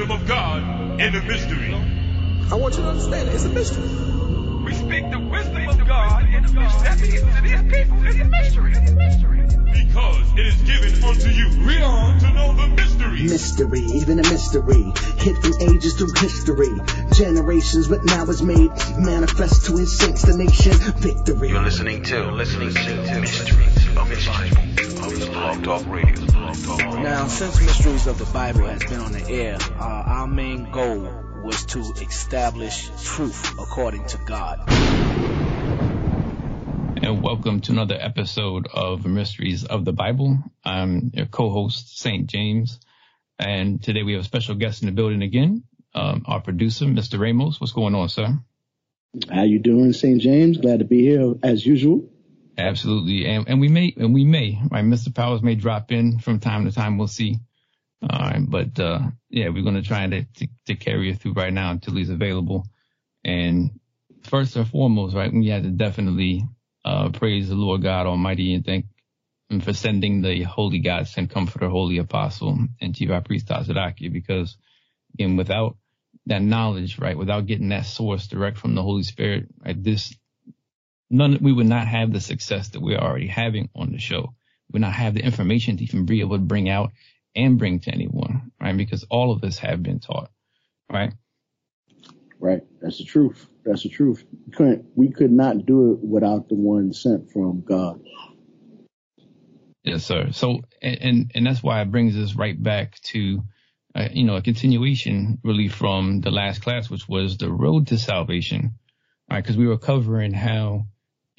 wisdom 0.00 0.20
of 0.22 0.26
God 0.26 1.00
in 1.00 1.14
a 1.14 1.22
mystery. 1.22 1.74
I 2.50 2.54
want 2.54 2.76
you 2.76 2.82
to 2.82 2.88
understand 2.88 3.28
it. 3.28 3.34
It's 3.34 3.44
a 3.44 3.50
mystery. 3.50 3.88
We 4.64 4.74
speak 4.74 5.10
the 5.10 5.18
wisdom 5.18 5.68
of 5.68 5.86
God 5.86 6.24
in 6.24 6.44
a 6.44 6.52
mystery. 6.52 7.18
To 7.18 7.42
these 7.42 7.62
people, 7.62 8.06
it's 8.06 8.18
a 8.18 8.24
mystery. 8.24 8.72
It's 8.72 8.90
a 8.90 8.94
mystery. 8.94 9.40
Because 9.84 10.38
it 10.38 10.46
is 10.46 10.56
given 10.62 11.04
unto 11.04 11.28
you, 11.28 11.50
read 11.66 11.82
on, 11.82 12.18
to 12.20 12.32
know 12.32 12.54
the 12.54 12.68
mystery. 12.68 13.22
Mystery, 13.24 13.80
even 13.80 14.20
a 14.20 14.22
mystery. 14.22 14.90
Hidden 15.18 15.74
ages 15.74 15.94
through 15.94 16.12
history. 16.16 16.70
Generations, 17.12 17.88
but 17.88 18.04
now 18.04 18.24
it's 18.24 18.40
made 18.40 18.70
manifest 18.98 19.66
to 19.66 19.76
his 19.76 19.96
saints, 19.98 20.22
the 20.22 20.36
nation. 20.36 20.72
Victory. 20.72 21.50
You're 21.50 21.62
listening 21.62 22.02
to, 22.04 22.30
listening 22.32 22.72
to 22.72 23.20
Mysteries 23.20 23.96
of 23.96 24.08
the 24.08 24.24
Bible 24.26 24.80
of 24.82 24.89
Blog 25.26 25.62
Talk 25.62 25.86
Radio. 25.86 26.24
Now, 27.02 27.26
since 27.26 27.60
Mysteries 27.60 28.06
of 28.06 28.18
the 28.18 28.24
Bible 28.32 28.64
has 28.66 28.82
been 28.82 29.00
on 29.00 29.12
the 29.12 29.28
air, 29.28 29.58
uh, 29.60 29.84
our 29.84 30.26
main 30.26 30.70
goal 30.70 31.10
was 31.44 31.66
to 31.66 31.80
establish 31.80 32.90
truth 33.04 33.58
according 33.58 34.06
to 34.06 34.18
God. 34.24 34.60
And 37.02 37.22
welcome 37.22 37.60
to 37.60 37.72
another 37.72 37.98
episode 38.00 38.66
of 38.72 39.04
Mysteries 39.04 39.64
of 39.64 39.84
the 39.84 39.92
Bible. 39.92 40.38
I'm 40.64 41.10
your 41.12 41.26
co-host, 41.26 41.98
St. 41.98 42.26
James. 42.26 42.80
And 43.38 43.82
today 43.82 44.02
we 44.02 44.12
have 44.14 44.22
a 44.22 44.24
special 44.24 44.54
guest 44.54 44.80
in 44.82 44.86
the 44.86 44.92
building 44.92 45.20
again, 45.20 45.64
um, 45.94 46.22
our 46.24 46.40
producer, 46.40 46.86
Mr. 46.86 47.20
Ramos. 47.20 47.60
What's 47.60 47.74
going 47.74 47.94
on, 47.94 48.08
sir? 48.08 48.38
How 49.30 49.42
you 49.42 49.58
doing, 49.58 49.92
St. 49.92 50.20
James? 50.22 50.56
Glad 50.56 50.78
to 50.78 50.86
be 50.86 51.02
here 51.02 51.34
as 51.42 51.66
usual. 51.66 52.08
Absolutely. 52.60 53.26
And, 53.26 53.48
and 53.48 53.60
we 53.60 53.68
may, 53.68 53.94
and 53.96 54.14
we 54.14 54.24
may, 54.24 54.60
right? 54.70 54.84
Mr. 54.84 55.14
Powers 55.14 55.42
may 55.42 55.54
drop 55.54 55.92
in 55.92 56.18
from 56.18 56.40
time 56.40 56.66
to 56.66 56.72
time. 56.72 56.98
We'll 56.98 57.08
see. 57.08 57.36
All 58.02 58.18
right. 58.18 58.44
But, 58.48 58.78
uh, 58.80 59.00
yeah, 59.30 59.48
we're 59.48 59.64
to 59.64 59.82
try 59.82 60.06
to, 60.06 60.24
to, 60.24 60.48
to 60.66 60.74
carry 60.76 61.08
you 61.08 61.14
through 61.14 61.34
right 61.34 61.52
now 61.52 61.70
until 61.72 61.94
he's 61.96 62.10
available. 62.10 62.66
And 63.24 63.80
first 64.24 64.56
and 64.56 64.68
foremost, 64.68 65.14
right, 65.14 65.32
we 65.32 65.48
had 65.48 65.64
to 65.64 65.70
definitely, 65.70 66.44
uh, 66.84 67.10
praise 67.10 67.48
the 67.48 67.54
Lord 67.56 67.82
God 67.82 68.06
Almighty 68.06 68.54
and 68.54 68.64
thank 68.64 68.86
him 69.50 69.60
for 69.60 69.72
sending 69.72 70.22
the 70.22 70.42
Holy 70.42 70.78
God 70.78 71.08
sent 71.08 71.30
Comforter, 71.30 71.68
Holy 71.68 71.98
Apostle, 71.98 72.58
and 72.80 72.94
Chief 72.94 73.10
Priest 73.24 73.48
Tazadaqyah, 73.48 74.12
because 74.12 74.56
again, 75.14 75.36
without 75.36 75.76
that 76.26 76.42
knowledge, 76.42 76.98
right, 76.98 77.16
without 77.18 77.46
getting 77.46 77.70
that 77.70 77.86
source 77.86 78.28
direct 78.28 78.58
from 78.58 78.74
the 78.74 78.82
Holy 78.82 79.02
Spirit, 79.02 79.48
right, 79.64 79.82
this, 79.82 80.14
none, 81.10 81.38
we 81.40 81.52
would 81.52 81.66
not 81.66 81.86
have 81.86 82.12
the 82.12 82.20
success 82.20 82.70
that 82.70 82.80
we're 82.80 82.98
already 82.98 83.26
having 83.26 83.68
on 83.74 83.92
the 83.92 83.98
show. 83.98 84.34
We 84.68 84.74
would 84.74 84.82
not 84.82 84.92
have 84.92 85.14
the 85.14 85.24
information 85.24 85.76
to 85.76 85.84
even 85.84 86.06
be 86.06 86.20
able 86.20 86.36
to 86.36 86.42
bring 86.42 86.68
out 86.68 86.92
and 87.34 87.58
bring 87.58 87.80
to 87.80 87.90
anyone, 87.90 88.52
right? 88.60 88.76
Because 88.76 89.04
all 89.10 89.32
of 89.32 89.44
us 89.44 89.58
have 89.58 89.82
been 89.82 90.00
taught, 90.00 90.30
right? 90.90 91.12
Right. 92.38 92.62
That's 92.80 92.98
the 92.98 93.04
truth. 93.04 93.46
That's 93.64 93.82
the 93.82 93.90
truth. 93.90 94.24
We 94.46 94.52
couldn't, 94.52 94.86
we 94.94 95.10
could 95.10 95.30
not 95.30 95.66
do 95.66 95.92
it 95.92 95.98
without 96.00 96.48
the 96.48 96.54
one 96.54 96.92
sent 96.92 97.30
from 97.30 97.60
God. 97.60 98.00
Yes, 99.84 100.04
sir. 100.04 100.30
So, 100.32 100.60
and, 100.82 101.30
and, 101.34 101.46
that's 101.46 101.62
why 101.62 101.80
it 101.80 101.90
brings 101.90 102.16
us 102.16 102.34
right 102.34 102.60
back 102.60 103.00
to, 103.04 103.42
uh, 103.94 104.08
you 104.12 104.24
know, 104.24 104.36
a 104.36 104.42
continuation 104.42 105.38
really 105.42 105.68
from 105.68 106.20
the 106.20 106.30
last 106.30 106.62
class, 106.62 106.90
which 106.90 107.08
was 107.08 107.38
the 107.38 107.50
road 107.50 107.88
to 107.88 107.98
salvation, 107.98 108.74
right? 109.30 109.44
Cause 109.44 109.56
we 109.56 109.66
were 109.66 109.78
covering 109.78 110.32
how 110.32 110.86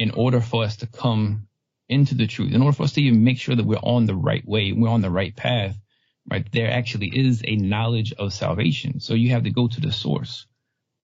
in 0.01 0.09
order 0.09 0.41
for 0.41 0.63
us 0.63 0.77
to 0.77 0.87
come 0.87 1.47
into 1.87 2.15
the 2.15 2.25
truth, 2.25 2.51
in 2.51 2.63
order 2.63 2.75
for 2.75 2.81
us 2.81 2.93
to 2.93 3.01
even 3.03 3.23
make 3.23 3.37
sure 3.37 3.55
that 3.55 3.67
we're 3.67 3.77
on 3.83 4.07
the 4.07 4.15
right 4.15 4.43
way, 4.47 4.71
we're 4.71 4.89
on 4.89 5.01
the 5.01 5.11
right 5.11 5.35
path, 5.35 5.75
right? 6.27 6.43
There 6.51 6.71
actually 6.71 7.09
is 7.09 7.43
a 7.45 7.55
knowledge 7.55 8.11
of 8.13 8.33
salvation. 8.33 8.99
So 8.99 9.13
you 9.13 9.29
have 9.29 9.43
to 9.43 9.51
go 9.51 9.67
to 9.67 9.79
the 9.79 9.91
source, 9.91 10.47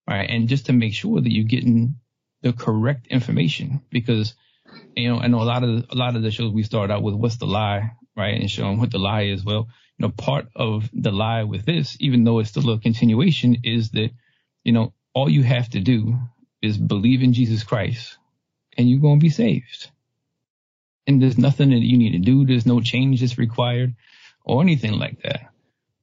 right? 0.10 0.28
And 0.28 0.50
just 0.50 0.66
to 0.66 0.74
make 0.74 0.96
sure 0.96 1.22
that 1.22 1.32
you're 1.32 1.46
getting 1.46 2.00
the 2.42 2.54
correct 2.54 3.06
information 3.06 3.84
because, 3.92 4.34
you 4.96 5.10
know, 5.10 5.20
I 5.20 5.28
know 5.28 5.44
a 5.44 5.52
lot 5.54 5.64
of, 5.64 5.86
a 5.92 5.96
lot 5.96 6.16
of 6.16 6.24
the 6.24 6.32
shows 6.32 6.52
we 6.52 6.64
start 6.64 6.90
out 6.90 7.04
with 7.04 7.14
what's 7.14 7.38
the 7.38 7.46
lie, 7.46 7.92
right? 8.16 8.42
And 8.42 8.50
showing 8.50 8.80
what 8.80 8.90
the 8.90 8.98
lie 8.98 9.26
is. 9.26 9.46
Well, 9.46 9.68
you 10.00 10.08
know, 10.08 10.10
part 10.10 10.48
of 10.56 10.90
the 10.92 11.12
lie 11.12 11.44
with 11.44 11.68
this, 11.68 11.98
even 12.00 12.24
though 12.24 12.40
it's 12.40 12.50
still 12.50 12.72
a 12.72 12.80
continuation 12.80 13.58
is 13.64 13.92
that, 13.92 14.10
you 14.64 14.72
know, 14.72 14.96
all 15.14 15.30
you 15.30 15.44
have 15.44 15.70
to 15.70 15.82
do 15.82 16.18
is 16.64 16.80
believe 16.80 17.22
in 17.22 17.34
Jesus 17.34 17.64
Christ 17.64 18.18
and 18.78 18.90
you're 18.90 19.00
going 19.00 19.20
to 19.20 19.24
be 19.24 19.30
saved. 19.30 19.90
And 21.06 21.22
there's 21.22 21.38
nothing 21.38 21.70
that 21.70 21.82
you 21.82 21.98
need 21.98 22.12
to 22.12 22.20
do. 22.20 22.46
There's 22.46 22.66
no 22.66 22.82
change 22.82 23.22
that's 23.22 23.38
required 23.38 23.96
or 24.44 24.62
anything 24.62 24.94
like 24.94 25.22
that. 25.24 25.52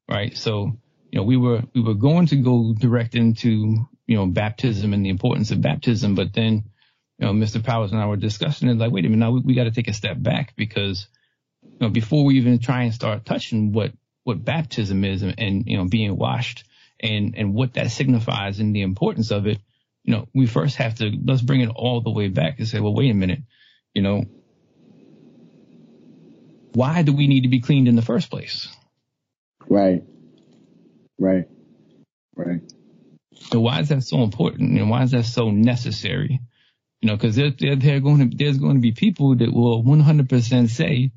Right. 0.09 0.37
So, 0.37 0.77
you 1.11 1.21
know, 1.21 1.23
we 1.23 1.37
were, 1.37 1.63
we 1.75 1.83
were 1.83 1.95
going 1.95 2.27
to 2.27 2.37
go 2.37 2.75
direct 2.77 3.15
into, 3.15 3.87
you 4.07 4.17
know, 4.17 4.27
baptism 4.27 4.93
and 4.93 5.05
the 5.05 5.11
importance 5.11 5.51
of 5.51 5.63
baptism. 5.63 6.15
But 6.15 6.33
then, 6.33 6.65
you 7.19 7.27
know, 7.27 7.33
Mr. 7.33 7.63
Powers 7.63 7.93
and 7.93 8.01
I 8.01 8.07
were 8.07 8.17
discussing 8.17 8.69
it 8.69 8.79
like, 8.79 8.93
wait 8.93 9.05
a 9.05 9.09
minute, 9.09 9.25
now 9.25 9.31
we, 9.31 9.41
we 9.41 9.55
got 9.55 9.65
to 9.65 9.71
take 9.71 9.89
a 9.89 9.93
step 9.93 10.17
back 10.21 10.55
because, 10.57 11.07
you 11.63 11.79
know, 11.81 11.91
before 11.91 12.25
we 12.25 12.37
even 12.37 12.59
try 12.59 12.83
and 12.83 12.95
start 12.95 13.25
touching 13.25 13.73
what, 13.73 13.93
what 14.25 14.45
baptism 14.45 15.05
is 15.05 15.23
and, 15.23 15.35
and 15.39 15.67
you 15.67 15.77
know, 15.77 15.85
being 15.85 16.17
washed 16.17 16.65
and, 16.99 17.35
and 17.37 17.55
what 17.55 17.75
that 17.75 17.91
signifies 17.91 18.59
and 18.59 18.75
the 18.75 18.83
importance 18.83 19.31
of 19.31 19.47
it, 19.47 19.59
you 20.05 20.15
know, 20.15 20.29
we 20.35 20.47
first 20.47 20.77
have 20.77 20.97
to, 20.97 21.11
let's 21.25 21.43
bring 21.43 21.63
it 21.63 21.71
all 21.75 22.01
the 22.03 22.11
way 22.11 22.29
back 22.29 22.59
and 22.59 22.69
say, 22.69 22.79
well, 22.79 22.95
wait 22.95 23.11
a 23.11 23.15
minute, 23.15 23.41
you 23.95 24.03
know, 24.03 24.25
why 26.75 27.03
do 27.03 27.13
we 27.13 27.27
need 27.27 27.43
to 27.43 27.49
be 27.49 27.61
cleaned 27.61 27.89
in 27.89 27.97
the 27.97 28.03
first 28.03 28.31
place? 28.31 28.69
Right. 29.67 30.05
Right. 31.19 31.49
Right. 32.37 32.61
So 33.51 33.61
why 33.61 33.81
is 33.81 33.89
that 33.89 34.03
so 34.03 34.23
important 34.23 34.79
and 34.79 34.91
why 34.91 35.03
is 35.03 35.13
that 35.13 35.25
so 35.25 35.51
necessary? 35.51 36.41
You 37.01 37.09
know, 37.09 37.17
because 37.17 37.37
there, 37.37 37.53
there, 37.59 37.77
there 37.77 38.01
going 38.01 38.31
to, 38.31 38.37
there's 38.37 38.59
going 38.59 38.75
to 38.75 38.81
be 38.81 38.93
people 38.93 39.37
that 39.37 39.53
will 39.53 39.83
100% 39.83 40.69
say 40.69 41.13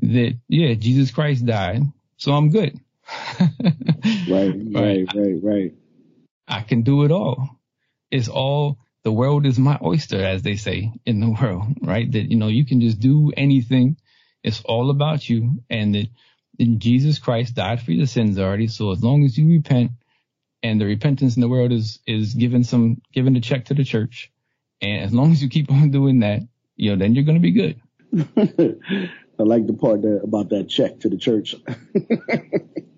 that, 0.00 0.38
yeah, 0.48 0.74
Jesus 0.74 1.10
Christ 1.10 1.46
died, 1.46 1.82
so 2.16 2.32
I'm 2.32 2.50
good. 2.50 2.78
right, 3.40 4.54
right, 4.72 5.06
right, 5.14 5.42
right. 5.42 5.74
I 6.48 6.60
can 6.62 6.82
do 6.82 7.04
it 7.04 7.12
all. 7.12 7.60
It's 8.12 8.28
all, 8.28 8.78
the 9.02 9.12
world 9.12 9.46
is 9.46 9.58
my 9.58 9.78
oyster, 9.82 10.24
as 10.24 10.42
they 10.42 10.54
say 10.54 10.92
in 11.04 11.18
the 11.18 11.30
world, 11.30 11.64
right? 11.82 12.10
That, 12.12 12.30
you 12.30 12.36
know, 12.36 12.46
you 12.46 12.64
can 12.64 12.80
just 12.80 13.00
do 13.00 13.32
anything. 13.36 13.96
It's 14.44 14.62
all 14.64 14.90
about 14.90 15.28
you 15.28 15.64
and 15.68 15.94
that 15.96 16.06
and 16.58 16.80
Jesus 16.80 17.18
Christ 17.18 17.54
died 17.54 17.82
for 17.82 17.92
your 17.92 18.06
sins 18.06 18.38
already. 18.38 18.68
So 18.68 18.92
as 18.92 19.02
long 19.02 19.24
as 19.24 19.36
you 19.36 19.48
repent 19.48 19.92
and 20.62 20.80
the 20.80 20.86
repentance 20.86 21.36
in 21.36 21.40
the 21.40 21.48
world 21.48 21.72
is, 21.72 21.98
is 22.06 22.34
given 22.34 22.64
some, 22.64 23.00
given 23.12 23.36
a 23.36 23.40
check 23.40 23.66
to 23.66 23.74
the 23.74 23.84
church. 23.84 24.30
And 24.80 25.02
as 25.02 25.12
long 25.12 25.32
as 25.32 25.42
you 25.42 25.48
keep 25.48 25.70
on 25.70 25.90
doing 25.90 26.20
that, 26.20 26.40
you 26.76 26.90
know, 26.90 26.96
then 26.96 27.14
you're 27.14 27.24
going 27.24 27.40
to 27.40 27.42
be 27.42 27.52
good. 27.52 27.80
I 29.38 29.44
like 29.44 29.66
the 29.66 29.72
part 29.72 30.02
that, 30.02 30.20
about 30.22 30.50
that 30.50 30.68
check 30.68 31.00
to 31.00 31.08
the 31.08 31.16
church. 31.16 31.56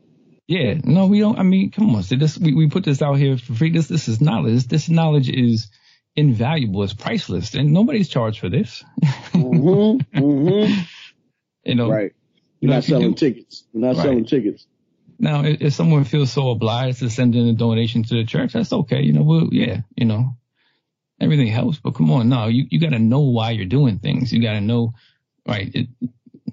yeah, 0.46 0.74
no, 0.82 1.06
we 1.06 1.20
don't. 1.20 1.38
I 1.38 1.42
mean, 1.42 1.70
come 1.70 1.94
on. 1.94 2.02
So 2.02 2.16
this, 2.16 2.38
we, 2.38 2.54
we 2.54 2.68
put 2.68 2.84
this 2.84 3.00
out 3.02 3.14
here 3.14 3.38
for 3.38 3.54
free. 3.54 3.70
This, 3.70 3.88
this 3.88 4.08
is 4.08 4.20
knowledge. 4.20 4.66
This 4.66 4.88
knowledge 4.88 5.28
is 5.30 5.70
invaluable. 6.16 6.82
It's 6.82 6.94
priceless 6.94 7.54
and 7.54 7.72
nobody's 7.72 8.08
charged 8.08 8.40
for 8.40 8.48
this. 8.48 8.84
mm-hmm, 9.02 10.18
mm-hmm. 10.18 10.82
You 11.64 11.76
know, 11.76 11.88
right. 11.88 12.12
We're 12.60 12.74
not 12.74 12.84
selling 12.84 13.14
tickets. 13.14 13.64
We're 13.72 13.80
not 13.80 13.96
right. 13.96 14.02
selling 14.02 14.26
tickets. 14.26 14.66
Now, 15.18 15.44
if, 15.44 15.62
if, 15.62 15.72
someone 15.72 16.04
feels 16.04 16.30
so 16.30 16.50
obliged 16.50 16.98
to 16.98 17.08
send 17.08 17.34
in 17.34 17.46
a 17.48 17.54
donation 17.54 18.02
to 18.02 18.14
the 18.16 18.24
church, 18.24 18.52
that's 18.52 18.72
okay. 18.72 19.00
You 19.00 19.14
know, 19.14 19.22
well, 19.22 19.48
yeah, 19.50 19.80
you 19.96 20.04
know, 20.04 20.36
everything 21.20 21.46
helps, 21.46 21.78
but 21.78 21.94
come 21.94 22.10
on, 22.10 22.28
no, 22.28 22.48
you, 22.48 22.66
you 22.70 22.80
got 22.80 22.90
to 22.90 22.98
know 22.98 23.20
why 23.20 23.52
you're 23.52 23.64
doing 23.64 23.98
things. 23.98 24.32
You 24.32 24.42
got 24.42 24.54
to 24.54 24.60
know, 24.60 24.92
right? 25.46 25.70
It, 25.74 25.88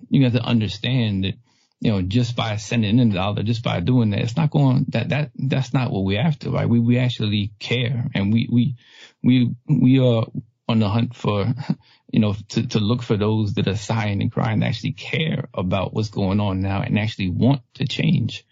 you 0.09 0.21
got 0.21 0.37
to 0.37 0.45
understand 0.45 1.25
that, 1.25 1.33
you 1.81 1.91
know, 1.91 2.01
just 2.03 2.35
by 2.35 2.57
sending 2.57 2.99
in 2.99 3.09
the 3.09 3.15
dollar, 3.15 3.41
just 3.41 3.63
by 3.63 3.79
doing 3.79 4.11
that, 4.11 4.19
it's 4.19 4.37
not 4.37 4.51
going, 4.51 4.85
that, 4.89 5.09
that, 5.09 5.31
that's 5.35 5.73
not 5.73 5.91
what 5.91 6.03
we're 6.03 6.21
after, 6.21 6.51
right? 6.51 6.69
We, 6.69 6.79
we 6.79 6.99
actually 6.99 7.53
care 7.57 8.05
and 8.13 8.31
we, 8.31 8.47
we, 8.51 8.75
we, 9.23 9.55
we 9.67 9.99
are 9.99 10.27
on 10.69 10.77
the 10.77 10.87
hunt 10.87 11.15
for, 11.15 11.47
you 12.11 12.19
know, 12.19 12.35
to, 12.49 12.67
to 12.67 12.79
look 12.79 13.01
for 13.01 13.17
those 13.17 13.55
that 13.55 13.67
are 13.67 13.75
sighing 13.75 14.21
and 14.21 14.31
crying, 14.31 14.59
that 14.59 14.67
actually 14.67 14.91
care 14.91 15.49
about 15.55 15.91
what's 15.91 16.09
going 16.09 16.39
on 16.39 16.61
now 16.61 16.83
and 16.83 16.99
actually 16.99 17.31
want 17.31 17.63
to 17.73 17.87
change 17.87 18.45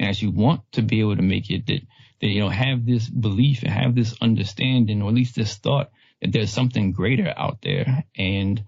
and 0.00 0.08
actually 0.08 0.32
want 0.32 0.62
to 0.72 0.82
be 0.82 0.98
able 0.98 1.14
to 1.14 1.22
make 1.22 1.50
it 1.50 1.64
that, 1.68 1.82
that, 2.20 2.26
you 2.26 2.40
know, 2.40 2.48
have 2.48 2.84
this 2.84 3.08
belief 3.08 3.62
and 3.62 3.70
have 3.70 3.94
this 3.94 4.16
understanding 4.20 5.02
or 5.02 5.10
at 5.10 5.14
least 5.14 5.36
this 5.36 5.54
thought 5.54 5.92
that 6.20 6.32
there's 6.32 6.52
something 6.52 6.90
greater 6.90 7.32
out 7.36 7.58
there 7.62 8.02
and, 8.18 8.64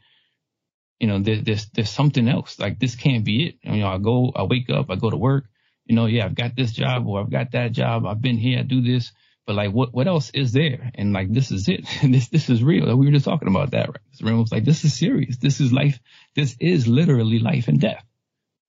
you 1.05 1.09
know, 1.09 1.19
there, 1.19 1.37
there's, 1.37 1.67
there's 1.67 1.91
something 1.91 2.29
else. 2.29 2.59
Like 2.59 2.79
this 2.79 2.95
can't 2.95 3.27
be 3.27 3.49
it. 3.49 3.57
You 3.61 3.81
know, 3.81 3.89
I 3.89 3.99
go, 3.99 4.33
I 4.35 4.45
wake 4.45 4.71
up, 4.71 4.91
I 4.91 4.97
go 4.97 5.11
to 5.11 5.19
work, 5.19 5.45
you 5.85 5.95
know, 5.95 6.07
yeah, 6.07 6.25
I've 6.25 6.35
got 6.35 6.57
this 6.57 6.73
job 6.73 7.07
or 7.07 7.21
I've 7.21 7.31
got 7.31 7.53
that 7.53 7.73
job. 7.73 8.07
I've 8.07 8.23
been 8.23 8.39
here, 8.39 8.61
I 8.61 8.63
do 8.63 8.81
this, 8.81 9.13
but 9.47 9.55
like 9.55 9.71
what, 9.71 9.93
what 9.93 10.07
else 10.07 10.31
is 10.31 10.53
there? 10.53 10.91
And 10.95 11.13
like, 11.13 11.31
this 11.31 11.51
is 11.51 11.69
it. 11.69 11.85
this, 12.03 12.29
this 12.29 12.49
is 12.49 12.63
real. 12.63 12.97
We 12.97 13.05
were 13.05 13.13
just 13.13 13.27
talking 13.27 13.49
about 13.49 13.73
that, 13.73 13.91
right? 14.23 14.33
Was 14.33 14.51
like, 14.51 14.65
this 14.65 14.83
is 14.87 14.95
serious. 14.95 15.37
This 15.37 15.61
is 15.61 15.75
life. 15.75 16.01
This 16.35 16.57
is 16.59 16.89
literally 16.89 17.39
life 17.39 17.69
and 17.69 17.79
death. 17.79 18.03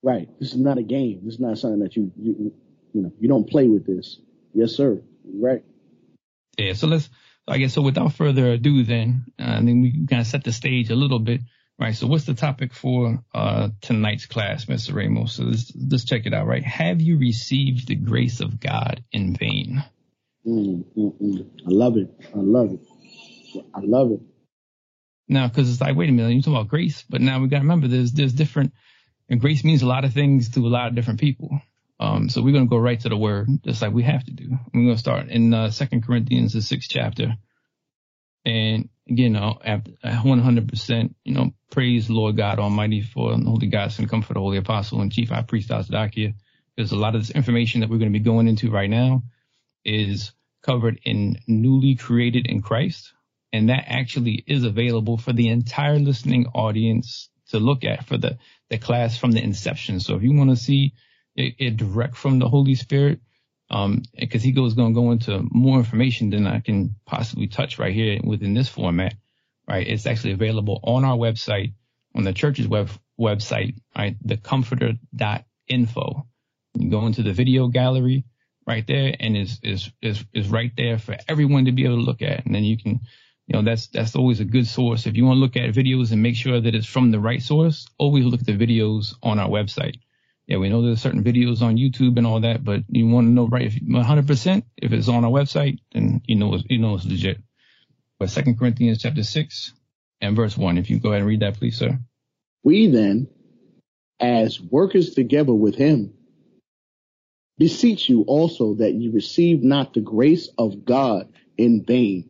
Right. 0.04 0.28
This 0.42 0.52
is 0.52 0.60
not 0.60 0.78
a 0.78 0.84
game. 0.84 1.22
This 1.24 1.36
is 1.36 1.40
not 1.40 1.58
something 1.58 1.80
that 1.80 1.96
you, 1.96 2.12
you 2.18 2.54
you 2.92 3.02
know, 3.02 3.14
you 3.18 3.30
don't 3.30 3.50
play 3.50 3.68
with 3.68 3.86
this. 3.86 4.20
Yes, 4.54 4.72
sir. 4.72 5.02
Right. 5.24 5.64
Yeah. 6.58 6.74
So 6.74 6.88
let's, 6.88 7.10
I 7.48 7.60
guess, 7.60 7.74
so 7.74 7.82
without 7.82 8.12
further 8.14 8.52
ado, 8.52 8.84
then, 8.84 9.26
uh, 9.40 9.52
I 9.52 9.64
think 9.64 9.84
we 9.84 10.06
kind 10.06 10.22
of 10.22 10.28
set 10.28 10.44
the 10.44 10.52
stage 10.52 10.90
a 10.90 10.96
little 10.96 11.20
bit. 11.20 11.42
Right. 11.78 11.96
So 11.96 12.08
what's 12.08 12.26
the 12.26 12.36
topic 12.36 12.74
for 12.74 13.20
uh, 13.34 13.70
tonight's 13.82 14.28
class, 14.28 14.66
Mr. 14.66 14.96
Ramos? 14.96 15.34
So 15.34 15.44
let's, 15.44 15.74
let's 15.76 16.06
check 16.06 16.26
it 16.26 16.34
out. 16.34 16.48
Right. 16.48 16.64
Have 16.64 17.02
you 17.02 17.18
received 17.18 17.88
the 17.88 17.96
grace 17.96 18.40
of 18.40 18.60
God 18.60 19.04
in 19.12 19.36
vain? 19.36 19.84
Mm, 20.48 20.86
mm, 20.98 21.22
mm. 21.22 21.50
I 21.68 21.70
love 21.70 21.98
it. 21.98 22.10
I 22.34 22.40
love 22.40 22.72
it. 22.72 22.80
I 23.74 23.80
love 23.82 24.12
it. 24.12 24.20
Now, 25.28 25.48
because 25.48 25.72
it's 25.72 25.82
like, 25.82 25.96
wait 25.96 26.10
a 26.10 26.12
minute, 26.12 26.34
you're 26.34 26.42
talking 26.42 26.56
about 26.56 26.68
grace, 26.70 27.04
but 27.10 27.20
now 27.22 27.42
we 27.42 27.48
got 27.48 27.58
to 27.58 27.64
remember 27.64 27.88
there's 27.88 28.12
there's 28.12 28.34
different, 28.34 28.74
and 29.28 29.42
grace 29.42 29.64
means 29.64 29.82
a 29.82 29.88
lot 29.88 30.06
of 30.06 30.14
things 30.14 30.50
to 30.52 30.60
a 30.60 30.70
lot 30.70 30.88
of 30.88 30.96
different 30.96 31.20
people. 31.20 31.62
Um, 32.00 32.30
so 32.30 32.42
we're 32.42 32.54
gonna 32.54 32.68
go 32.68 32.78
right 32.78 33.00
to 33.00 33.10
the 33.10 33.18
word, 33.18 33.48
just 33.64 33.82
like 33.82 33.94
we 33.94 34.04
have 34.04 34.24
to 34.26 34.32
do. 34.32 34.50
We're 34.74 34.84
gonna 34.84 34.98
start 34.98 35.30
in 35.30 35.54
uh, 35.54 35.72
Second 35.72 36.06
Corinthians, 36.06 36.54
the 36.54 36.62
sixth 36.62 36.90
chapter, 36.92 37.38
and 38.46 38.90
again, 39.10 39.36
uh, 39.36 39.56
100%, 40.04 41.16
you 41.24 41.34
know, 41.34 41.52
praise 41.72 42.10
Lord 42.10 42.38
God 42.38 42.60
Almighty 42.60 43.02
for 43.02 43.36
the 43.36 43.44
Holy 43.44 43.68
God 43.68 43.94
and 43.98 44.10
comfort 44.10 44.36
the 44.36 44.40
Holy 44.40 44.58
Apostle 44.58 45.02
and 45.02 45.12
Chief 45.12 45.30
High 45.30 45.42
Priest 45.42 45.70
Azakia. 45.70 46.34
Because 46.76 46.92
a 46.92 46.98
lot 46.98 47.16
of 47.16 47.22
this 47.22 47.32
information 47.32 47.82
that 47.82 47.90
we're 47.90 47.98
going 47.98 48.12
to 48.12 48.20
be 48.20 48.24
going 48.24 48.48
into 48.48 48.70
right 48.70 48.90
now 48.90 49.24
is 49.84 50.34
covered 50.62 51.00
in 51.04 51.38
newly 51.48 51.96
created 51.96 52.48
in 52.48 52.62
Christ. 52.62 53.14
And 53.54 53.70
that 53.70 53.86
actually 53.88 54.44
is 54.46 54.64
available 54.64 55.18
for 55.18 55.32
the 55.32 55.48
entire 55.48 55.98
listening 55.98 56.48
audience 56.48 57.30
to 57.50 57.60
look 57.60 57.84
at 57.86 58.06
for 58.06 58.18
the, 58.18 58.38
the 58.70 58.78
class 58.78 59.18
from 59.18 59.32
the 59.32 59.42
inception. 59.42 60.00
So 60.00 60.16
if 60.16 60.24
you 60.24 60.34
want 60.34 60.50
to 60.50 60.56
see 60.56 60.94
it, 61.36 61.56
it 61.60 61.78
direct 61.78 62.18
from 62.18 62.40
the 62.40 62.50
Holy 62.50 62.76
Spirit, 62.76 63.22
um, 63.70 64.04
because 64.18 64.44
he 64.44 64.52
goes 64.52 64.74
going 64.74 64.94
to 64.94 65.00
go 65.00 65.12
into 65.12 65.48
more 65.52 65.78
information 65.78 66.30
than 66.30 66.48
I 66.48 66.60
can 66.60 66.96
possibly 67.06 67.48
touch 67.48 67.80
right 67.80 67.94
here 67.94 68.20
within 68.24 68.54
this 68.54 68.70
format, 68.70 69.16
right? 69.68 69.88
It's 69.88 70.06
actually 70.06 70.34
available 70.34 70.80
on 70.84 71.04
our 71.04 71.18
website, 71.18 71.74
on 72.14 72.24
the 72.24 72.34
church's 72.34 72.68
web 72.68 72.90
website, 73.20 73.78
right? 73.98 74.16
Thecomforter.info. 74.26 76.28
You 76.78 76.90
go 76.90 77.06
into 77.08 77.24
the 77.24 77.34
video 77.34 77.68
gallery 77.68 78.26
right 78.68 78.86
there 78.86 79.16
and 79.20 79.38
is, 79.38 79.60
is, 79.64 79.92
is, 80.02 80.24
is 80.34 80.50
right 80.50 80.72
there 80.76 81.00
for 81.00 81.16
everyone 81.28 81.66
to 81.66 81.72
be 81.72 81.86
able 81.86 81.98
to 81.98 82.02
look 82.02 82.22
at. 82.22 82.46
And 82.46 82.54
then 82.54 82.64
you 82.64 82.78
can, 82.78 83.00
you 83.48 83.54
know, 83.54 83.64
that's, 83.64 83.88
that's 83.88 84.16
always 84.16 84.42
a 84.42 84.46
good 84.46 84.68
source. 84.68 85.08
If 85.08 85.16
you 85.16 85.26
want 85.26 85.38
to 85.38 85.42
look 85.42 85.56
at 85.56 85.74
videos 85.74 86.12
and 86.12 86.22
make 86.22 86.36
sure 86.36 86.60
that 86.60 86.76
it's 86.76 86.86
from 86.86 87.12
the 87.12 87.20
right 87.20 87.42
source, 87.42 87.88
always 87.98 88.26
look 88.26 88.42
at 88.42 88.46
the 88.46 88.58
videos 88.58 89.16
on 89.24 89.40
our 89.40 89.50
website 89.50 90.00
yeah, 90.48 90.58
we 90.58 90.70
know 90.70 90.84
there's 90.84 91.02
certain 91.02 91.24
videos 91.24 91.62
on 91.62 91.78
YouTube 91.78 92.18
and 92.18 92.28
all 92.28 92.42
that, 92.42 92.64
but 92.64 92.82
you 92.88 93.08
want 93.08 93.28
to 93.28 93.32
know 93.32 93.48
right 93.48 93.66
if 93.66 93.76
100% 93.76 94.64
if 94.78 94.94
it's 94.94 95.08
on 95.08 95.26
our 95.26 95.32
website, 95.32 95.80
then 95.92 96.22
you 96.26 96.36
know 96.36 96.54
it's, 96.54 96.64
you 96.70 96.78
know 96.78 96.96
it's 96.96 97.06
legit. 97.06 97.38
But 98.20 98.30
Second 98.30 98.60
Corinthians 98.60 99.02
chapter 99.02 99.24
six 99.24 99.74
and 100.22 100.36
verse 100.36 100.56
one, 100.58 100.78
if 100.78 100.90
you 100.90 101.00
go 101.00 101.10
ahead 101.10 101.22
and 101.22 101.28
read 101.28 101.42
that, 101.42 101.56
please, 101.58 101.78
sir. 101.78 102.00
We 102.64 102.88
then, 102.88 103.28
as 104.20 104.62
workers 104.62 105.16
together 105.16 105.54
with 105.54 105.76
him, 105.76 106.14
beseech 107.58 108.08
you 108.08 108.24
also 108.24 108.76
that 108.76 108.94
you 108.94 109.12
receive 109.12 109.64
not 109.64 109.94
the 109.94 110.02
grace 110.02 110.50
of 110.58 110.86
God 110.86 111.34
in 111.58 111.84
vain. 111.84 112.30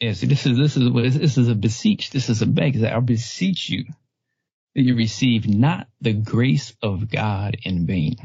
Yeah, 0.00 0.12
see, 0.12 0.26
this 0.26 0.46
is 0.46 0.56
this 0.56 0.76
is 0.76 1.18
this 1.18 1.38
is 1.38 1.48
a 1.48 1.56
beseech. 1.56 2.10
This 2.10 2.28
is 2.28 2.40
a 2.40 2.46
beg. 2.46 2.82
I 2.84 3.00
beseech 3.00 3.68
you 3.68 3.84
you 4.80 4.96
receive 4.96 5.48
not 5.48 5.88
the 6.00 6.12
grace 6.12 6.74
of 6.82 7.10
God 7.10 7.56
in 7.62 7.86
vain. 7.86 8.16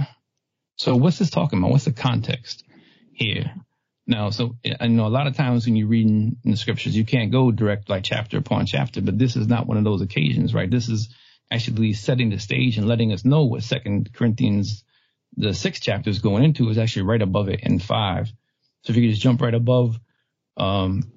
So 0.77 0.95
what's 0.95 1.19
this 1.19 1.29
talking 1.29 1.59
about? 1.59 1.71
What's 1.71 1.85
the 1.85 1.93
context 1.93 2.63
here? 3.13 3.53
Now, 4.05 4.31
so 4.31 4.57
I 4.79 4.87
know 4.87 5.07
a 5.07 5.07
lot 5.07 5.27
of 5.27 5.37
times 5.37 5.65
when 5.65 5.75
you're 5.75 5.87
reading 5.87 6.37
in 6.43 6.51
the 6.51 6.57
scriptures, 6.57 6.95
you 6.95 7.05
can't 7.05 7.31
go 7.31 7.51
direct 7.51 7.89
like 7.89 8.03
chapter 8.03 8.37
upon 8.37 8.65
chapter, 8.65 9.01
but 9.01 9.17
this 9.17 9.35
is 9.35 9.47
not 9.47 9.65
one 9.65 9.77
of 9.77 9.85
those 9.85 10.01
occasions, 10.01 10.53
right? 10.53 10.69
This 10.69 10.89
is 10.89 11.09
actually 11.49 11.93
setting 11.93 12.29
the 12.29 12.39
stage 12.39 12.77
and 12.77 12.87
letting 12.87 13.13
us 13.13 13.23
know 13.23 13.45
what 13.45 13.63
Second 13.63 14.11
Corinthians, 14.13 14.83
the 15.37 15.53
sixth 15.53 15.81
chapter 15.81 16.09
is 16.09 16.19
going 16.19 16.43
into 16.43 16.69
is 16.69 16.77
actually 16.77 17.03
right 17.03 17.21
above 17.21 17.47
it 17.47 17.61
in 17.61 17.79
five. 17.79 18.27
So 18.83 18.91
if 18.91 18.97
you 18.97 19.03
could 19.03 19.11
just 19.11 19.21
jump 19.21 19.41
right 19.41 19.53
above, 19.53 19.97
um, 20.57 21.11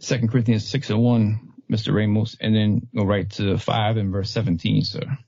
Second 0.00 0.32
Corinthians 0.32 0.66
six 0.66 0.90
and 0.90 1.00
one, 1.00 1.49
Mr. 1.70 1.94
Ramos, 1.94 2.36
and 2.40 2.54
then 2.54 2.88
go 2.94 3.04
right 3.04 3.30
to 3.30 3.56
five 3.58 3.96
and 3.96 4.10
verse 4.12 4.30
17, 4.30 4.82
sir. 4.84 5.18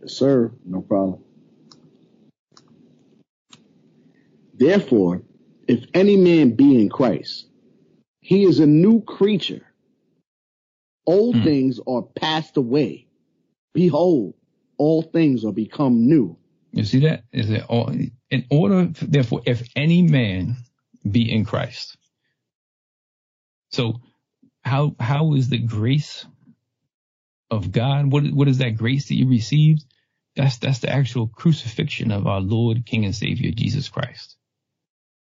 Yes, 0.00 0.12
sir. 0.12 0.52
No 0.64 0.80
problem. 0.80 1.22
Therefore, 4.54 5.22
if 5.66 5.84
any 5.94 6.16
man 6.16 6.50
be 6.50 6.80
in 6.80 6.88
Christ, 6.88 7.46
he 8.20 8.44
is 8.44 8.60
a 8.60 8.66
new 8.66 9.02
creature. 9.02 9.66
Old 11.06 11.36
mm. 11.36 11.44
things 11.44 11.80
are 11.86 12.02
passed 12.02 12.56
away. 12.56 13.06
Behold, 13.72 14.34
all 14.78 15.02
things 15.02 15.44
are 15.44 15.52
become 15.52 16.06
new. 16.06 16.36
You 16.72 16.84
see 16.84 17.00
that? 17.00 17.24
Is 17.32 17.50
it 17.50 17.64
all 17.68 17.90
in 17.90 18.46
order? 18.50 18.86
Therefore, 19.00 19.42
if 19.46 19.68
any 19.76 20.02
man 20.02 20.56
be 21.08 21.30
in 21.30 21.44
Christ. 21.44 21.96
So 23.70 24.00
how 24.64 24.96
how 24.98 25.34
is 25.34 25.48
the 25.48 25.58
grace 25.58 26.26
of 27.50 27.70
God? 27.70 28.10
What 28.10 28.24
what 28.32 28.48
is 28.48 28.58
that 28.58 28.76
grace 28.76 29.08
that 29.08 29.14
you 29.14 29.28
received? 29.28 29.84
That's 30.36 30.58
that's 30.58 30.80
the 30.80 30.90
actual 30.90 31.28
crucifixion 31.28 32.10
of 32.10 32.26
our 32.26 32.40
Lord, 32.40 32.86
King, 32.86 33.04
and 33.04 33.14
Savior 33.14 33.52
Jesus 33.52 33.88
Christ. 33.88 34.36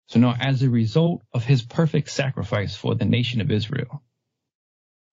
So 0.07 0.19
now, 0.19 0.35
as 0.39 0.61
a 0.61 0.69
result 0.69 1.23
of 1.33 1.43
His 1.43 1.63
perfect 1.63 2.09
sacrifice 2.09 2.75
for 2.75 2.95
the 2.95 3.05
nation 3.05 3.41
of 3.41 3.51
Israel, 3.51 4.03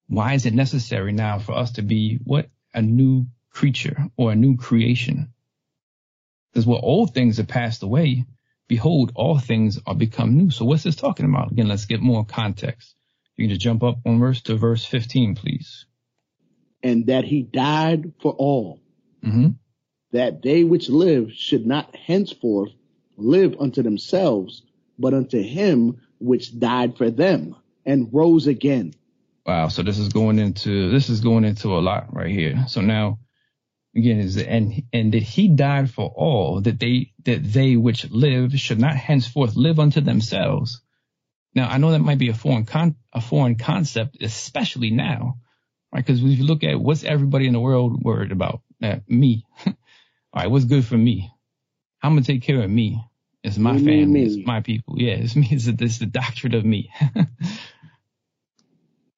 why 0.07 0.35
is 0.35 0.45
it 0.45 0.55
necessary 0.55 1.13
now 1.13 1.39
for 1.39 1.53
us 1.53 1.73
to 1.73 1.83
be 1.83 2.19
what 2.23 2.51
a 2.75 2.83
new 2.83 3.27
creature 3.51 4.09
or 4.17 4.33
a 4.33 4.37
new 4.37 4.57
creation? 4.57 5.33
Because 6.53 6.67
what 6.67 6.85
old 6.85 7.15
things 7.15 7.39
have 7.39 7.49
passed 7.49 7.83
away, 7.83 8.27
behold, 8.69 9.13
all 9.15 9.39
things 9.39 9.81
are 9.87 9.95
become 9.95 10.37
new. 10.37 10.51
So 10.51 10.67
what's 10.67 10.83
this 10.83 10.97
talking 10.97 11.25
about? 11.25 11.53
Again, 11.53 11.69
let's 11.69 11.87
get 11.87 12.03
more 12.03 12.27
context. 12.27 12.95
You 13.43 13.49
just 13.49 13.61
jump 13.61 13.83
up 13.83 13.99
one 14.05 14.21
verse 14.21 14.41
to 14.43 14.57
verse 14.57 14.85
15, 14.85 15.35
please. 15.35 15.87
And 16.83 17.07
that 17.07 17.25
he 17.25 17.43
died 17.43 18.13
for 18.23 18.33
all, 18.33 18.81
mm-hmm. 19.25 19.49
that 20.13 20.43
they 20.43 20.63
which 20.63 20.89
live 20.89 21.33
should 21.33 21.67
not 21.67 21.95
henceforth 21.97 22.71
live 23.17 23.57
unto 23.59 23.83
themselves, 23.83 24.63
but 24.99 25.13
unto 25.13 25.43
him 25.43 26.01
which 26.21 26.59
died 26.59 26.97
for 26.97 27.11
them 27.11 27.57
and 27.85 28.11
rose 28.13 28.47
again. 28.47 28.95
Wow. 29.45 29.69
So 29.69 29.83
this 29.83 29.99
is 29.99 30.11
going 30.11 30.39
into, 30.39 30.91
this 30.91 31.09
is 31.09 31.21
going 31.21 31.45
into 31.45 31.77
a 31.77 31.81
lot 31.81 32.15
right 32.15 32.31
here. 32.31 32.67
So 32.69 32.81
now 32.81 33.19
again 33.97 34.21
is 34.21 34.39
and 34.39 34.85
and 34.93 35.13
that 35.13 35.23
he 35.23 35.49
died 35.49 35.91
for 35.91 36.09
all 36.09 36.61
that 36.63 36.79
they 36.79 37.13
that 37.25 37.43
they 37.43 37.77
which 37.77 38.11
live 38.11 38.53
should 38.59 38.81
not 38.81 38.97
henceforth 38.97 39.55
live 39.57 39.79
unto 39.79 40.01
themselves 40.01 40.81
now, 41.55 41.69
I 41.69 41.79
know 41.79 41.91
that 41.91 41.99
might 41.99 42.19
be 42.19 42.31
a 42.31 42.35
foreign 42.35 42.65
con- 42.65 42.97
a 43.13 43.21
foreign 43.21 43.57
concept, 43.57 44.23
especially 44.23 44.91
now, 44.91 45.39
right? 45.93 46.05
Because 46.05 46.23
if 46.23 46.39
you 46.39 46.45
look 46.45 46.65
at 46.65 46.81
what's 46.81 47.05
everybody 47.05 47.47
in 47.47 47.53
the 47.53 47.61
world 47.61 48.03
worried 48.03 48.33
about, 48.33 48.63
uh, 48.83 48.97
me. 49.07 49.45
All 49.67 49.75
right, 50.35 50.51
what's 50.51 50.65
good 50.65 50.85
for 50.85 50.97
me? 50.97 51.31
I'm 52.03 52.13
gonna 52.13 52.25
take 52.25 52.43
care 52.43 52.63
of 52.63 52.71
me. 52.71 53.05
It's 53.45 53.59
my 53.59 53.73
me, 53.73 53.85
family. 53.85 54.07
Me. 54.07 54.23
It's 54.23 54.47
my 54.47 54.61
people. 54.61 54.95
Yeah, 54.99 55.15
it's 55.15 55.37
me. 55.41 55.49
It's, 55.51 55.67
it's 55.67 55.99
the 55.99 56.07
doctrine 56.07 56.55
of 56.55 56.65
me. 56.65 56.91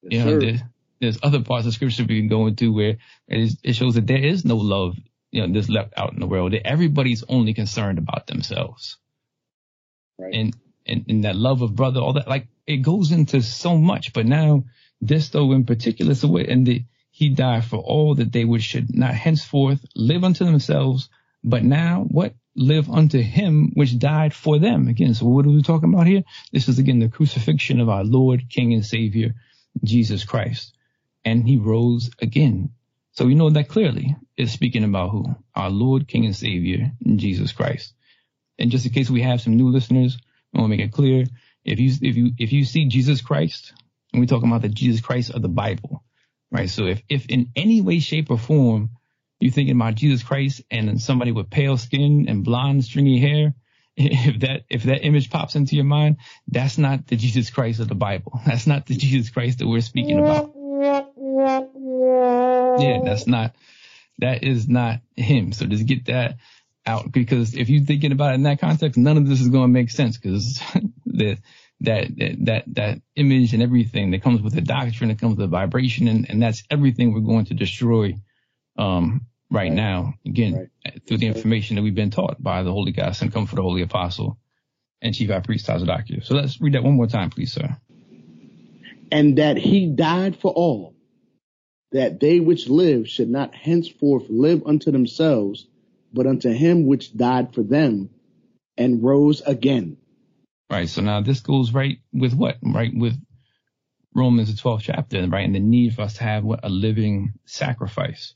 you 0.03 0.25
know, 0.25 0.41
there's, 0.41 0.61
there's, 1.01 1.19
other 1.23 1.43
parts 1.43 1.67
of 1.67 1.75
scripture 1.75 2.05
we 2.09 2.19
can 2.19 2.29
go 2.29 2.47
into 2.49 2.73
where 2.73 2.97
it, 3.29 3.39
is, 3.41 3.59
it 3.63 3.75
shows 3.75 3.95
that 3.95 4.07
there 4.07 4.25
is 4.25 4.45
no 4.45 4.57
love, 4.57 4.97
you 5.31 5.47
know, 5.47 5.53
that's 5.53 5.69
left 5.69 5.95
out 5.97 6.13
in 6.13 6.21
the 6.21 6.27
world. 6.27 6.53
That 6.53 6.67
everybody's 6.67 7.23
only 7.29 7.55
concerned 7.55 7.99
about 7.99 8.27
themselves. 8.27 8.97
Right. 10.19 10.35
And 10.35 10.57
and, 10.87 11.05
and 11.09 11.25
that 11.25 11.37
love 11.37 11.63
of 11.63 11.75
brother, 11.75 12.01
all 12.01 12.15
that, 12.15 12.29
like 12.29 12.49
it 12.67 12.79
goes 12.79 13.13
into 13.13 13.43
so 13.43 13.77
much. 13.77 14.13
But 14.13 14.27
now 14.27 14.65
this 15.01 15.29
though 15.29 15.53
in 15.53 15.65
particular, 15.65 16.15
so 16.15 16.37
and 16.37 16.67
the, 16.67 16.85
he 17.11 17.29
died 17.29 17.65
for 17.65 17.79
all 17.79 18.17
that 18.17 18.33
they 18.33 18.45
would 18.45 18.63
should 18.63 18.95
not 18.95 19.15
henceforth 19.15 19.85
live 19.95 20.25
unto 20.25 20.45
themselves, 20.45 21.09
but 21.43 21.63
now 21.63 22.05
what? 22.09 22.35
Live 22.57 22.89
unto 22.89 23.21
him 23.21 23.73
which 23.75 23.99
died 23.99 24.33
for 24.33 24.61
them. 24.61 24.87
Again, 24.87 25.15
so 25.15 25.27
what 25.27 25.45
are 25.45 25.51
we 25.51 25.63
talking 25.63 25.93
about 25.93 26.07
here? 26.07 26.23
This 26.53 26.69
is 26.69 26.79
again 26.79 27.01
the 27.01 27.09
crucifixion 27.09 27.81
of 27.81 27.89
our 27.89 28.05
Lord, 28.05 28.49
King 28.49 28.73
and 28.75 28.87
Savior, 28.87 29.35
Jesus 29.83 30.25
Christ. 30.25 30.73
And 31.25 31.47
he 31.47 31.57
rose 31.57 32.11
again. 32.21 32.71
So 33.13 33.27
we 33.27 33.35
know 33.35 33.51
that 33.51 33.69
clearly 33.69 34.17
is 34.37 34.53
speaking 34.53 34.85
about 34.85 35.11
who? 35.11 35.37
Our 35.55 35.71
Lord, 35.71 36.09
King 36.09 36.27
and 36.27 36.37
Savior, 36.37 36.93
Jesus 37.17 37.53
Christ. 37.53 37.93
And 38.59 38.71
just 38.71 38.87
in 38.87 38.93
case 38.93 39.11
we 39.11 39.23
have 39.23 39.41
some 39.41 39.57
new 39.57 39.71
listeners, 39.71 40.19
I 40.55 40.61
want 40.61 40.73
to 40.73 40.77
make 40.77 40.87
it 40.87 40.93
clear. 40.93 41.25
If 41.65 41.81
you, 41.81 41.93
if 42.01 42.17
you, 42.17 42.33
if 42.39 42.53
you 42.53 42.65
see 42.65 42.87
Jesus 42.87 43.21
Christ, 43.21 43.73
and 44.13 44.21
we're 44.21 44.27
talking 44.27 44.49
about 44.49 44.63
the 44.63 44.69
Jesus 44.69 45.01
Christ 45.01 45.31
of 45.31 45.43
the 45.43 45.49
Bible, 45.49 46.05
right? 46.51 46.71
So 46.71 46.87
if, 46.87 47.03
if 47.09 47.27
in 47.27 47.51
any 47.57 47.81
way, 47.81 47.99
shape 48.01 48.31
or 48.31 48.39
form, 48.39 48.91
you're 49.41 49.53
thinking 49.53 49.75
about 49.75 49.97
Jesus 49.97 50.23
Christ 50.23 50.63
and 50.71 51.01
somebody 51.01 51.33
with 51.33 51.51
pale 51.51 51.77
skin 51.77 52.27
and 52.29 52.45
blonde 52.45 52.85
stringy 52.85 53.19
hair, 53.21 53.55
if 53.97 54.41
that 54.41 54.65
if 54.71 54.85
that 54.85 55.05
image 55.05 55.31
pops 55.31 55.55
into 55.55 55.77
your 55.77 55.85
mind, 55.85 56.17
that's 56.49 56.79
not 56.79 57.07
the 57.07 57.17
Jesus 57.17 57.51
Christ 57.51 57.81
of 57.81 57.89
the 57.89 57.95
Bible. 57.95 58.41
That's 58.47 58.67
not 58.67 58.87
the 58.87 58.97
Jesus 58.97 59.31
Christ 59.31 59.59
that 59.59 59.69
we're 59.69 59.81
speaking 59.81 60.19
about. 60.19 60.51
Yeah, 62.77 62.99
that's 63.05 63.27
not 63.29 63.55
that 64.19 64.43
is 64.43 64.69
not 64.69 65.01
him. 65.17 65.53
So 65.53 65.67
just 65.67 65.87
get 65.87 66.07
that 66.07 66.39
out 66.87 67.11
because 67.11 67.55
if 67.55 67.69
you're 67.69 67.85
thinking 67.85 68.13
about 68.13 68.33
it 68.33 68.35
in 68.35 68.43
that 68.45 68.61
context, 68.61 68.99
none 68.99 69.17
of 69.17 69.29
this 69.29 69.41
is 69.41 69.49
going 69.49 69.65
to 69.65 69.69
make 69.69 69.91
sense 69.91 70.19
because 70.19 70.61
the 71.07 71.39
that 71.81 72.09
that 72.45 72.65
that 72.67 73.01
image 73.17 73.53
and 73.53 73.63
everything 73.63 74.11
that 74.11 74.23
comes 74.23 74.41
with 74.41 74.55
the 74.55 74.61
doctrine, 74.61 75.09
that 75.09 75.19
comes 75.19 75.37
with 75.37 75.41
the 75.41 75.47
vibration, 75.47 76.09
and, 76.09 76.29
and 76.29 76.43
that's 76.43 76.63
everything 76.71 77.13
we're 77.13 77.21
going 77.21 77.47
to 77.47 77.55
destroy 77.55 78.15
um, 78.79 79.27
right, 79.51 79.69
right, 79.69 79.73
now. 79.73 80.15
Again, 80.27 80.71
right. 80.85 81.03
through 81.07 81.19
the 81.19 81.27
information 81.27 81.77
that 81.77 81.83
we've 81.83 81.95
been 81.95 82.11
taught 82.11 82.43
by 82.43 82.63
the 82.63 82.73
Holy 82.73 82.93
Ghost 82.93 83.23
and 83.23 83.33
come 83.33 83.47
for 83.47 83.57
the 83.57 83.63
Holy 83.63 83.83
Apostle 83.83 84.39
and 85.03 85.15
Chief 85.15 85.31
High 85.31 85.41
Priest 85.41 85.67
Tazadaqyah. 85.67 86.25
So 86.25 86.35
let's 86.35 86.61
read 86.61 86.75
that 86.75 86.83
one 86.83 86.95
more 86.95 87.07
time, 87.07 87.31
please, 87.31 87.53
sir. 87.53 87.77
And 89.13 89.39
that 89.39 89.57
he 89.57 89.87
died 89.87 90.37
for 90.37 90.51
all, 90.51 90.95
that 91.93 92.21
they 92.21 92.41
which 92.41 92.69
live 92.69 93.09
should 93.09 93.29
not 93.29 93.55
henceforth 93.55 94.25
live 94.29 94.63
unto 94.67 94.91
themselves, 94.91 95.67
but 96.15 96.27
unto 96.27 96.51
him 96.51 96.87
which 96.87 97.15
died 97.15 97.55
for 97.55 97.63
them 97.63 98.11
and 98.77 99.03
rose 99.03 99.41
again. 99.41 99.99
Right. 100.71 100.89
So 100.89 101.03
now 101.03 101.21
this 101.21 101.41
goes 101.41 101.73
right 101.73 101.99
with 102.13 102.35
what? 102.35 102.57
Right 102.63 102.93
with 102.95 103.15
Romans 104.15 104.55
the 104.55 104.61
12th 104.61 104.83
chapter, 104.83 105.27
right? 105.29 105.45
And 105.45 105.55
the 105.55 105.61
need 105.61 105.95
for 105.95 106.03
us 106.03 106.15
to 106.15 106.25
have 106.25 106.45
what 106.45 106.61
a 106.63 106.69
living 106.69 107.35
sacrifice. 107.45 108.35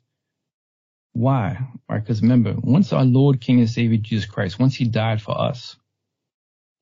Why? 1.13 1.59
Right? 1.89 2.01
Because 2.03 2.21
remember, 2.21 2.55
once 2.59 2.93
our 2.93 3.05
Lord, 3.05 3.41
King, 3.41 3.61
and 3.61 3.71
Savior 3.71 3.99
Jesus 3.99 4.29
Christ, 4.29 4.59
once 4.59 4.75
He 4.75 4.87
died 4.87 5.23
for 5.23 5.41
us, 5.41 5.77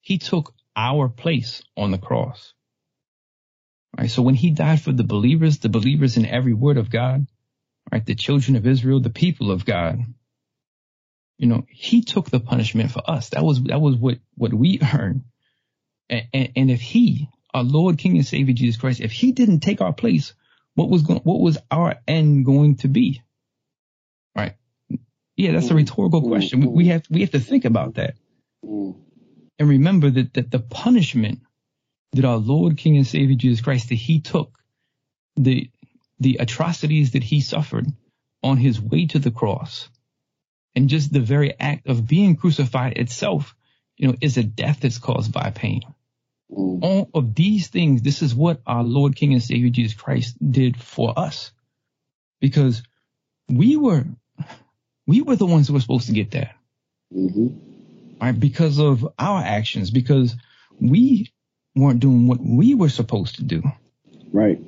He 0.01 0.19
took 0.19 0.55
our 0.75 1.09
place 1.09 1.63
on 1.77 1.91
the 1.91 1.99
cross. 1.99 2.55
Right? 3.97 4.11
So 4.11 4.23
when 4.23 4.35
He 4.35 4.51
died 4.51 4.81
for 4.81 4.93
the 4.93 5.05
believers, 5.05 5.59
the 5.59 5.69
believers 5.69 6.17
in 6.17 6.27
every 6.27 6.55
word 6.55 6.79
of 6.79 6.91
God, 6.91 7.27
right? 7.93 8.05
The 8.05 8.15
children 8.15 8.57
of 8.57 8.67
Israel, 8.67 9.01
the 9.01 9.11
people 9.11 9.51
of 9.51 9.65
God, 9.65 10.01
you 11.39 11.47
know, 11.47 11.65
He 11.69 12.03
took 12.03 12.31
the 12.31 12.41
punishment 12.41 12.91
for 12.91 13.03
us. 13.09 13.31
That 13.31 13.45
was 13.45 13.63
that 13.65 13.81
was 13.81 13.97
what 13.97 14.19
what 14.37 14.53
we 14.53 14.81
earned. 14.95 15.25
And, 16.09 16.27
and, 16.33 16.53
and 16.57 16.71
if 16.71 16.81
He, 16.81 17.29
our 17.53 17.65
Lord, 17.65 17.99
King, 17.99 18.17
and 18.17 18.27
Savior 18.27 18.55
Jesus 18.55 18.81
Christ, 18.81 19.01
if 19.01 19.13
He 19.13 19.33
didn't 19.33 19.61
take 19.61 19.81
our 19.81 19.93
place, 19.93 20.35
what 20.75 20.89
was 20.89 21.03
going, 21.03 21.21
what 21.21 21.41
was 21.41 21.59
our 21.71 21.97
end 22.07 22.45
going 22.45 22.77
to 22.77 22.89
be? 22.89 23.23
Right. 24.37 24.55
Yeah, 25.37 25.53
that's 25.53 25.71
a 25.71 25.75
mm. 25.75 25.77
rhetorical 25.77 26.23
question. 26.23 26.61
We, 26.61 26.67
we 26.67 26.87
have 26.89 27.05
we 27.11 27.21
have 27.21 27.33
to 27.33 27.41
think 27.41 27.65
about 27.65 27.95
that. 27.95 28.15
Mm. 28.65 28.97
And 29.59 29.69
remember 29.69 30.11
that, 30.11 30.35
that 30.35 30.51
the 30.51 30.59
punishment 30.59 31.41
that 32.13 32.25
our 32.25 32.37
Lord, 32.37 32.77
King, 32.77 32.97
and 32.97 33.07
Savior 33.07 33.37
Jesus 33.37 33.63
Christ, 33.63 33.89
that 33.89 33.97
he 33.97 34.21
took, 34.21 34.53
the 35.37 35.71
the 36.19 36.39
atrocities 36.41 37.13
that 37.13 37.23
he 37.23 37.41
suffered 37.41 37.87
on 38.43 38.57
his 38.57 38.81
way 38.81 39.07
to 39.07 39.19
the 39.19 39.31
cross, 39.31 39.89
and 40.77 40.91
just 40.91 41.13
the 41.13 41.21
very 41.21 41.59
act 41.59 41.89
of 41.89 42.07
being 42.07 42.37
crucified 42.37 42.99
itself, 42.99 43.57
you 43.97 44.09
know, 44.09 44.15
is 44.21 44.37
a 44.37 44.45
death 44.45 44.81
that's 44.81 44.99
caused 44.99 45.33
by 45.33 45.51
pain. 45.51 45.81
All 46.49 47.11
of 47.13 47.35
these 47.35 47.69
things, 47.69 48.03
this 48.03 48.23
is 48.23 48.35
what 48.35 48.61
our 48.67 48.85
Lord, 48.85 49.17
King, 49.17 49.33
and 49.33 49.43
Savior 49.43 49.71
Jesus 49.71 49.95
Christ 49.95 50.37
did 50.53 50.77
for 50.77 51.19
us. 51.19 51.51
Because 52.41 52.83
we 53.49 53.77
were 53.77 54.05
we 55.07 55.23
were 55.23 55.35
the 55.35 55.47
ones 55.47 55.67
who 55.67 55.75
were 55.75 55.81
supposed 55.81 56.07
to 56.07 56.13
get 56.13 56.33
that. 56.33 56.55
Mm-hmm. 57.13 58.23
Right? 58.23 58.39
Because 58.39 58.79
of 58.79 59.09
our 59.19 59.43
actions, 59.43 59.91
because 59.91 60.37
we 60.81 61.33
weren't 61.75 62.01
doing 62.01 62.29
what 62.29 62.39
we 62.41 62.75
were 62.75 62.91
supposed 62.91 63.37
to 63.37 63.45
do. 63.45 63.63
Right. 64.33 64.61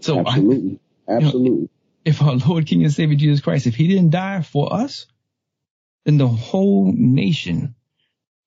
So 0.00 0.20
absolutely, 0.20 0.78
I, 1.08 1.12
absolutely. 1.14 1.50
You 1.50 1.60
know, 1.62 1.68
if 2.10 2.22
our 2.22 2.34
Lord, 2.34 2.66
King, 2.66 2.82
and 2.82 2.92
Savior 2.92 3.16
Jesus 3.16 3.40
Christ, 3.40 3.66
if 3.66 3.76
He 3.76 3.88
didn't 3.88 4.10
die 4.10 4.42
for 4.42 4.72
us, 4.72 5.06
then 6.04 6.18
the 6.18 6.28
whole 6.28 6.92
nation, 6.92 7.74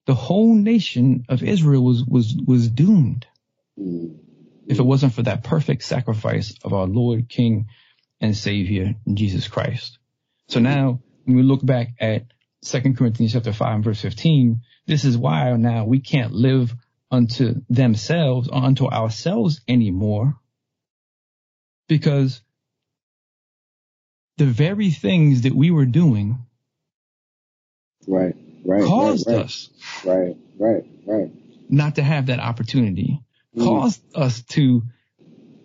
the 0.06 0.14
whole 0.14 0.54
nation 0.54 1.24
of 1.28 1.42
Israel 1.42 1.82
was 1.82 2.04
was 2.04 2.34
was 2.46 2.68
doomed. 2.68 3.26
If 4.66 4.78
it 4.78 4.82
wasn't 4.82 5.14
for 5.14 5.22
that 5.22 5.44
perfect 5.44 5.82
sacrifice 5.82 6.54
of 6.62 6.72
our 6.72 6.86
Lord, 6.86 7.28
King, 7.28 7.66
and 8.20 8.36
Savior, 8.36 8.94
Jesus 9.12 9.48
Christ. 9.48 9.98
So 10.48 10.60
now 10.60 11.00
when 11.24 11.36
we 11.36 11.42
look 11.42 11.64
back 11.64 11.88
at 11.98 12.26
2 12.64 12.94
Corinthians 12.94 13.32
chapter 13.32 13.52
5 13.52 13.74
and 13.74 13.84
verse 13.84 14.00
15, 14.00 14.60
this 14.86 15.04
is 15.04 15.18
why 15.18 15.52
now 15.56 15.84
we 15.84 16.00
can't 16.00 16.32
live 16.32 16.74
unto 17.10 17.62
themselves 17.68 18.48
or 18.48 18.62
unto 18.62 18.86
ourselves 18.86 19.60
anymore 19.68 20.34
because 21.88 22.40
the 24.36 24.46
very 24.46 24.90
things 24.90 25.42
that 25.42 25.54
we 25.54 25.70
were 25.70 25.86
doing 25.86 26.38
right 28.06 28.36
right 28.64 28.82
caused 28.82 29.26
right, 29.26 29.36
right. 29.36 29.44
us 29.44 29.70
right 30.04 30.36
right 30.58 30.84
right 31.06 31.32
not 31.68 31.96
to 31.96 32.02
have 32.02 32.26
that 32.26 32.40
opportunity 32.40 33.20
mm. 33.56 33.64
caused 33.64 34.00
us 34.14 34.42
to 34.42 34.82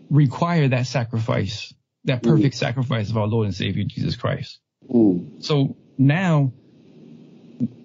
require 0.09 0.69
that 0.69 0.87
sacrifice 0.87 1.73
that 2.05 2.23
perfect 2.23 2.55
mm. 2.55 2.59
sacrifice 2.59 3.09
of 3.09 3.17
our 3.17 3.27
Lord 3.27 3.45
and 3.45 3.55
Savior 3.55 3.83
Jesus 3.85 4.15
Christ. 4.15 4.59
Mm. 4.89 5.43
So 5.43 5.75
now 5.97 6.53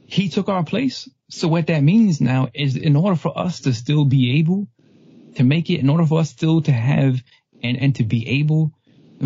he 0.07 0.29
took 0.29 0.49
our 0.49 0.64
place. 0.64 1.09
So 1.31 1.49
what 1.49 1.67
that 1.69 1.83
means 1.83 2.21
now 2.21 2.49
is 2.55 2.76
in 2.76 2.97
order 2.97 3.17
for 3.17 3.37
us 3.37 3.61
to 3.61 3.73
still 3.73 4.05
be 4.05 4.38
able 4.38 4.69
to 5.37 5.43
make 5.43 5.71
it, 5.71 5.81
in 5.81 5.88
order 5.88 6.07
for 6.07 6.21
us 6.21 6.31
still 6.31 6.62
to 6.62 6.73
have 6.73 7.23
and, 7.62 7.76
and 7.76 7.95
to 7.97 8.05
be 8.05 8.41
able 8.41 8.73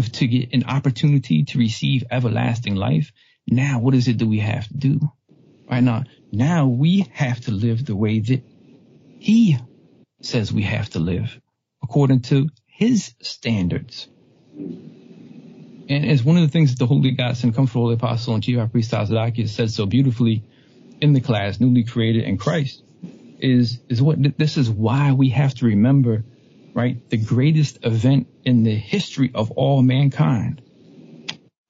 to 0.02 0.26
get 0.26 0.52
an 0.52 0.64
opportunity 0.64 1.44
to 1.44 1.58
receive 1.58 2.04
everlasting 2.10 2.74
life, 2.74 3.12
now 3.46 3.78
what 3.78 3.94
is 3.94 4.08
it 4.08 4.18
that 4.18 4.26
we 4.26 4.38
have 4.40 4.66
to 4.68 4.74
do? 4.74 5.00
Right 5.70 5.82
now, 5.82 6.04
now 6.32 6.66
we 6.66 7.06
have 7.12 7.40
to 7.42 7.50
live 7.50 7.84
the 7.84 7.96
way 7.96 8.20
that 8.20 8.42
he 9.18 9.58
says 10.22 10.52
we 10.52 10.62
have 10.62 10.90
to 10.90 10.98
live 10.98 11.40
according 11.82 12.20
to 12.20 12.48
his 12.66 13.14
standards. 13.20 14.08
And 15.90 16.04
it's 16.04 16.22
one 16.22 16.36
of 16.36 16.42
the 16.42 16.48
things 16.48 16.70
that 16.70 16.78
the 16.78 16.86
Holy 16.86 17.12
God 17.12 17.42
and 17.42 17.54
Comfortable 17.54 17.90
Apostle 17.90 18.34
and 18.34 18.42
Chief 18.42 18.58
High 18.58 18.66
Priest 18.66 18.90
Tazadaqyah 18.90 19.48
said 19.48 19.70
so 19.70 19.86
beautifully 19.86 20.44
in 21.00 21.12
the 21.12 21.20
class, 21.20 21.60
newly 21.60 21.84
created 21.84 22.24
in 22.24 22.36
Christ, 22.36 22.82
is, 23.40 23.78
is 23.88 24.02
what 24.02 24.18
this 24.36 24.56
is 24.56 24.68
why 24.68 25.12
we 25.12 25.30
have 25.30 25.54
to 25.54 25.66
remember, 25.66 26.24
right? 26.74 26.98
The 27.10 27.16
greatest 27.16 27.78
event 27.82 28.28
in 28.44 28.62
the 28.62 28.74
history 28.74 29.30
of 29.34 29.50
all 29.52 29.82
mankind 29.82 30.62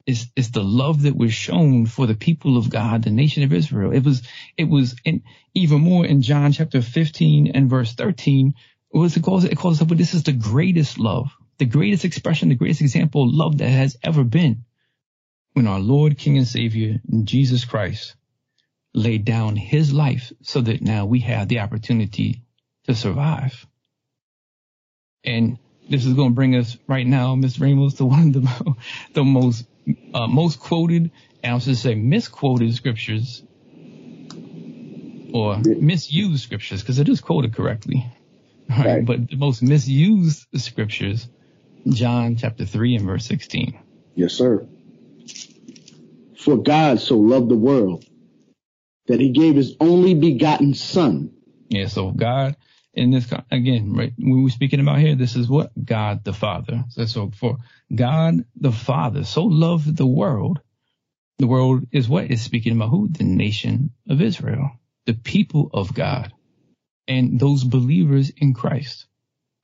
is, 0.07 0.26
is 0.37 0.50
the 0.50 0.64
love 0.64 1.02
that 1.02 1.17
was 1.17 1.35
shown 1.35 1.87
for 1.87 2.07
the 2.07 2.14
people 2.14 2.57
of 2.57 2.71
God, 2.71 3.02
the 3.02 3.11
nation 3.11 3.43
of 3.43 3.52
Israel. 3.52 3.93
It 3.93 4.05
was, 4.05 4.23
it 4.57 4.64
was 4.64 4.97
in, 5.05 5.23
even 5.55 5.81
more 5.81 6.07
in 6.07 6.23
John 6.23 6.52
chapter 6.52 6.81
15 6.81 7.52
and 7.55 7.69
verse 7.69 7.95
13. 7.95 8.55
What 8.90 9.00
was 9.02 9.17
it 9.17 9.23
calls 9.23 9.45
it? 9.45 9.52
It 9.52 9.59
calls 9.59 9.81
it, 9.81 9.88
but 9.88 9.99
this 9.99 10.14
is 10.14 10.23
the 10.23 10.33
greatest 10.33 10.99
love 10.99 11.31
the 11.59 11.67
greatest 11.67 12.05
expression, 12.05 12.49
the 12.49 12.55
greatest 12.55 12.81
example 12.81 13.25
of 13.25 13.35
love 13.35 13.59
that 13.59 13.69
has 13.69 13.97
ever 14.02 14.25
been 14.25 14.64
when 15.52 15.67
our 15.67 15.81
Lord, 15.81 16.17
King, 16.17 16.38
and 16.38 16.47
Savior, 16.47 17.00
Jesus 17.25 17.64
Christ, 17.64 18.14
laid 18.95 19.25
down 19.25 19.57
his 19.57 19.93
life 19.93 20.33
so 20.43 20.61
that 20.61 20.83
now 20.83 21.05
we 21.07 21.21
have 21.21 21.49
the 21.49 21.59
opportunity 21.59 22.43
to 22.85 22.95
survive. 22.95 23.67
And 25.28 25.58
this 25.90 26.06
is 26.06 26.14
going 26.14 26.30
to 26.30 26.35
bring 26.35 26.56
us 26.56 26.76
right 26.87 27.06
now, 27.06 27.35
Mr. 27.35 27.61
Ramos, 27.61 27.94
to 27.94 28.06
one 28.06 28.28
of 28.28 28.32
the, 28.32 28.75
the 29.14 29.25
most, 29.25 29.66
uh, 30.14 30.26
most 30.26 30.58
quoted, 30.58 31.11
and 31.42 31.54
I 31.54 31.58
to 31.58 31.76
say 31.76 31.94
misquoted 31.94 32.75
scriptures 32.75 33.42
or 35.32 35.58
misused 35.58 36.42
scriptures 36.42 36.80
because 36.80 36.99
it 36.99 37.08
is 37.08 37.20
quoted 37.20 37.54
correctly. 37.54 38.06
Right? 38.70 38.87
right. 38.87 39.06
But 39.06 39.30
the 39.30 39.37
most 39.37 39.62
misused 39.62 40.47
scriptures 40.56 41.26
John 41.88 42.37
chapter 42.37 42.66
3 42.66 42.97
and 42.97 43.06
verse 43.06 43.25
16. 43.25 43.78
Yes, 44.14 44.35
sir. 44.35 44.66
For 46.37 46.58
God 46.58 47.00
so 47.00 47.16
loved 47.16 47.49
the 47.49 47.56
world 47.56 48.04
that 49.06 49.20
he 49.20 49.30
gave 49.30 49.56
his 49.56 49.75
only 49.80 50.14
begotten 50.14 50.75
son. 50.75 51.32
Yeah, 51.68 51.87
so 51.87 52.11
God 52.11 52.56
in 52.99 53.12
this 53.12 53.33
again, 53.50 53.95
right, 53.95 54.12
when 54.19 54.43
we're 54.43 54.50
speaking 54.50 54.81
about 54.81 54.99
here, 54.99 55.14
this 55.14 55.37
is 55.37 55.49
what 55.49 55.73
God 55.85 56.25
the 56.25 56.33
Father. 56.33 56.85
So, 56.90 57.07
so 57.07 57.31
for 57.31 57.59
God 57.95 58.45
the 58.57 58.73
Father 58.73 59.25
so 59.25 59.45
loved 59.45 59.97
the 59.97 60.07
world, 60.07 60.61
the 61.38 61.47
world 61.47 61.87
is 61.93 62.09
what 62.09 62.31
is 62.31 62.43
speaking 62.43 62.75
about 62.76 62.90
who? 62.90 63.09
The 63.09 63.25
nation 63.25 63.93
of 64.09 64.21
Israel, 64.21 64.73
the 65.07 65.14
people 65.14 65.71
of 65.73 65.95
God, 65.95 66.33
and 67.09 67.40
those 67.40 67.64
believers 67.64 68.31
in 68.37 68.55
Christ. 68.55 69.07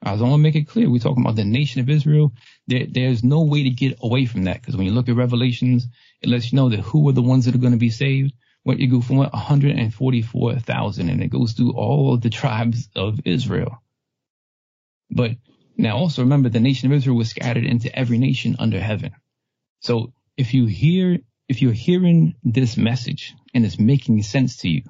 I 0.02 0.12
just 0.12 0.22
want 0.22 0.34
to 0.34 0.38
make 0.38 0.54
it 0.54 0.68
clear. 0.68 0.90
We're 0.90 0.98
talking 0.98 1.24
about 1.24 1.36
the 1.36 1.44
nation 1.44 1.80
of 1.80 1.90
Israel. 1.90 2.32
There, 2.68 2.86
there's 2.88 3.24
no 3.24 3.42
way 3.42 3.64
to 3.64 3.70
get 3.70 3.98
away 4.02 4.26
from 4.26 4.44
that 4.44 4.60
because 4.60 4.76
when 4.76 4.86
you 4.86 4.92
look 4.92 5.08
at 5.08 5.16
Revelations, 5.16 5.88
it 6.22 6.28
lets 6.28 6.52
you 6.52 6.56
know 6.56 6.68
that 6.70 6.80
who 6.80 7.08
are 7.08 7.12
the 7.12 7.22
ones 7.22 7.46
that 7.46 7.54
are 7.54 7.58
going 7.58 7.72
to 7.72 7.78
be 7.78 7.90
saved. 7.90 8.34
What 8.64 8.78
you 8.78 8.90
go 8.90 9.00
from 9.00 9.16
what 9.16 9.32
144,000, 9.32 11.08
and 11.08 11.22
it 11.22 11.28
goes 11.28 11.52
through 11.52 11.72
all 11.72 12.14
of 12.14 12.22
the 12.22 12.30
tribes 12.30 12.88
of 12.96 13.20
Israel. 13.24 13.82
But 15.10 15.32
now 15.76 15.96
also 15.98 16.22
remember, 16.22 16.48
the 16.48 16.60
nation 16.60 16.90
of 16.90 16.96
Israel 16.96 17.16
was 17.16 17.30
scattered 17.30 17.64
into 17.64 17.96
every 17.96 18.18
nation 18.18 18.56
under 18.58 18.80
heaven. 18.80 19.12
So 19.80 20.12
if 20.36 20.54
you 20.54 20.66
hear, 20.66 21.18
if 21.48 21.62
you're 21.62 21.72
hearing 21.72 22.34
this 22.42 22.76
message 22.76 23.34
and 23.52 23.64
it's 23.66 23.78
making 23.78 24.22
sense 24.22 24.56
to 24.58 24.68
you, 24.68 24.82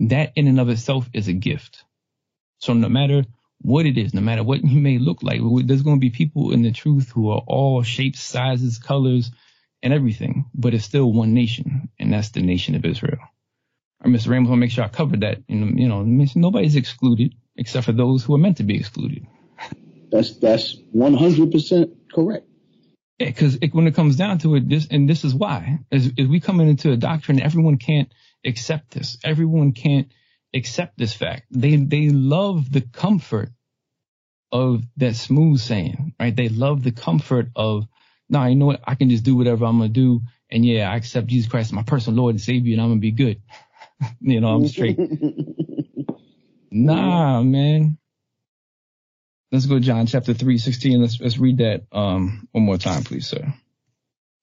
that 0.00 0.32
in 0.34 0.46
and 0.46 0.58
of 0.58 0.68
itself 0.70 1.08
is 1.12 1.28
a 1.28 1.32
gift. 1.32 1.84
So 2.58 2.72
no 2.72 2.88
matter 2.88 3.24
what 3.60 3.86
it 3.86 3.98
is, 3.98 4.14
no 4.14 4.22
matter 4.22 4.42
what 4.42 4.64
you 4.64 4.80
may 4.80 4.98
look 4.98 5.22
like, 5.22 5.40
there's 5.66 5.82
going 5.82 5.96
to 5.96 6.00
be 6.00 6.10
people 6.10 6.52
in 6.52 6.62
the 6.62 6.72
truth 6.72 7.10
who 7.10 7.30
are 7.30 7.42
all 7.46 7.82
shapes, 7.82 8.20
sizes, 8.22 8.78
colors, 8.78 9.30
and 9.86 9.94
everything, 9.94 10.50
but 10.52 10.74
it's 10.74 10.84
still 10.84 11.12
one 11.12 11.32
nation, 11.32 11.88
and 11.98 12.12
that's 12.12 12.30
the 12.30 12.42
nation 12.42 12.74
of 12.74 12.84
Israel. 12.84 13.20
Or 14.04 14.10
Mr. 14.10 14.30
Ramos 14.30 14.50
will 14.50 14.56
make 14.56 14.72
sure 14.72 14.84
I 14.84 14.88
covered 14.88 15.20
that. 15.20 15.38
And, 15.48 15.78
you 15.78 15.88
know, 15.88 16.02
nobody's 16.02 16.76
excluded 16.76 17.34
except 17.56 17.86
for 17.86 17.92
those 17.92 18.24
who 18.24 18.34
are 18.34 18.38
meant 18.38 18.58
to 18.58 18.64
be 18.64 18.76
excluded. 18.76 19.26
That's 20.10 20.36
that's 20.38 20.76
100% 20.94 21.96
correct. 22.12 22.46
Yeah, 23.18 23.28
because 23.28 23.58
when 23.72 23.86
it 23.86 23.94
comes 23.94 24.16
down 24.16 24.38
to 24.38 24.56
it, 24.56 24.68
this 24.68 24.88
and 24.90 25.08
this 25.08 25.24
is 25.24 25.34
why, 25.34 25.78
as, 25.90 26.10
as 26.18 26.26
we 26.26 26.40
come 26.40 26.60
into 26.60 26.92
a 26.92 26.96
doctrine, 26.96 27.40
everyone 27.40 27.78
can't 27.78 28.12
accept 28.44 28.90
this. 28.90 29.16
Everyone 29.24 29.72
can't 29.72 30.08
accept 30.52 30.98
this 30.98 31.14
fact. 31.14 31.46
They 31.50 31.76
they 31.76 32.10
love 32.10 32.70
the 32.70 32.82
comfort 32.82 33.50
of 34.52 34.84
that 34.96 35.16
smooth 35.16 35.60
saying, 35.60 36.14
right? 36.20 36.34
They 36.34 36.48
love 36.48 36.82
the 36.82 36.92
comfort 36.92 37.48
of, 37.56 37.86
nah, 38.28 38.46
you 38.46 38.56
know 38.56 38.66
what? 38.66 38.80
I 38.84 38.94
can 38.94 39.10
just 39.10 39.24
do 39.24 39.36
whatever 39.36 39.64
I'm 39.64 39.78
gonna 39.78 39.88
do, 39.88 40.22
and 40.50 40.64
yeah, 40.64 40.90
I 40.90 40.96
accept 40.96 41.28
Jesus 41.28 41.50
Christ 41.50 41.68
as 41.68 41.72
my 41.72 41.82
personal 41.82 42.22
Lord 42.22 42.34
and 42.34 42.40
Savior, 42.40 42.74
and 42.74 42.82
I'm 42.82 42.90
gonna 42.90 43.00
be 43.00 43.12
good. 43.12 43.42
you 44.20 44.40
know, 44.40 44.48
I'm 44.48 44.66
straight. 44.66 44.98
nah, 46.70 47.42
man. 47.42 47.98
Let's 49.52 49.66
go 49.66 49.78
John 49.78 50.06
chapter 50.06 50.34
3, 50.34 50.58
16. 50.58 51.00
Let's 51.00 51.20
let's 51.20 51.38
read 51.38 51.58
that 51.58 51.84
um 51.92 52.48
one 52.52 52.64
more 52.64 52.78
time, 52.78 53.04
please, 53.04 53.28
sir. 53.28 53.54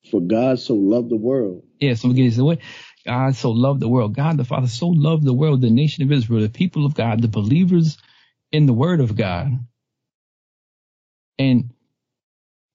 For 0.10 0.22
God 0.22 0.60
so 0.60 0.76
loved 0.76 1.10
the 1.10 1.18
world. 1.18 1.64
Yeah, 1.80 1.96
so 1.96 2.08
we 2.08 2.14
get 2.14 2.38
what 2.38 2.60
God 3.06 3.36
so 3.36 3.52
loved 3.52 3.82
the 3.82 3.90
world. 3.90 4.16
God 4.16 4.38
the 4.38 4.46
Father 4.46 4.68
so 4.68 4.88
loved 4.88 5.26
the 5.26 5.34
world, 5.34 5.62
the 5.62 5.70
nation 5.70 6.04
of 6.04 6.12
Israel, 6.12 6.42
the 6.42 6.50
people 6.50 6.86
of 6.86 6.94
God, 6.94 7.22
the 7.22 7.28
believers 7.28 7.98
in 8.52 8.66
the 8.66 8.74
word 8.74 9.02
of 9.02 9.16
God. 9.16 9.60
And 11.38 11.73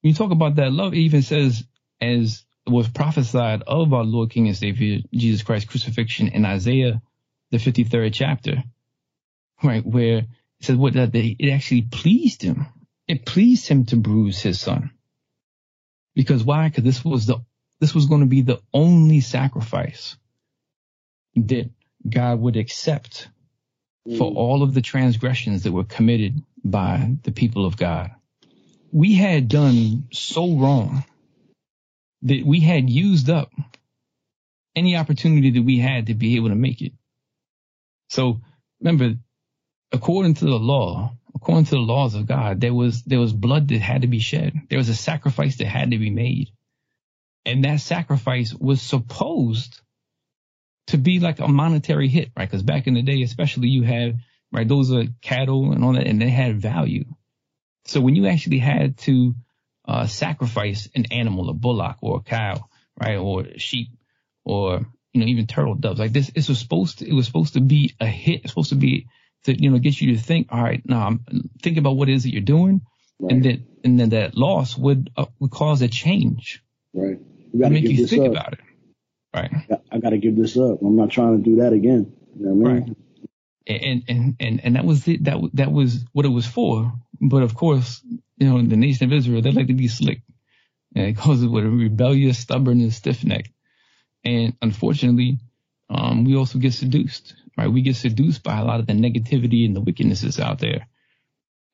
you 0.02 0.14
talk 0.14 0.30
about 0.30 0.56
that 0.56 0.72
love, 0.72 0.92
it 0.94 0.98
even 0.98 1.22
says, 1.22 1.64
as 2.00 2.44
was 2.66 2.88
prophesied 2.88 3.62
of 3.66 3.92
our 3.92 4.04
Lord 4.04 4.30
King 4.30 4.46
and 4.46 4.56
Savior 4.56 5.00
Jesus 5.12 5.42
Christ 5.42 5.68
crucifixion 5.68 6.28
in 6.28 6.44
Isaiah, 6.44 7.02
the 7.50 7.58
53rd 7.58 8.12
chapter, 8.12 8.62
right, 9.62 9.84
where 9.84 10.18
it 10.18 10.26
says 10.60 10.76
what 10.76 10.94
that 10.94 11.14
it 11.14 11.50
actually 11.50 11.82
pleased 11.82 12.42
him. 12.42 12.66
It 13.06 13.24
pleased 13.24 13.66
him 13.68 13.86
to 13.86 13.96
bruise 13.96 14.40
his 14.40 14.60
son. 14.60 14.90
Because 16.14 16.44
why? 16.44 16.68
Because 16.68 16.84
this 16.84 17.04
was 17.04 17.26
the 17.26 17.38
this 17.80 17.94
was 17.94 18.06
going 18.06 18.20
to 18.20 18.26
be 18.26 18.42
the 18.42 18.60
only 18.74 19.20
sacrifice 19.20 20.16
that 21.36 21.70
God 22.08 22.40
would 22.40 22.56
accept 22.56 23.28
for 24.04 24.32
mm. 24.32 24.36
all 24.36 24.62
of 24.62 24.74
the 24.74 24.82
transgressions 24.82 25.62
that 25.62 25.72
were 25.72 25.84
committed 25.84 26.42
by 26.64 27.16
the 27.22 27.32
people 27.32 27.66
of 27.66 27.76
God. 27.76 28.10
We 28.92 29.14
had 29.14 29.48
done 29.48 30.08
so 30.12 30.56
wrong 30.56 31.04
that 32.22 32.44
we 32.44 32.60
had 32.60 32.88
used 32.88 33.30
up 33.30 33.50
any 34.74 34.96
opportunity 34.96 35.50
that 35.52 35.62
we 35.62 35.78
had 35.78 36.06
to 36.06 36.14
be 36.14 36.36
able 36.36 36.48
to 36.48 36.54
make 36.54 36.80
it. 36.80 36.92
So 38.10 38.40
remember, 38.80 39.18
according 39.92 40.34
to 40.34 40.44
the 40.44 40.58
law, 40.58 41.12
according 41.34 41.66
to 41.66 41.72
the 41.72 41.80
laws 41.80 42.14
of 42.14 42.26
God, 42.26 42.60
there 42.60 42.74
was 42.74 43.02
there 43.02 43.20
was 43.20 43.32
blood 43.32 43.68
that 43.68 43.80
had 43.80 44.02
to 44.02 44.08
be 44.08 44.20
shed. 44.20 44.54
There 44.70 44.78
was 44.78 44.88
a 44.88 44.94
sacrifice 44.94 45.56
that 45.56 45.66
had 45.66 45.90
to 45.90 45.98
be 45.98 46.10
made. 46.10 46.50
And 47.44 47.64
that 47.64 47.80
sacrifice 47.80 48.52
was 48.54 48.82
supposed 48.82 49.80
to 50.88 50.98
be 50.98 51.20
like 51.20 51.40
a 51.40 51.48
monetary 51.48 52.08
hit, 52.08 52.30
right? 52.36 52.48
Because 52.48 52.62
back 52.62 52.86
in 52.86 52.94
the 52.94 53.02
day, 53.02 53.22
especially 53.22 53.68
you 53.68 53.82
had, 53.82 54.18
right, 54.52 54.68
those 54.68 54.92
are 54.92 55.04
cattle 55.22 55.72
and 55.72 55.84
all 55.84 55.92
that, 55.94 56.06
and 56.06 56.20
they 56.20 56.30
had 56.30 56.60
value. 56.60 57.04
So 57.88 58.00
when 58.00 58.14
you 58.14 58.26
actually 58.26 58.58
had 58.58 58.98
to 58.98 59.34
uh, 59.86 60.06
sacrifice 60.06 60.88
an 60.94 61.06
animal, 61.10 61.48
a 61.48 61.54
bullock 61.54 61.96
or 62.02 62.18
a 62.18 62.20
cow, 62.20 62.68
right, 63.00 63.16
or 63.16 63.42
a 63.42 63.58
sheep, 63.58 63.88
or 64.44 64.86
you 65.12 65.20
know 65.20 65.26
even 65.26 65.46
turtle 65.46 65.74
doves, 65.74 65.98
like 65.98 66.12
this, 66.12 66.30
this 66.30 66.48
was 66.48 66.58
supposed 66.58 66.98
to, 66.98 67.08
it 67.08 67.14
was 67.14 67.26
supposed 67.26 67.54
to 67.54 67.60
be 67.60 67.94
a 67.98 68.06
hit. 68.06 68.42
It's 68.42 68.50
supposed 68.50 68.70
to 68.70 68.76
be 68.76 69.08
to 69.44 69.60
you 69.60 69.70
know 69.70 69.78
get 69.78 70.00
you 70.00 70.14
to 70.14 70.20
think, 70.20 70.48
all 70.50 70.62
right, 70.62 70.82
now 70.84 71.06
I'm 71.06 71.24
think 71.62 71.78
about 71.78 71.96
what 71.96 72.08
it 72.08 72.14
is 72.14 72.24
that 72.24 72.32
you're 72.32 72.42
doing, 72.42 72.82
right. 73.18 73.32
and 73.32 73.44
then 73.44 73.66
and 73.84 73.98
then 73.98 74.10
that 74.10 74.36
loss 74.36 74.76
would 74.76 75.10
uh, 75.16 75.26
would 75.38 75.50
cause 75.50 75.80
a 75.82 75.88
change. 75.88 76.62
Right. 76.92 77.18
You 77.52 77.60
gotta 77.60 77.74
make 77.74 77.84
give 77.84 77.92
you 77.92 77.98
this 78.02 78.10
think 78.10 78.26
up. 78.26 78.32
about 78.32 78.52
it. 78.52 78.60
Right. 79.34 79.50
I 79.90 79.98
gotta 79.98 80.18
give 80.18 80.36
this 80.36 80.56
up. 80.56 80.82
I'm 80.82 80.96
not 80.96 81.10
trying 81.10 81.42
to 81.42 81.42
do 81.42 81.56
that 81.56 81.72
again. 81.72 82.12
You 82.36 82.46
know 82.46 82.52
what 82.52 82.70
I 82.70 82.74
mean? 82.74 82.82
Right. 82.82 82.96
And, 83.66 84.04
and, 84.08 84.36
and, 84.40 84.60
and 84.64 84.76
that 84.76 84.84
was 84.86 85.06
it. 85.06 85.24
That, 85.24 85.38
that 85.54 85.70
was 85.70 86.04
what 86.12 86.24
it 86.24 86.30
was 86.30 86.46
for. 86.46 86.90
But 87.20 87.42
of 87.42 87.54
course, 87.54 88.02
you 88.36 88.48
know, 88.48 88.62
the 88.62 88.76
nation 88.76 89.06
of 89.06 89.12
Israel, 89.12 89.42
they 89.42 89.50
like 89.50 89.66
to 89.68 89.74
be 89.74 89.88
slick. 89.88 90.22
And 90.94 91.06
it 91.06 91.16
causes 91.16 91.46
what 91.46 91.64
a 91.64 91.70
rebellious, 91.70 92.38
stubborn, 92.38 92.80
and 92.80 92.92
stiff 92.92 93.24
neck. 93.24 93.50
And 94.24 94.56
unfortunately, 94.62 95.38
um, 95.90 96.24
we 96.24 96.36
also 96.36 96.58
get 96.58 96.74
seduced, 96.74 97.34
right? 97.56 97.70
We 97.70 97.82
get 97.82 97.96
seduced 97.96 98.42
by 98.42 98.58
a 98.58 98.64
lot 98.64 98.80
of 98.80 98.86
the 98.86 98.92
negativity 98.92 99.64
and 99.64 99.74
the 99.74 99.82
wickednesses 99.82 100.40
out 100.40 100.58
there. 100.58 100.86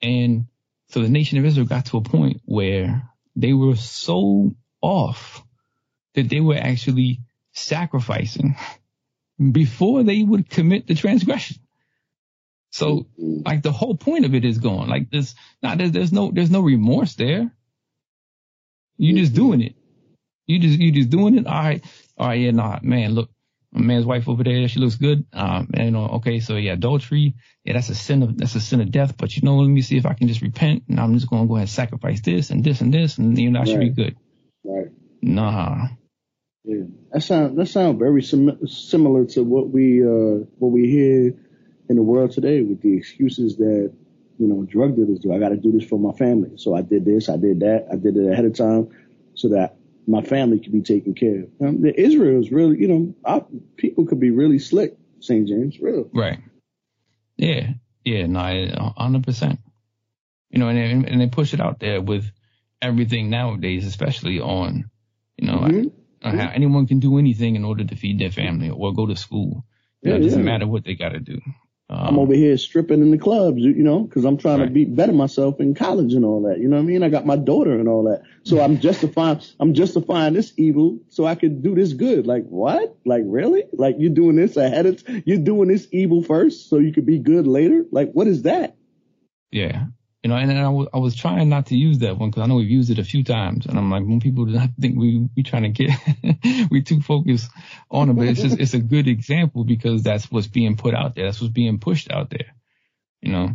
And 0.02 0.46
so 0.90 1.02
the 1.02 1.09
nation 1.09 1.38
of 1.38 1.44
Israel 1.44 1.66
got 1.66 1.87
to 1.87 1.98
a 1.98 2.02
point 2.02 2.40
where 2.44 3.11
they 3.37 3.52
were 3.52 3.76
so 3.76 4.54
off 4.80 5.42
that 6.14 6.28
they 6.28 6.40
were 6.40 6.57
actually 6.57 7.20
sacrificing 7.52 8.57
before 9.52 10.02
they 10.02 10.22
would 10.22 10.48
commit 10.48 10.87
the 10.87 10.94
transgression. 10.94 11.57
So 12.74 13.06
like 13.18 13.62
the 13.62 13.70
whole 13.70 13.96
point 13.96 14.24
of 14.24 14.34
it 14.34 14.44
is 14.44 14.58
gone. 14.58 14.88
Like 14.88 15.08
this, 15.08 15.37
not 15.62 15.78
there's, 15.78 15.92
there's 15.92 16.12
no 16.12 16.32
there's 16.32 16.50
no 16.50 16.60
remorse 16.60 17.14
there. 17.14 17.52
You're 18.96 19.16
just 19.16 19.32
doing 19.32 19.60
it. 19.60 19.76
You 20.48 20.58
just 20.58 20.80
you 20.80 20.90
just 20.90 21.08
doing 21.08 21.38
it. 21.38 21.46
All 21.46 21.52
right, 21.52 21.84
all 22.18 22.26
right, 22.26 22.40
yeah, 22.40 22.50
nah, 22.50 22.80
man. 22.82 23.14
Look, 23.14 23.30
my 23.70 23.80
man's 23.80 24.04
wife 24.04 24.28
over 24.28 24.42
there, 24.42 24.66
she 24.66 24.80
looks 24.80 24.96
good. 24.96 25.24
Um, 25.32 25.70
and, 25.72 25.84
you 25.84 25.90
know, 25.92 26.06
okay, 26.16 26.40
so 26.40 26.56
yeah, 26.56 26.72
adultery, 26.72 27.37
yeah, 27.64 27.74
that's 27.74 27.90
a 27.90 27.94
sin 27.94 28.24
of 28.24 28.37
that's 28.37 28.56
a 28.56 28.60
sin 28.60 28.80
of 28.80 28.90
death. 28.90 29.16
But 29.16 29.37
you 29.37 29.42
know, 29.42 29.58
let 29.58 29.68
me 29.68 29.80
see 29.80 29.96
if 29.96 30.04
I 30.04 30.14
can 30.14 30.26
just 30.26 30.42
repent, 30.42 30.82
and 30.88 30.98
I'm 30.98 31.14
just 31.14 31.30
gonna 31.30 31.46
go 31.46 31.54
ahead 31.54 31.68
and 31.68 31.70
sacrifice 31.70 32.22
this 32.22 32.50
and 32.50 32.64
this 32.64 32.80
and 32.80 32.92
this, 32.92 33.18
and 33.18 33.38
you 33.38 33.52
know, 33.52 33.60
I 33.60 33.66
should 33.66 33.78
be 33.78 33.90
good. 33.90 34.16
Right. 34.64 34.88
Nah. 35.22 35.90
Yeah, 36.64 36.87
that 37.12 37.22
sound 37.22 37.56
that 37.56 37.66
sound 37.66 38.00
very 38.00 38.22
sim- 38.22 38.66
similar 38.66 39.26
to 39.26 39.44
what 39.44 39.70
we 39.70 40.02
uh 40.02 40.44
what 40.58 40.72
we 40.72 40.88
hear 40.88 41.37
in 41.88 41.97
the 41.97 42.03
world 42.03 42.33
today 42.33 42.62
with 42.62 42.81
the 42.81 42.97
excuses 42.97 43.57
that 43.57 43.92
you 44.38 44.47
know 44.47 44.62
drug 44.62 44.97
dealers 44.97 45.20
do. 45.20 45.33
I 45.33 45.38
got 45.38 45.51
to 45.51 45.57
do 45.57 45.73
this 45.73 45.88
for 45.88 45.99
my 45.99 46.12
family, 46.12 46.57
so 46.57 46.75
I 46.75 46.83
did 46.83 47.05
this, 47.05 47.29
I 47.29 47.37
did 47.37 47.61
that, 47.61 47.87
I 47.92 47.97
did 47.97 48.16
it 48.16 48.33
ahead 48.33 48.44
of 48.44 48.55
time, 48.55 48.88
so 49.35 49.49
that 49.51 49.77
my 50.07 50.23
family 50.23 50.59
could 50.59 50.73
be 50.73 50.83
taken 50.83 51.14
care 51.14 51.44
of. 51.44 51.49
Um, 51.61 51.81
the 51.83 51.99
Israel 51.99 52.40
is 52.40 52.51
really, 52.51 52.79
you 52.79 52.88
know, 52.88 53.14
our 53.25 53.47
people 53.77 54.07
could 54.07 54.20
be 54.20 54.31
really 54.31 54.59
slick, 54.59 54.97
St. 55.20 55.47
James, 55.49 55.79
real. 55.81 56.09
Right. 56.12 56.40
Yeah. 57.37 57.70
Yeah. 58.05 58.27
No, 58.27 58.92
hundred 58.97 59.25
percent. 59.25 59.61
You 60.51 60.59
know, 60.59 60.68
and 60.68 61.09
and 61.09 61.20
they 61.20 61.29
push 61.29 61.55
it 61.55 61.61
out 61.61 61.81
there 61.81 62.01
with 62.01 62.31
everything 62.81 63.31
nowadays, 63.31 63.87
especially 63.87 64.40
on, 64.40 64.90
you 65.37 65.47
know, 65.47 65.59
mm-hmm. 65.59 66.29
mm-hmm. 66.29 66.38
how 66.38 66.51
anyone 66.51 66.87
can 66.87 67.01
do 67.01 67.18
anything 67.18 67.57
in 67.57 67.64
order 67.64 67.85
to 67.85 67.97
feed 67.97 68.18
their 68.18 68.31
family 68.31 68.70
or 68.70 68.94
go 68.94 69.07
to 69.07 69.16
school. 69.16 69.64
You 70.03 70.11
yeah, 70.11 70.11
know, 70.11 70.16
it 70.16 70.25
doesn't 70.25 70.44
yeah. 70.44 70.53
matter 70.53 70.66
what 70.66 70.85
they 70.85 70.94
got 70.94 71.11
to 71.11 71.20
do. 71.20 71.40
Um, 71.90 71.99
I'm 72.01 72.18
over 72.18 72.33
here 72.33 72.57
stripping 72.57 73.03
in 73.03 73.11
the 73.11 73.18
clubs, 73.18 73.61
you 73.61 73.83
know, 73.83 74.05
because 74.05 74.25
I'm 74.25 74.38
trying 74.38 74.61
right. 74.61 74.66
to 74.66 74.73
be 74.73 74.87
better 74.87 75.12
myself 75.12 75.61
in 75.61 75.75
college 75.75 76.14
and 76.14 76.25
all 76.25 76.40
that. 76.42 76.59
You 76.59 76.68
know 76.68 76.77
what 76.77 76.83
I 76.83 76.87
mean? 76.87 77.03
I 77.03 77.11
got 77.11 77.27
my 77.27 77.37
daughter 77.37 77.79
and 77.79 77.88
all 77.88 78.05
that, 78.05 78.23
so 78.42 78.61
I'm 78.61 78.81
justifying 78.81 79.40
I'm 79.61 79.75
justifying 79.75 80.33
this 80.33 80.55
evil 80.57 80.99
so 81.11 81.27
I 81.27 81.35
could 81.35 81.62
do 81.62 81.75
this 81.75 81.92
good. 81.92 82.27
Like 82.27 82.44
what? 82.44 82.97
Like 83.05 83.23
really? 83.27 83.64
Like 83.75 83.97
you're 83.99 84.11
doing 84.11 84.37
this 84.37 84.57
ahead 84.57 84.87
of 84.87 85.03
you're 85.27 85.37
doing 85.37 85.68
this 85.68 85.87
evil 85.92 86.23
first 86.23 86.70
so 86.70 86.79
you 86.79 86.92
could 86.92 87.07
be 87.07 87.18
good 87.18 87.47
later? 87.47 87.85
Like 87.90 88.12
what 88.12 88.29
is 88.29 88.42
that? 88.42 88.77
Yeah, 89.51 89.85
you 90.24 90.30
know, 90.30 90.37
and, 90.37 90.50
and 90.50 90.58
I, 90.58 90.62
w- 90.64 90.88
I 90.92 90.98
was 90.98 91.14
trying 91.14 91.50
not 91.50 91.66
to 91.66 91.76
use 91.76 91.98
that 91.98 92.16
one 92.18 92.30
because 92.30 92.42
I 92.42 92.46
know 92.46 92.56
we've 92.56 92.70
used 92.70 92.90
it 92.90 92.98
a 92.98 93.04
few 93.04 93.22
times, 93.22 93.66
and 93.66 93.78
I'm 93.78 93.90
like, 93.90 94.04
when 94.06 94.20
people 94.20 94.46
do 94.46 94.52
not 94.52 94.70
think 94.80 94.98
we 94.98 95.28
we 95.37 95.42
trying 95.42 95.64
to 95.64 95.68
get 95.68 96.70
we 96.70 96.82
too 96.82 97.02
focused 97.02 97.50
on 97.90 98.08
it, 98.10 98.14
but 98.14 98.28
it's 98.28 98.40
just 98.40 98.58
it's 98.58 98.74
a 98.74 98.80
good 98.80 99.06
example 99.06 99.64
because 99.64 100.02
that's 100.02 100.30
what's 100.32 100.48
being 100.48 100.76
put 100.76 100.94
out 100.94 101.14
there, 101.14 101.26
that's 101.26 101.40
what's 101.42 101.52
being 101.52 101.78
pushed 101.78 102.10
out 102.10 102.30
there, 102.30 102.54
you 103.20 103.32
know. 103.32 103.50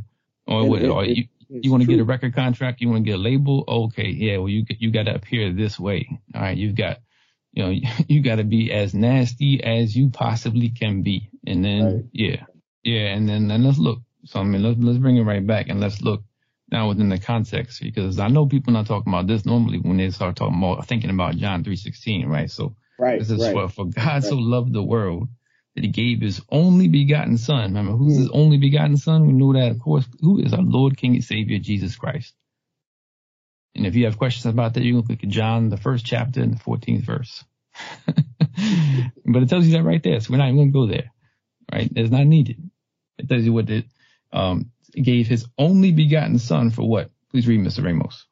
Or 0.47 0.65
what? 0.65 0.83
it- 0.83 0.89
or 0.89 1.03
it- 1.05 1.17
you 1.17 1.23
you 1.61 1.71
want 1.71 1.81
to 1.81 1.87
get 1.87 1.99
a 1.99 2.05
record 2.05 2.35
contract? 2.35 2.81
You 2.81 2.89
want 2.89 3.03
to 3.03 3.09
get 3.11 3.19
a 3.19 3.21
label? 3.21 3.63
Okay, 3.67 4.09
yeah. 4.09 4.37
Well, 4.37 4.49
you 4.49 4.65
you 4.77 4.91
got 4.91 5.03
to 5.07 5.15
appear 5.15 5.51
this 5.51 5.79
way. 5.79 6.07
All 6.35 6.41
right, 6.41 6.55
you've 6.57 6.75
got 6.75 6.99
you 7.51 7.63
know 7.63 7.69
you 8.07 8.21
got 8.21 8.35
to 8.35 8.43
be 8.43 8.71
as 8.71 8.93
nasty 8.93 9.63
as 9.63 9.95
you 9.95 10.11
possibly 10.11 10.69
can 10.69 11.01
be, 11.01 11.31
and 11.47 11.65
then 11.65 11.83
Right. 11.83 12.05
yeah, 12.13 12.43
yeah, 12.83 13.07
and 13.15 13.27
then 13.27 13.47
then 13.47 13.63
let's 13.63 13.79
look. 13.79 13.99
So 14.25 14.39
I 14.39 14.43
mean, 14.43 14.61
let's 14.61 14.77
let's 14.79 14.99
bring 14.99 15.17
it 15.17 15.23
right 15.23 15.45
back 15.45 15.69
and 15.69 15.79
let's 15.79 16.01
look 16.03 16.21
now 16.71 16.89
within 16.89 17.09
the 17.09 17.19
context 17.19 17.81
because 17.81 18.19
I 18.19 18.27
know 18.27 18.45
people 18.45 18.73
not 18.73 18.85
talking 18.85 19.11
about 19.11 19.27
this 19.27 19.45
normally 19.45 19.79
when 19.79 19.97
they 19.97 20.09
start 20.11 20.35
talking 20.35 20.57
about 20.57 20.85
thinking 20.87 21.09
about 21.09 21.35
John 21.37 21.63
three 21.63 21.75
sixteen, 21.75 22.27
right? 22.27 22.49
So 22.49 22.75
Right, 22.99 23.17
this 23.17 23.31
is 23.31 23.41
right. 23.41 23.53
for, 23.53 23.69
for 23.69 23.85
God 23.85 24.25
so 24.25 24.35
loved 24.35 24.73
the 24.73 24.83
world 24.83 25.29
that 25.75 25.85
he 25.85 25.89
gave 25.89 26.19
his 26.19 26.41
only 26.49 26.89
begotten 26.89 27.37
son. 27.37 27.63
Remember, 27.73 27.93
who's 27.93 28.17
his 28.17 28.29
only 28.29 28.57
begotten 28.57 28.97
son? 28.97 29.25
We 29.25 29.33
know 29.33 29.53
that, 29.53 29.71
of 29.71 29.79
course, 29.79 30.05
who 30.19 30.39
is 30.39 30.53
our 30.53 30.61
Lord, 30.61 30.97
King, 30.97 31.15
and 31.15 31.23
Savior, 31.23 31.59
Jesus 31.59 31.95
Christ. 31.95 32.33
And 33.75 33.85
if 33.85 33.95
you 33.95 34.05
have 34.05 34.17
questions 34.17 34.45
about 34.51 34.73
that, 34.73 34.83
you 34.83 34.95
can 34.95 35.03
click 35.03 35.23
at 35.23 35.29
John, 35.29 35.69
the 35.69 35.77
first 35.77 36.05
chapter 36.05 36.41
and 36.41 36.55
the 36.55 36.59
14th 36.59 37.03
verse. 37.03 37.45
but 38.07 39.43
it 39.43 39.49
tells 39.49 39.65
you 39.65 39.73
that 39.73 39.83
right 39.83 40.03
there. 40.03 40.19
So 40.19 40.31
we're 40.31 40.37
not 40.37 40.47
even 40.49 40.57
going 40.57 40.69
to 40.69 40.73
go 40.73 40.87
there, 40.87 41.11
right? 41.71 41.89
It's 41.95 42.11
not 42.11 42.25
needed. 42.25 42.69
It 43.17 43.29
tells 43.29 43.43
you 43.43 43.53
what 43.53 43.69
it, 43.69 43.85
um, 44.33 44.71
gave 44.93 45.27
his 45.27 45.45
only 45.57 45.91
begotten 45.91 46.39
son 46.39 46.71
for 46.71 46.87
what? 46.87 47.09
Please 47.31 47.47
read, 47.47 47.61
Mr. 47.61 47.83
Ramos. 47.85 48.25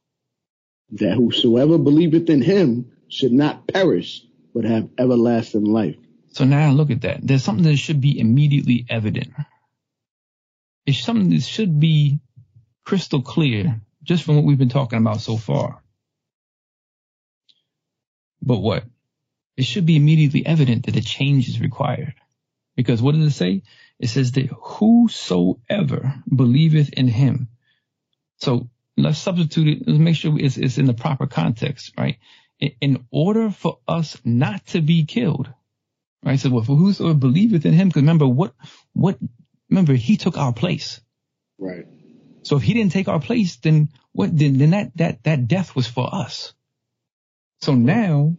that 0.92 1.16
whosoever 1.16 1.78
believeth 1.78 2.30
in 2.30 2.42
him 2.42 2.92
should 3.10 3.32
not 3.34 3.68
perish, 3.68 4.24
but 4.54 4.66
have 4.66 4.90
everlasting 4.98 5.66
life. 5.66 5.98
So 6.34 6.46
now 6.46 6.72
look 6.72 6.92
at 6.92 7.02
that. 7.02 7.20
There's 7.24 7.44
something 7.44 7.66
that 7.66 7.78
should 7.78 8.02
be 8.02 8.20
immediately 8.20 8.86
evident. 8.90 9.34
It's 10.86 11.00
something 11.00 11.30
that 11.32 11.44
should 11.44 11.80
be 11.80 12.20
crystal 12.86 13.22
clear 13.22 13.82
just 14.04 14.24
from 14.24 14.36
what 14.36 14.46
we've 14.46 14.58
been 14.58 14.70
talking 14.70 15.00
about 15.00 15.22
so 15.22 15.38
far. 15.38 15.82
But 18.42 18.60
what? 18.60 18.86
It 19.58 19.66
should 19.66 19.86
be 19.86 19.96
immediately 19.98 20.46
evident 20.46 20.86
that 20.86 20.96
a 20.96 21.02
change 21.02 21.50
is 21.50 21.60
required. 21.60 22.16
Because 22.76 23.02
what 23.02 23.16
does 23.16 23.26
it 23.26 23.32
say? 23.32 23.64
It 24.00 24.08
says 24.08 24.32
that 24.34 24.48
whosoever 24.48 26.22
believeth 26.34 26.90
in 26.94 27.08
him. 27.08 27.50
So 28.38 28.70
let's 28.96 29.18
substitute 29.18 29.68
it. 29.68 29.88
Let's 29.88 30.00
make 30.00 30.16
sure 30.16 30.40
it's, 30.40 30.58
it's 30.58 30.78
in 30.78 30.86
the 30.86 30.94
proper 30.94 31.28
context, 31.28 31.94
right? 31.98 32.18
In, 32.82 33.06
order 33.12 33.50
for 33.50 33.80
us 33.88 34.18
not 34.24 34.66
to 34.68 34.82
be 34.82 35.06
killed, 35.06 35.50
right? 36.24 36.40
So, 36.40 36.50
well, 36.50 36.64
for 36.64 36.76
whosoever 36.76 37.16
believeth 37.16 37.66
in 37.66 37.74
him, 37.74 37.90
because 37.90 38.02
remember 38.02 38.28
what, 38.28 38.54
what, 38.94 39.18
remember 39.70 39.94
he 39.94 40.18
took 40.18 40.38
our 40.38 40.54
place. 40.54 41.02
Right. 41.60 41.86
So 42.44 42.58
if 42.58 42.64
he 42.64 42.74
didn't 42.74 42.92
take 42.92 43.08
our 43.08 43.20
place, 43.20 43.58
then 43.58 43.90
what, 44.12 44.36
then, 44.36 44.58
then 44.58 44.72
that, 44.72 44.92
that, 44.98 45.24
that 45.24 45.48
death 45.48 45.76
was 45.76 45.88
for 45.88 46.14
us. 46.14 46.54
So 47.62 47.74
now, 47.74 48.38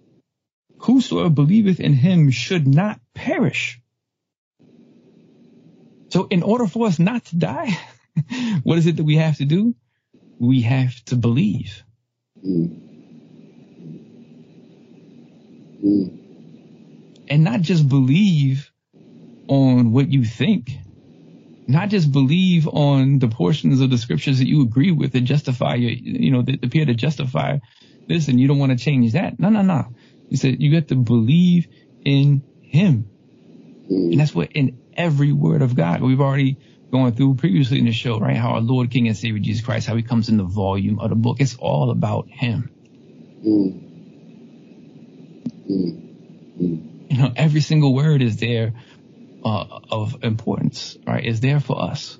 whosoever 0.79 1.31
believeth 1.31 1.81
in 1.81 1.95
him 1.95 2.31
should 2.31 2.67
not 2.67 3.01
perish. 3.15 3.81
So 6.11 6.27
in 6.31 6.43
order 6.43 6.67
for 6.67 6.87
us 6.87 6.99
not 6.99 7.25
to 7.27 7.37
die, 7.37 7.79
what 8.63 8.79
is 8.79 8.87
it 8.87 8.97
that 8.97 9.05
we 9.05 9.17
have 9.17 9.37
to 9.39 9.45
do? 9.45 9.75
We 10.39 10.63
have 10.63 10.95
to 11.07 11.17
believe. 11.17 11.83
And 17.29 17.45
not 17.45 17.61
just 17.61 17.89
believe 17.89 18.71
on 19.49 19.93
what 19.93 20.11
you 20.11 20.25
think, 20.25 20.71
not 21.67 21.91
just 21.91 22.11
believe 22.11 22.67
on 22.67 23.19
the 23.19 23.29
portions 23.29 23.81
of 23.81 23.91
the 23.91 23.99
scriptures 23.99 24.39
that 24.39 24.47
you 24.49 24.63
agree 24.63 24.91
with 24.93 25.13
that 25.13 25.21
justify 25.21 25.75
your, 25.75 25.91
you 25.91 26.31
know, 26.31 26.43
that 26.43 26.65
appear 26.65 26.87
to 26.87 26.95
justify 26.95 27.59
this 28.09 28.29
and 28.29 28.41
you 28.41 28.49
don't 28.49 28.59
want 28.59 28.73
to 28.73 28.83
change 28.83 29.13
that. 29.13 29.39
No, 29.39 29.51
no, 29.51 29.63
no. 29.63 29.89
He 30.31 30.37
said 30.37 30.63
you 30.63 30.73
got 30.73 30.89
to 30.89 30.97
believe 30.97 31.69
in 32.05 32.43
him. 32.63 33.11
And 33.89 34.21
that's 34.21 34.35
what 34.35 34.53
in 34.53 34.79
every 34.99 35.33
word 35.33 35.63
of 35.63 35.75
God, 35.77 36.03
we've 36.03 36.21
already 36.21 36.59
gone 36.93 37.13
through 37.13 37.37
previously 37.37 37.79
in 37.79 37.87
the 37.87 37.93
show, 37.93 38.19
right? 38.19 38.37
How 38.37 38.51
our 38.51 38.61
Lord, 38.61 38.91
King, 38.91 39.09
and 39.09 39.17
Savior 39.17 39.41
Jesus 39.41 39.65
Christ, 39.65 39.87
how 39.87 39.97
he 39.97 40.03
comes 40.03 40.29
in 40.29 40.37
the 40.37 40.45
volume 40.45 40.99
of 40.99 41.11
the 41.11 41.17
book. 41.17 41.39
It's 41.41 41.57
all 41.57 41.91
about 41.91 42.29
him. 42.29 42.71
You 47.11 47.19
know, 47.19 47.33
every 47.37 47.61
single 47.63 47.95
word 47.95 48.23
is 48.23 48.37
there 48.39 48.75
uh, 49.45 49.81
of 49.91 50.17
importance, 50.23 50.99
right? 51.07 51.25
Is 51.25 51.41
there 51.41 51.61
for 51.61 51.81
us. 51.81 52.19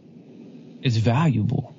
It's 0.83 0.97
valuable 0.97 1.75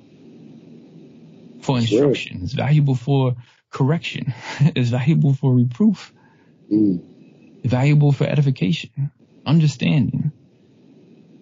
for 1.62 1.78
instruction. 1.78 2.42
It's 2.44 2.52
valuable 2.52 2.94
for 2.94 3.36
correction. 3.70 4.34
It's 4.76 4.90
valuable 4.90 5.34
for 5.34 5.54
reproof. 5.54 6.12
Valuable 7.64 8.12
for 8.12 8.24
edification, 8.24 9.10
understanding, 9.46 10.32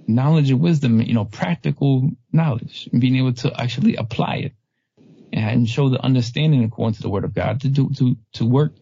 knowledge 0.09 0.51
and 0.51 0.61
wisdom, 0.61 1.03
you 1.03 1.15
know, 1.15 1.27
practical 1.27 2.11
knowledge, 2.33 2.91
and 2.93 3.03
being 3.03 3.17
able 3.17 3.35
to 3.35 3.61
actually 3.61 3.97
apply 3.97 4.37
it 4.37 4.53
and 5.33 5.69
show 5.69 5.91
the 5.91 6.03
understanding 6.05 6.65
according 6.65 6.95
to 6.97 7.03
the 7.03 7.11
word 7.11 7.25
of 7.25 7.35
God 7.35 7.63
to 7.63 7.69
do, 7.69 7.91
to, 7.99 8.17
to 8.35 8.47
work 8.47 8.75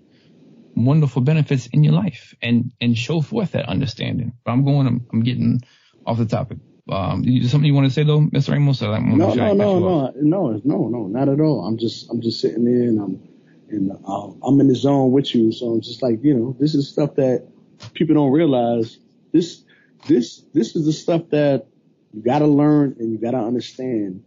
wonderful 0.76 1.22
benefits 1.22 1.68
in 1.68 1.84
your 1.84 1.94
life 1.94 2.34
and, 2.42 2.72
and 2.80 2.98
show 2.98 3.20
forth 3.22 3.52
that 3.52 3.68
understanding. 3.68 4.34
But 4.44 4.52
I'm 4.52 4.64
going, 4.64 4.86
I'm, 4.86 5.06
I'm 5.12 5.22
getting 5.22 5.62
off 6.06 6.18
the 6.18 6.26
topic. 6.26 6.58
Um, 6.90 7.24
is 7.26 7.50
something 7.50 7.66
you 7.66 7.74
want 7.74 7.88
to 7.88 7.94
say 7.94 8.04
though, 8.04 8.20
Mr. 8.20 8.52
Ramos? 8.52 8.82
Wanna 8.82 9.00
No, 9.06 9.26
make 9.26 9.34
sure 9.34 9.44
I 9.44 9.54
no, 9.54 9.54
no, 9.54 9.78
no, 9.78 10.12
no, 10.16 10.60
no, 10.64 10.88
no, 10.88 11.06
not 11.08 11.28
at 11.28 11.40
all. 11.40 11.66
I'm 11.66 11.78
just, 11.78 12.10
I'm 12.10 12.22
just 12.22 12.40
sitting 12.40 12.64
there 12.64 12.88
and 12.88 13.00
I'm, 13.00 13.22
and 13.70 13.92
uh, 14.06 14.30
I'm 14.46 14.60
in 14.60 14.68
the 14.68 14.74
zone 14.76 15.12
with 15.12 15.34
you. 15.34 15.52
So 15.52 15.68
I'm 15.72 15.82
just 15.82 16.02
like, 16.02 16.20
you 16.24 16.34
know, 16.34 16.56
this 16.60 16.74
is 16.74 16.88
stuff 16.88 17.16
that 17.16 17.48
people 17.94 18.14
don't 18.16 18.32
realize. 18.32 18.98
This, 19.32 19.64
this, 20.06 20.42
this 20.54 20.76
is 20.76 20.86
the 20.86 20.92
stuff 20.92 21.30
that 21.30 21.66
you 22.12 22.22
got 22.22 22.40
to 22.40 22.46
learn 22.46 22.96
and 22.98 23.12
you 23.12 23.18
got 23.18 23.32
to 23.32 23.38
understand 23.38 24.24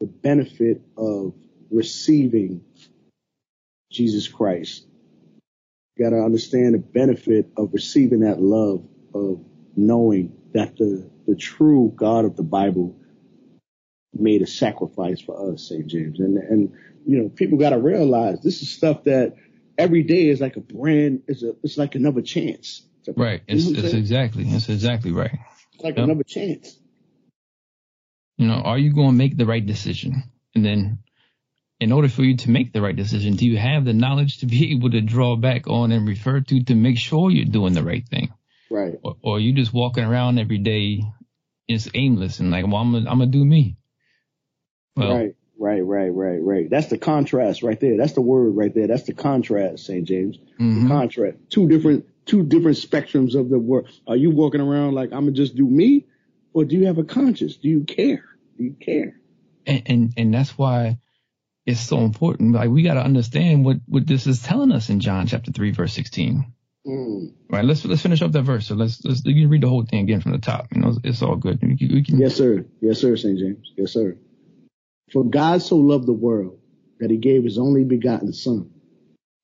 the 0.00 0.06
benefit 0.06 0.82
of 0.96 1.34
receiving 1.70 2.62
Jesus 3.90 4.28
Christ. 4.28 4.86
You 5.96 6.04
got 6.04 6.10
to 6.10 6.22
understand 6.22 6.74
the 6.74 6.78
benefit 6.78 7.50
of 7.56 7.70
receiving 7.72 8.20
that 8.20 8.40
love 8.40 8.86
of 9.14 9.44
knowing 9.76 10.36
that 10.54 10.76
the, 10.76 11.10
the 11.26 11.36
true 11.36 11.92
God 11.94 12.24
of 12.24 12.36
the 12.36 12.42
Bible 12.42 12.96
made 14.12 14.42
a 14.42 14.46
sacrifice 14.46 15.20
for 15.20 15.52
us, 15.52 15.68
St. 15.68 15.86
James. 15.86 16.18
And, 16.20 16.38
and, 16.38 16.72
you 17.06 17.18
know, 17.18 17.28
people 17.28 17.58
got 17.58 17.70
to 17.70 17.78
realize 17.78 18.40
this 18.42 18.62
is 18.62 18.72
stuff 18.72 19.04
that 19.04 19.34
every 19.78 20.02
day 20.02 20.28
is 20.28 20.40
like 20.40 20.56
a 20.56 20.60
brand, 20.60 21.22
it's 21.28 21.42
a, 21.42 21.54
it's 21.62 21.78
like 21.78 21.94
another 21.94 22.22
chance. 22.22 22.82
Right. 23.16 23.42
you 23.48 23.56
It's, 23.56 23.66
know 23.66 23.84
it's 23.84 23.94
exactly, 23.94 24.44
it's 24.46 24.68
exactly 24.68 25.12
right. 25.12 25.38
It's 25.74 25.84
like 25.84 25.96
Yep. 25.96 26.04
another 26.04 26.24
chance. 26.24 26.78
You 28.36 28.46
know, 28.46 28.54
are 28.54 28.78
you 28.78 28.92
going 28.94 29.10
to 29.10 29.16
make 29.16 29.36
the 29.36 29.46
right 29.46 29.64
decision? 29.64 30.22
And 30.54 30.64
then 30.64 30.98
in 31.78 31.92
order 31.92 32.08
for 32.08 32.22
you 32.22 32.36
to 32.38 32.50
make 32.50 32.72
the 32.72 32.82
right 32.82 32.96
decision, 32.96 33.36
do 33.36 33.46
you 33.46 33.56
have 33.58 33.84
the 33.84 33.92
knowledge 33.92 34.38
to 34.38 34.46
be 34.46 34.72
able 34.76 34.90
to 34.90 35.00
draw 35.00 35.36
back 35.36 35.66
on 35.66 35.92
and 35.92 36.06
refer 36.08 36.40
to 36.40 36.64
to 36.64 36.74
make 36.74 36.98
sure 36.98 37.30
you're 37.30 37.44
doing 37.44 37.74
the 37.74 37.82
right 37.84 38.06
thing? 38.08 38.32
Right. 38.70 38.98
Or, 39.02 39.16
or 39.22 39.36
are 39.36 39.40
you 39.40 39.52
just 39.52 39.72
walking 39.72 40.04
around 40.04 40.38
every 40.38 40.58
day, 40.58 41.02
it's 41.68 41.88
aimless 41.94 42.40
and 42.40 42.50
like, 42.50 42.66
well, 42.66 42.76
I'm 42.76 42.92
gonna, 42.92 43.10
I'm 43.10 43.18
gonna 43.18 43.30
do 43.30 43.44
me. 43.44 43.76
Well, 44.96 45.14
right. 45.14 45.36
Right, 45.60 45.84
right, 45.84 46.08
right, 46.08 46.38
right. 46.42 46.70
That's 46.70 46.86
the 46.88 46.96
contrast 46.96 47.62
right 47.62 47.78
there. 47.78 47.98
That's 47.98 48.14
the 48.14 48.22
word 48.22 48.56
right 48.56 48.74
there. 48.74 48.86
That's 48.86 49.02
the 49.02 49.12
contrast, 49.12 49.84
St. 49.84 50.08
James. 50.08 50.38
mhm. 50.58 50.84
The 50.84 50.88
contrast. 50.88 51.36
Two 51.50 51.68
different, 51.68 52.06
two 52.24 52.42
different 52.42 52.78
spectrums 52.78 53.34
of 53.34 53.50
the 53.50 53.58
word. 53.58 53.84
Are 54.06 54.16
you 54.16 54.30
walking 54.30 54.62
around 54.62 54.94
like 54.94 55.12
I'm 55.12 55.26
gonna 55.26 55.32
just 55.32 55.54
do 55.54 55.66
me, 55.66 56.06
or 56.54 56.64
do 56.64 56.76
you 56.76 56.86
have 56.86 56.96
a 56.98 57.04
conscience? 57.04 57.56
Do 57.56 57.68
you 57.68 57.84
care? 57.84 58.24
Do 58.56 58.64
you 58.64 58.74
care? 58.80 59.20
and, 59.66 59.82
and 59.86 60.12
and 60.16 60.34
that's 60.34 60.56
why 60.56 60.98
it's 61.66 61.80
so 61.80 61.98
important. 61.98 62.54
Like 62.54 62.70
we 62.70 62.82
got 62.82 62.94
to 62.94 63.04
understand 63.04 63.64
what 63.64 63.76
what 63.86 64.06
this 64.06 64.26
is 64.26 64.42
telling 64.42 64.72
us 64.72 64.88
in 64.88 65.00
John 65.00 65.26
chapter 65.26 65.52
three, 65.52 65.72
verse 65.72 65.92
sixteen. 65.92 66.52
Mm. 66.86 67.34
Right. 67.50 67.64
Let's 67.64 67.84
let's 67.84 68.00
finish 68.02 68.22
up 68.22 68.32
that 68.32 68.42
verse. 68.42 68.66
So 68.66 68.74
let's 68.74 69.04
let's 69.04 69.24
you 69.24 69.42
can 69.42 69.50
read 69.50 69.62
the 69.62 69.68
whole 69.68 69.84
thing 69.84 70.00
again 70.04 70.22
from 70.22 70.32
the 70.32 70.38
top. 70.38 70.68
You 70.74 70.80
know, 70.80 70.88
it's, 70.88 70.98
it's 71.04 71.22
all 71.22 71.36
good. 71.36 71.60
We 71.62 71.76
can, 71.76 71.88
we 71.92 72.02
can, 72.02 72.18
Yes, 72.18 72.34
sir. 72.34 72.64
Yes, 72.80 72.98
sir, 72.98 73.16
St. 73.16 73.38
James. 73.38 73.72
Yes, 73.76 73.92
sir. 73.92 74.16
For 75.12 75.24
God 75.24 75.62
so 75.62 75.76
loved 75.76 76.06
the 76.06 76.12
world 76.12 76.58
that 77.00 77.10
he 77.10 77.16
gave 77.16 77.44
his 77.44 77.58
only 77.58 77.84
begotten 77.84 78.32
son, 78.32 78.70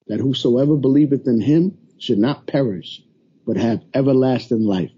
that 0.07 0.20
whosoever 0.20 0.76
believeth 0.76 1.26
in 1.26 1.40
him 1.40 1.79
should 1.98 2.18
not 2.18 2.46
perish, 2.46 3.02
but 3.46 3.57
have 3.57 3.83
everlasting 3.92 4.62
life. 4.62 4.92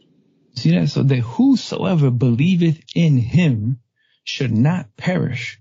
See 0.57 0.73
that? 0.73 0.89
So 0.89 1.03
that 1.03 1.21
whosoever 1.21 2.11
believeth 2.11 2.81
in 2.95 3.17
him 3.17 3.81
should 4.25 4.53
not 4.53 4.97
perish. 4.97 5.61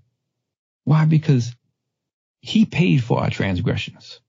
Why? 0.84 1.04
Because 1.04 1.54
he 2.40 2.66
paid 2.66 3.02
for 3.02 3.20
our 3.20 3.30
transgressions. 3.30 4.20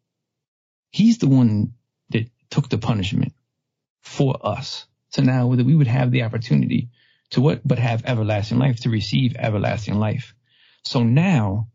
He's 0.91 1.17
the 1.17 1.27
one 1.27 1.73
that 2.09 2.29
took 2.49 2.69
the 2.69 2.77
punishment 2.77 3.33
for 4.01 4.37
us. 4.45 4.85
So 5.09 5.23
now 5.23 5.53
that 5.55 5.65
we 5.65 5.75
would 5.75 5.87
have 5.87 6.11
the 6.11 6.23
opportunity 6.23 6.89
to 7.31 7.41
what? 7.41 7.67
But 7.67 7.79
have 7.79 8.05
everlasting 8.05 8.59
life, 8.59 8.81
to 8.81 8.89
receive 8.89 9.35
everlasting 9.35 9.95
life. 9.95 10.33
So 10.83 11.03
now, 11.03 11.67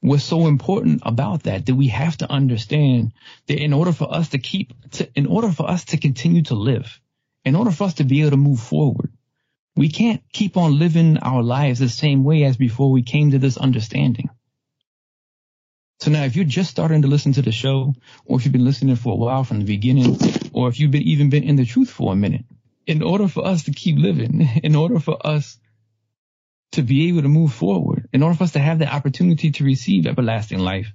what's 0.00 0.24
so 0.24 0.46
important 0.46 1.02
about 1.04 1.44
that 1.44 1.66
that 1.66 1.74
we 1.74 1.88
have 1.88 2.16
to 2.18 2.30
understand 2.30 3.12
that 3.46 3.58
in 3.58 3.72
order 3.72 3.92
for 3.92 4.12
us 4.12 4.30
to 4.30 4.38
keep, 4.38 4.72
to, 4.92 5.08
in 5.14 5.26
order 5.26 5.50
for 5.50 5.68
us 5.68 5.86
to 5.86 5.96
continue 5.96 6.42
to 6.42 6.54
live, 6.54 7.00
in 7.44 7.56
order 7.56 7.70
for 7.70 7.84
us 7.84 7.94
to 7.94 8.04
be 8.04 8.20
able 8.20 8.32
to 8.32 8.36
move 8.36 8.60
forward, 8.60 9.12
we 9.76 9.88
can't 9.88 10.22
keep 10.32 10.56
on 10.56 10.78
living 10.78 11.18
our 11.18 11.42
lives 11.42 11.78
the 11.78 11.88
same 11.88 12.22
way 12.22 12.44
as 12.44 12.56
before 12.56 12.90
we 12.92 13.02
came 13.02 13.30
to 13.30 13.38
this 13.38 13.56
understanding. 13.56 14.30
So 16.00 16.10
now 16.10 16.24
if 16.24 16.36
you're 16.36 16.44
just 16.44 16.70
starting 16.70 17.02
to 17.02 17.08
listen 17.08 17.32
to 17.32 17.42
the 17.42 17.52
show, 17.52 17.94
or 18.24 18.38
if 18.38 18.44
you've 18.44 18.52
been 18.52 18.64
listening 18.64 18.96
for 18.96 19.14
a 19.14 19.16
while 19.16 19.44
from 19.44 19.60
the 19.60 19.64
beginning, 19.64 20.18
or 20.52 20.68
if 20.68 20.78
you've 20.78 20.90
been 20.90 21.02
even 21.02 21.30
been 21.30 21.44
in 21.44 21.56
the 21.56 21.64
truth 21.64 21.90
for 21.90 22.12
a 22.12 22.16
minute, 22.16 22.44
in 22.86 23.02
order 23.02 23.26
for 23.26 23.46
us 23.46 23.64
to 23.64 23.72
keep 23.72 23.98
living, 23.98 24.42
in 24.62 24.74
order 24.76 25.00
for 25.00 25.26
us 25.26 25.58
to 26.74 26.82
be 26.82 27.08
able 27.08 27.22
to 27.22 27.28
move 27.28 27.52
forward, 27.52 28.08
in 28.12 28.22
order 28.22 28.36
for 28.36 28.44
us 28.44 28.52
to 28.52 28.58
have 28.58 28.78
the 28.78 28.92
opportunity 28.92 29.50
to 29.52 29.64
receive 29.64 30.06
everlasting 30.06 30.58
life, 30.58 30.92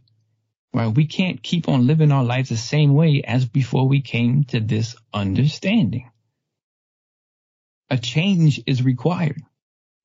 right? 0.74 0.94
We 0.94 1.06
can't 1.06 1.42
keep 1.42 1.68
on 1.68 1.88
living 1.88 2.12
our 2.12 2.24
lives 2.24 2.50
the 2.50 2.58
same 2.58 2.94
way 2.94 3.22
as 3.26 3.46
before 3.46 3.88
we 3.88 4.02
came 4.02 4.44
to 4.46 4.60
this 4.60 4.96
understanding. 5.14 6.10
A 7.90 7.98
change 7.98 8.62
is 8.68 8.84
required 8.84 9.42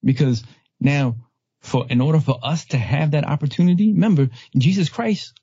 because 0.03 0.43
now 0.81 1.17
for, 1.61 1.87
in 1.89 2.01
order 2.01 2.21
for 2.21 2.39
us 2.43 2.67
to 2.67 2.79
have 2.79 3.13
that 3.13 3.27
opportunity, 3.27 3.93
remember 3.93 4.31
Jesus 4.57 4.89
Christ, 4.89 5.39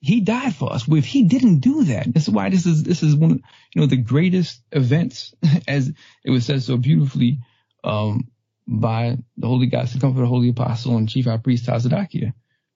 he 0.00 0.20
died 0.20 0.54
for 0.54 0.72
us. 0.72 0.86
If 0.88 1.06
he 1.06 1.24
didn't 1.24 1.58
do 1.58 1.84
that, 1.84 2.12
this 2.12 2.24
is 2.24 2.30
why 2.30 2.50
this 2.50 2.66
is, 2.66 2.84
this 2.84 3.02
is 3.02 3.16
one, 3.16 3.42
you 3.74 3.80
know, 3.80 3.86
the 3.86 3.96
greatest 3.96 4.62
events 4.70 5.34
as 5.68 5.92
it 6.24 6.30
was 6.30 6.46
said 6.46 6.62
so 6.62 6.76
beautifully, 6.76 7.40
um, 7.82 8.28
by 8.70 9.16
the 9.38 9.46
Holy 9.46 9.66
God, 9.66 9.88
the 9.88 9.98
Comfort, 9.98 10.20
the 10.20 10.26
Holy 10.26 10.50
Apostle 10.50 10.98
and 10.98 11.08
Chief 11.08 11.24
High 11.24 11.38
Priest 11.38 11.64
Tazadaqyah, 11.64 12.34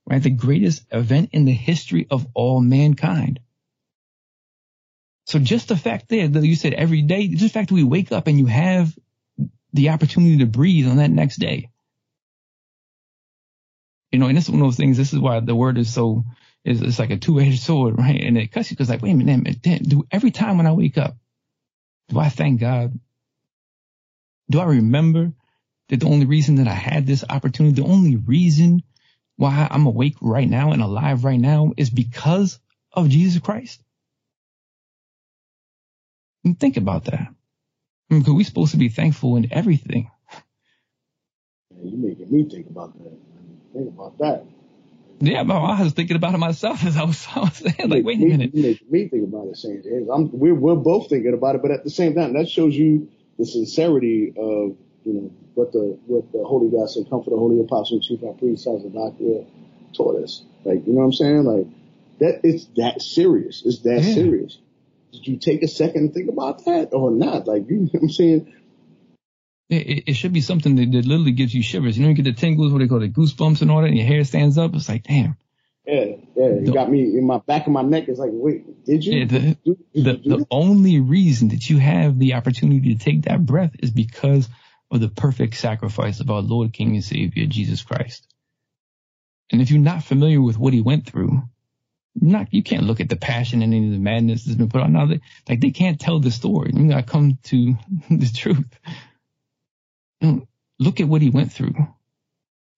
right? 0.09 0.23
The 0.23 0.31
greatest 0.31 0.87
event 0.91 1.31
in 1.33 1.45
the 1.45 1.53
history 1.53 2.07
of 2.11 2.27
all 2.35 2.63
mankind. 2.63 3.41
So 5.27 5.39
just 5.39 5.69
the 5.69 5.77
fact 5.77 6.09
that 6.09 6.43
you 6.43 6.57
said 6.57 6.73
every 6.73 7.03
day, 7.03 7.29
just 7.29 7.43
the 7.43 7.49
fact 7.51 7.69
that 7.69 7.75
we 7.75 7.85
wake 7.85 8.11
up 8.11 8.27
and 8.27 8.39
you 8.39 8.47
have 8.47 8.97
the 9.75 9.91
opportunity 9.91 10.39
to 10.39 10.47
breathe 10.47 10.89
on 10.89 10.97
that 10.97 11.11
next 11.11 11.37
day. 11.37 11.69
You 14.11 14.19
know, 14.19 14.27
and 14.27 14.37
this 14.37 14.45
is 14.45 14.51
one 14.51 14.61
of 14.61 14.67
those 14.67 14.77
things, 14.77 14.97
this 14.97 15.13
is 15.13 15.19
why 15.19 15.41
the 15.41 15.55
word 15.55 15.77
is 15.77 15.93
so, 15.93 16.25
is 16.65 16.81
it's 16.81 16.99
like 16.99 17.11
a 17.11 17.19
two-edged 17.19 17.61
sword, 17.61 17.99
right? 17.99 18.21
And 18.21 18.39
it 18.39 18.51
cuts 18.51 18.71
you 18.71 18.77
because 18.77 18.89
like, 18.89 19.03
wait 19.03 19.13
a 19.13 19.15
minute, 19.15 19.65
man, 19.65 19.83
do 19.83 20.05
every 20.11 20.31
time 20.31 20.57
when 20.57 20.67
I 20.67 20.73
wake 20.73 20.97
up, 20.97 21.17
do 22.09 22.19
I 22.19 22.31
thank 22.31 22.61
God? 22.61 22.99
Do 24.51 24.61
I 24.61 24.65
remember 24.65 25.33
that 25.89 26.01
the 26.01 26.07
only 26.07 26.27
reason 26.27 26.57
that 26.57 26.69
I 26.69 26.75
had 26.75 27.07
this 27.07 27.25
opportunity, 27.29 27.81
the 27.81 27.89
only 27.89 28.17
reason 28.17 28.83
why 29.37 29.67
I'm 29.71 29.87
awake 29.87 30.17
right 30.21 30.49
now 30.49 30.73
and 30.73 30.83
alive 30.83 31.25
right 31.25 31.41
now 31.41 31.73
is 31.77 31.91
because 31.91 32.59
of 32.93 33.09
Jesus 33.09 33.41
Christ? 33.41 33.83
And 36.45 36.59
think 36.59 36.77
about 36.77 37.07
that. 37.07 37.29
Because 38.09 38.35
we're 38.35 38.45
supposed 38.45 38.73
to 38.73 38.77
be 38.79 38.89
thankful 38.89 39.37
in 39.37 39.53
everything. 39.53 40.11
You're 41.83 41.99
making 41.99 42.31
me 42.31 42.49
think 42.49 42.69
about 42.69 42.97
that. 43.03 43.19
Think 43.73 43.89
about 43.89 44.19
that. 44.19 44.45
Yeah, 45.21 45.45
but 45.45 45.55
I 45.57 45.83
was 45.83 45.93
thinking 45.93 46.17
about 46.17 46.35
it 46.35 46.39
myself 46.39 46.85
as 46.85 46.97
I 46.97 47.05
was, 47.05 47.27
I 47.35 47.41
was 47.41 47.55
saying, 47.55 47.89
like, 47.89 48.05
wait 48.05 48.19
a 48.19 48.25
minute. 48.25 48.55
You 48.55 48.63
make 48.63 48.91
me 48.91 49.09
think 49.09 49.25
about 49.25 49.49
it, 49.49 49.57
St. 49.57 49.83
James. 49.85 50.09
I'm, 50.13 50.31
we're, 50.33 50.55
we're 50.55 50.75
both 50.75 51.09
thinking 51.09 51.33
about 51.33 51.55
it, 51.55 51.63
but 51.63 51.71
at 51.71 51.85
the 51.85 51.91
same 51.91 52.15
time, 52.15 52.35
that 52.35 52.49
shows 52.49 52.75
you 52.75 53.09
the 53.39 53.47
sincerity 53.47 54.35
of, 54.37 54.77
you 55.05 55.13
know, 55.13 55.31
what 55.55 55.73
the, 55.73 55.99
what 56.07 56.31
the 56.33 56.45
Holy 56.45 56.71
God 56.71 56.89
said, 56.91 57.09
come 57.11 57.23
for 57.23 57.31
the 57.31 57.37
Holy 57.37 57.61
Apostle, 57.61 58.01
Chief 58.01 58.21
High 58.21 58.33
Priest, 58.39 58.65
Doctor 58.65 59.45
taught 59.95 60.23
us. 60.23 60.43
Like, 60.65 60.87
you 60.87 60.93
know 60.93 61.01
what 61.01 61.05
I'm 61.07 61.13
saying? 61.13 61.45
Like, 61.45 61.67
that, 62.21 62.41
it's 62.45 62.67
that 62.77 63.03
serious. 63.03 63.63
It's 63.65 63.81
that 63.81 64.03
yeah. 64.03 64.15
serious 64.15 64.59
did 65.13 65.27
you 65.27 65.37
take 65.37 65.63
a 65.63 65.69
second 65.69 66.01
and 66.01 66.15
think 66.15 66.31
about 66.31 66.65
that 66.65 66.89
or 66.93 67.11
not? 67.11 67.47
Like, 67.47 67.65
you 67.69 67.81
know 67.81 67.89
what 67.93 68.03
I'm 68.03 68.11
saying? 68.11 68.55
It, 69.69 70.05
it 70.09 70.13
should 70.15 70.33
be 70.33 70.41
something 70.41 70.75
that, 70.77 70.93
that, 70.93 71.07
literally 71.07 71.33
gives 71.33 71.55
you 71.55 71.63
shivers. 71.63 71.97
You 71.97 72.03
know, 72.03 72.11
you 72.11 72.15
get 72.15 72.25
the 72.25 72.33
tingles, 72.33 72.73
what 72.73 72.81
they 72.81 72.89
call 72.89 73.03
it, 73.03 73.15
goosebumps 73.15 73.63
and 73.63 73.71
all 73.71 73.81
that, 73.81 73.89
and 73.89 73.97
your 73.97 74.07
hair 74.07 74.25
stands 74.25 74.59
up. 74.59 74.75
It's 74.75 74.89
like, 74.89 75.05
damn. 75.05 75.37
Yeah, 75.87 76.05
yeah. 76.37 76.45
It 76.45 76.67
the, 76.67 76.73
got 76.73 76.91
me 76.91 77.03
in 77.03 77.27
my 77.27 77.39
back 77.39 77.67
of 77.67 77.73
my 77.73 77.83
neck. 77.83 78.05
It's 78.09 78.19
like, 78.19 78.31
wait, 78.33 78.85
did 78.85 79.05
you? 79.05 79.21
Yeah, 79.21 79.25
the, 79.25 79.39
did, 79.39 79.59
did 79.65 80.05
the, 80.05 80.21
you 80.23 80.37
the 80.39 80.47
only 80.51 81.01
reason 81.01 81.49
that 81.49 81.69
you 81.69 81.79
have 81.79 82.19
the 82.19 82.35
opportunity 82.35 82.95
to 82.95 83.03
take 83.03 83.23
that 83.23 83.45
breath 83.45 83.73
is 83.81 83.91
because 83.91 84.49
of 84.93 85.01
the 85.01 85.09
perfect 85.09 85.57
sacrifice 85.57 86.21
of 86.21 86.31
our 86.31 86.43
Lord, 86.43 86.73
King, 86.73 86.95
and 86.95 87.05
Savior, 87.05 87.47
Jesus 87.47 87.83
Christ. 87.83 88.27
And 89.51 89.63
if 89.63 89.71
you're 89.71 89.81
not 89.81 90.05
familiar 90.05 90.41
with 90.41 90.59
what 90.59 90.75
he 90.75 90.83
went 90.83 91.07
through, 91.07 91.43
not 92.15 92.53
you 92.53 92.63
can't 92.63 92.85
look 92.85 93.01
at 93.01 93.09
the 93.09 93.17
passion 93.17 93.63
and 93.63 93.73
any 93.73 93.87
of 93.87 93.93
the 93.93 93.99
madness 93.99 94.45
that's 94.45 94.59
been 94.59 94.69
put 94.69 94.83
on. 94.83 94.93
Now, 94.93 95.07
they, 95.07 95.21
like 95.49 95.61
they 95.61 95.71
can't 95.71 95.99
tell 95.99 96.21
the 96.21 96.31
story. 96.31 96.73
You 96.75 96.89
gotta 96.91 97.03
come 97.03 97.39
to 97.45 97.75
the 98.11 98.31
truth. 98.33 98.69
Look 100.79 101.01
at 101.01 101.09
what 101.09 101.23
he 101.23 101.31
went 101.31 101.53
through. 101.53 101.75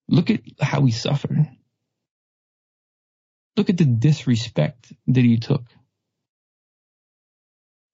Look 0.08 0.30
at 0.30 0.40
how 0.60 0.84
he 0.84 0.92
suffered. 0.92 1.48
Look 3.56 3.70
at 3.70 3.76
the 3.76 3.84
disrespect 3.84 4.92
that 5.08 5.24
he 5.24 5.38
took. 5.38 5.64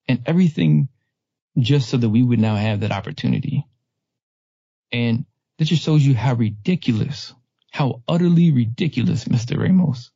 And 0.07 0.21
everything 0.25 0.89
just 1.57 1.89
so 1.89 1.97
that 1.97 2.09
we 2.09 2.23
would 2.23 2.39
now 2.39 2.55
have 2.55 2.81
that 2.81 2.91
opportunity. 2.91 3.65
And 4.91 5.25
that 5.57 5.65
just 5.65 5.83
shows 5.83 6.05
you 6.05 6.15
how 6.15 6.33
ridiculous, 6.33 7.33
how 7.71 8.01
utterly 8.07 8.51
ridiculous, 8.51 9.25
Mr. 9.25 9.57
Ramos, 9.59 10.11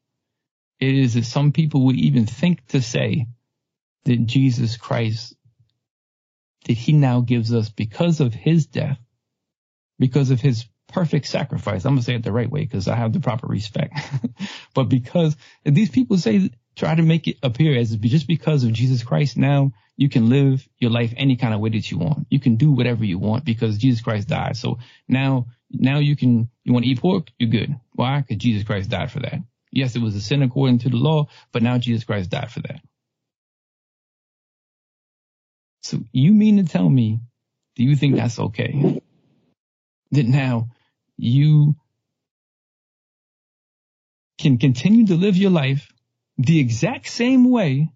it 0.80 0.94
is 0.94 1.14
that 1.14 1.26
some 1.26 1.52
people 1.52 1.86
would 1.86 1.96
even 1.96 2.26
think 2.26 2.66
to 2.68 2.82
say 2.82 3.28
that 4.06 4.26
Jesus 4.26 4.78
Christ, 4.78 5.36
that 6.66 6.74
he 6.74 6.94
now 6.94 7.22
gives 7.22 7.54
us 7.54 7.70
because 7.70 8.20
of 8.20 8.34
his 8.34 8.66
death, 8.66 9.00
because 10.00 10.32
of 10.32 10.42
his 10.42 10.66
perfect 10.88 11.28
sacrifice. 11.28 11.86
I'm 11.86 11.94
going 11.94 12.00
to 12.00 12.06
say 12.06 12.16
it 12.16 12.24
the 12.24 12.32
right 12.32 12.50
way 12.50 12.62
because 12.62 12.88
I 12.88 12.96
have 12.96 13.14
the 13.14 13.20
proper 13.20 13.48
respect. 13.48 13.98
but 14.74 14.86
because 14.86 15.36
these 15.64 15.90
people 15.90 16.18
say, 16.18 16.52
try 16.76 16.96
to 16.96 17.02
make 17.02 17.28
it 17.28 17.38
appear 17.42 17.78
as 17.78 17.94
if 17.94 18.02
just 18.02 18.28
because 18.28 18.64
of 18.64 18.74
Jesus 18.74 19.04
Christ, 19.04 19.38
now 19.38 19.72
you 19.98 20.10
can 20.10 20.30
live 20.30 20.68
your 20.78 20.92
life 20.92 21.14
any 21.16 21.38
kind 21.38 21.54
of 21.54 21.60
way 21.60 21.70
that 21.70 21.90
you 21.90 21.98
want. 21.98 22.28
You 22.30 22.40
can 22.40 22.58
do 22.58 22.72
whatever 22.72 23.06
you 23.06 23.18
want 23.18 23.46
because 23.46 23.78
Jesus 23.78 24.02
Christ 24.02 24.28
died. 24.28 24.58
So 24.58 24.80
now, 25.08 25.48
now 25.72 26.00
you 26.00 26.16
can, 26.16 26.50
you 26.64 26.74
want 26.74 26.86
to 26.86 26.92
eat 26.92 27.00
pork? 27.00 27.28
You're 27.40 27.50
good. 27.50 27.76
Why? 27.94 28.22
Because 28.22 28.38
Jesus 28.38 28.64
Christ 28.64 28.90
died 28.90 29.12
for 29.12 29.20
that. 29.20 29.40
Yes, 29.72 29.96
it 29.96 30.02
was 30.02 30.16
a 30.16 30.22
sin 30.22 30.44
according 30.44 30.80
to 30.80 30.90
the 30.90 30.98
law, 30.98 31.28
but 31.52 31.64
now 31.64 31.78
Jesus 31.78 32.04
Christ 32.04 32.30
died 32.30 32.52
for 32.52 32.62
that. 32.62 32.82
So 35.82 36.00
you 36.12 36.34
mean 36.34 36.58
to 36.58 36.64
tell 36.64 36.90
me, 36.90 37.20
do 37.76 37.84
you 37.84 37.96
think 37.96 38.16
that's 38.16 38.40
okay? 38.40 39.02
That 40.12 40.26
now 40.26 40.70
you 41.18 41.76
can 44.38 44.58
continue 44.58 45.06
to 45.08 45.16
live 45.16 45.38
your 45.38 45.52
life 45.52 45.92
the 46.38 46.60
exact 46.60 47.08
same 47.08 47.50
way 47.50 47.90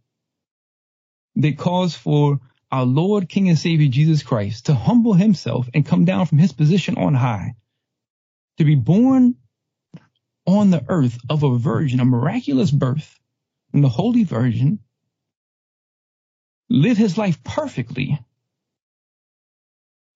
that 1.39 1.57
calls 1.57 1.95
for 1.95 2.39
our 2.71 2.85
Lord, 2.85 3.29
King, 3.29 3.49
and 3.49 3.57
Savior 3.57 3.87
Jesus 3.87 4.23
Christ 4.23 4.67
to 4.67 4.75
humble 4.75 5.13
himself 5.13 5.69
and 5.73 5.85
come 5.85 6.05
down 6.05 6.25
from 6.25 6.37
his 6.37 6.53
position 6.53 6.97
on 6.97 7.13
high, 7.13 7.55
to 8.57 8.65
be 8.65 8.75
born 8.75 9.35
on 10.45 10.69
the 10.69 10.83
earth 10.87 11.17
of 11.29 11.43
a 11.43 11.57
virgin, 11.57 11.99
a 11.99 12.05
miraculous 12.05 12.71
birth 12.71 13.19
from 13.71 13.81
the 13.81 13.89
Holy 13.89 14.23
Virgin, 14.23 14.79
live 16.69 16.97
his 16.97 17.17
life 17.17 17.43
perfectly, 17.43 18.19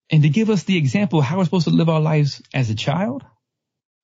and 0.10 0.24
to 0.24 0.30
give 0.30 0.50
us 0.50 0.64
the 0.64 0.78
example 0.78 1.20
of 1.20 1.26
how 1.26 1.38
we're 1.38 1.46
supposed 1.46 1.68
to 1.68 1.74
live 1.74 1.90
our 1.90 2.02
lives 2.02 2.42
as 2.54 2.70
a 2.70 2.76
child, 2.76 3.24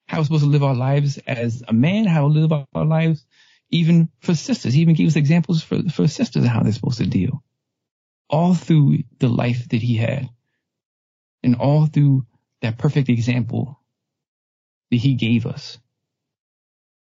how 0.08 0.19
we're 0.19 0.23
supposed 0.23 0.43
to 0.43 0.49
live 0.49 0.63
our 0.63 0.75
lives 0.75 1.19
as 1.27 1.63
a 1.67 1.73
man, 1.73 2.05
how 2.05 2.27
we 2.27 2.39
live 2.39 2.65
our 2.73 2.86
lives 2.86 3.25
even 3.71 4.10
for 4.19 4.36
sisters. 4.36 4.73
He 4.73 4.82
even 4.82 4.95
gave 4.95 5.08
us 5.08 5.15
examples 5.15 5.63
for, 5.63 5.82
for 5.89 6.08
sisters 6.08 6.43
and 6.43 6.51
how 6.51 6.63
they're 6.63 6.71
supposed 6.71 6.99
to 6.99 7.05
deal. 7.05 7.43
All 8.29 8.53
through 8.53 8.99
the 9.19 9.29
life 9.29 9.69
that 9.69 9.82
he 9.82 9.97
had 9.97 10.29
and 11.43 11.55
all 11.55 11.86
through 11.86 12.25
that 12.62 12.77
perfect 12.77 13.10
example 13.10 13.79
that 14.91 14.97
he 14.97 15.15
gave 15.15 15.45
us. 15.45 15.77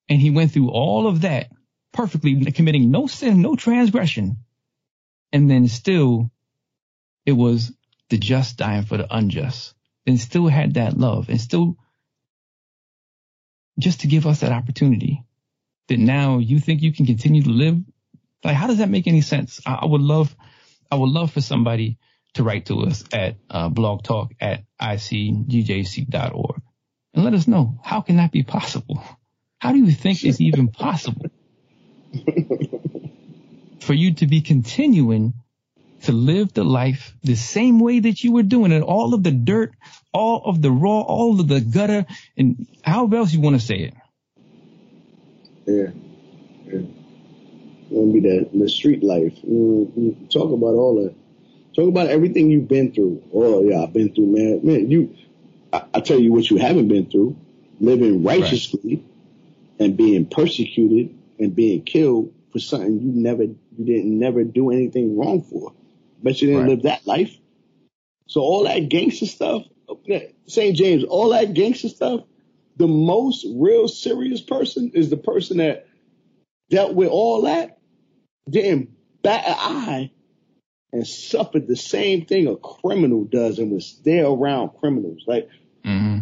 And 0.09 0.21
he 0.21 0.31
went 0.31 0.53
through 0.53 0.71
all 0.71 1.07
of 1.07 1.23
that 1.23 1.51
perfectly, 1.93 2.51
committing 2.53 2.91
no 2.91 3.07
sin, 3.07 3.43
no 3.43 3.57
transgression. 3.57 4.39
And 5.33 5.51
then 5.51 5.69
still, 5.69 6.31
it 7.27 7.33
was 7.33 7.73
the 8.09 8.19
just 8.19 8.57
dying 8.57 8.85
for 8.85 8.97
the 8.97 9.07
unjust. 9.15 9.75
And 10.07 10.19
still 10.19 10.49
had 10.49 10.75
that 10.75 10.97
love 10.97 11.29
and 11.29 11.41
still 11.41 11.77
just 13.79 14.01
to 14.01 14.07
give 14.07 14.27
us 14.27 14.41
that 14.41 14.53
opportunity 14.53 15.25
that 15.89 15.99
now 15.99 16.39
you 16.39 16.61
think 16.61 16.83
you 16.83 16.93
can 16.93 17.07
continue 17.07 17.43
to 17.43 17.51
live. 17.51 17.79
Like, 18.45 18.57
how 18.57 18.67
does 18.67 18.79
that 18.79 18.89
make 18.89 19.07
any 19.07 19.21
sense? 19.21 19.61
I, 19.67 19.81
I 19.83 19.87
would 19.87 20.01
love, 20.01 20.35
I 20.91 20.97
would 20.97 21.11
love 21.11 21.33
for 21.33 21.41
somebody 21.41 21.99
to 22.35 22.45
write 22.45 22.67
to 22.67 22.83
us 22.83 23.05
at 23.13 23.37
uh, 23.51 23.69
blogtalk 23.71 24.33
at 24.41 24.65
icgjc.org 24.81 26.63
and 27.15 27.25
let 27.25 27.35
us 27.35 27.49
know 27.49 27.81
how 27.83 28.01
can 28.01 28.17
that 28.17 28.31
be 28.31 28.43
possible? 28.43 29.03
How 29.59 29.73
do 29.73 29.79
you 29.79 29.91
think 29.91 30.23
it's 30.25 30.41
even 30.41 30.69
possible 30.69 31.27
for 33.81 33.93
you 33.93 34.15
to 34.15 34.27
be 34.27 34.41
continuing 34.41 35.35
to 36.05 36.13
live 36.13 36.53
the 36.53 36.63
life 36.63 37.15
the 37.25 37.35
same 37.35 37.81
way 37.81 37.99
that 37.99 38.23
you 38.23 38.33
were 38.33 38.45
doing 38.45 38.71
it? 38.71 38.83
All 38.83 39.15
of 39.15 39.25
the 39.25 39.33
dirt, 39.33 39.73
all 40.13 40.43
of 40.45 40.63
the 40.63 40.71
raw, 40.71 41.01
all 41.01 41.41
of 41.41 41.49
the 41.49 41.61
gutter, 41.61 42.07
and 42.37 42.69
however 42.83 43.17
else 43.17 43.33
you 43.33 43.41
want 43.41 43.59
to 43.59 43.67
say 43.67 43.79
it. 43.79 43.95
Yeah. 45.69 45.91
Yeah. 46.67 46.81
Gonna 47.91 48.13
be 48.13 48.21
that 48.21 48.51
the 48.53 48.69
street 48.69 49.03
life. 49.03 49.35
You, 49.43 50.17
talk 50.31 50.53
about 50.53 50.75
all 50.75 51.03
that. 51.05 51.15
Talk 51.75 51.89
about 51.89 52.09
everything 52.09 52.51
you've 52.51 52.69
been 52.69 52.93
through. 52.93 53.23
Oh 53.33 53.63
yeah, 53.63 53.83
I've 53.83 53.93
been 53.93 54.15
through, 54.15 54.27
man. 54.27 54.61
Man, 54.65 54.91
you. 54.91 55.15
I, 55.73 55.85
I 55.95 56.01
tell 56.01 56.19
you 56.19 56.33
what 56.33 56.51
you 56.51 56.57
haven't 56.57 56.89
been 56.89 57.11
through: 57.11 57.37
living 57.81 58.25
righteously 58.25 59.05
and 59.79 59.97
being 59.97 60.27
persecuted 60.27 61.17
and 61.39 61.55
being 61.55 61.83
killed 61.83 62.33
for 62.53 62.59
something 62.59 63.01
you 63.01 63.13
never, 63.13 63.45
you 63.45 63.85
didn't 63.85 64.19
never 64.19 64.45
do 64.45 64.71
anything 64.71 65.19
wrong 65.19 65.43
for. 65.43 65.73
Bet 66.23 66.41
you 66.41 66.49
didn't 66.49 66.63
Right. 66.63 66.71
live 66.71 66.83
that 66.83 67.07
life. 67.07 67.37
So 68.27 68.41
all 68.41 68.65
that 68.65 68.89
gangster 68.89 69.27
stuff, 69.27 69.65
St. 70.47 70.77
James, 70.77 71.05
all 71.05 71.31
that 71.31 71.55
gangster 71.55 71.89
stuff, 71.89 72.25
the 72.79 72.89
most 72.89 73.47
real 73.57 73.89
serious 73.89 74.41
person 74.41 74.93
is 74.95 75.11
the 75.11 75.17
person 75.17 75.59
that 75.59 75.87
dealt 76.71 76.95
with 76.95 77.09
all 77.09 77.43
that, 77.43 77.79
didn't 78.49 78.91
bat 79.23 79.45
an 79.47 79.57
eye 79.59 80.11
and 80.93 81.07
suffered 81.07 81.67
the 81.67 81.77
same 81.77 82.25
thing 82.25 82.47
a 82.47 82.57
criminal 82.57 83.25
does 83.25 83.59
and 83.59 83.71
was 83.71 84.01
there 84.05 84.27
around 84.27 84.71
criminals. 84.81 85.25
Like, 85.27 85.49
hmm 85.85 86.19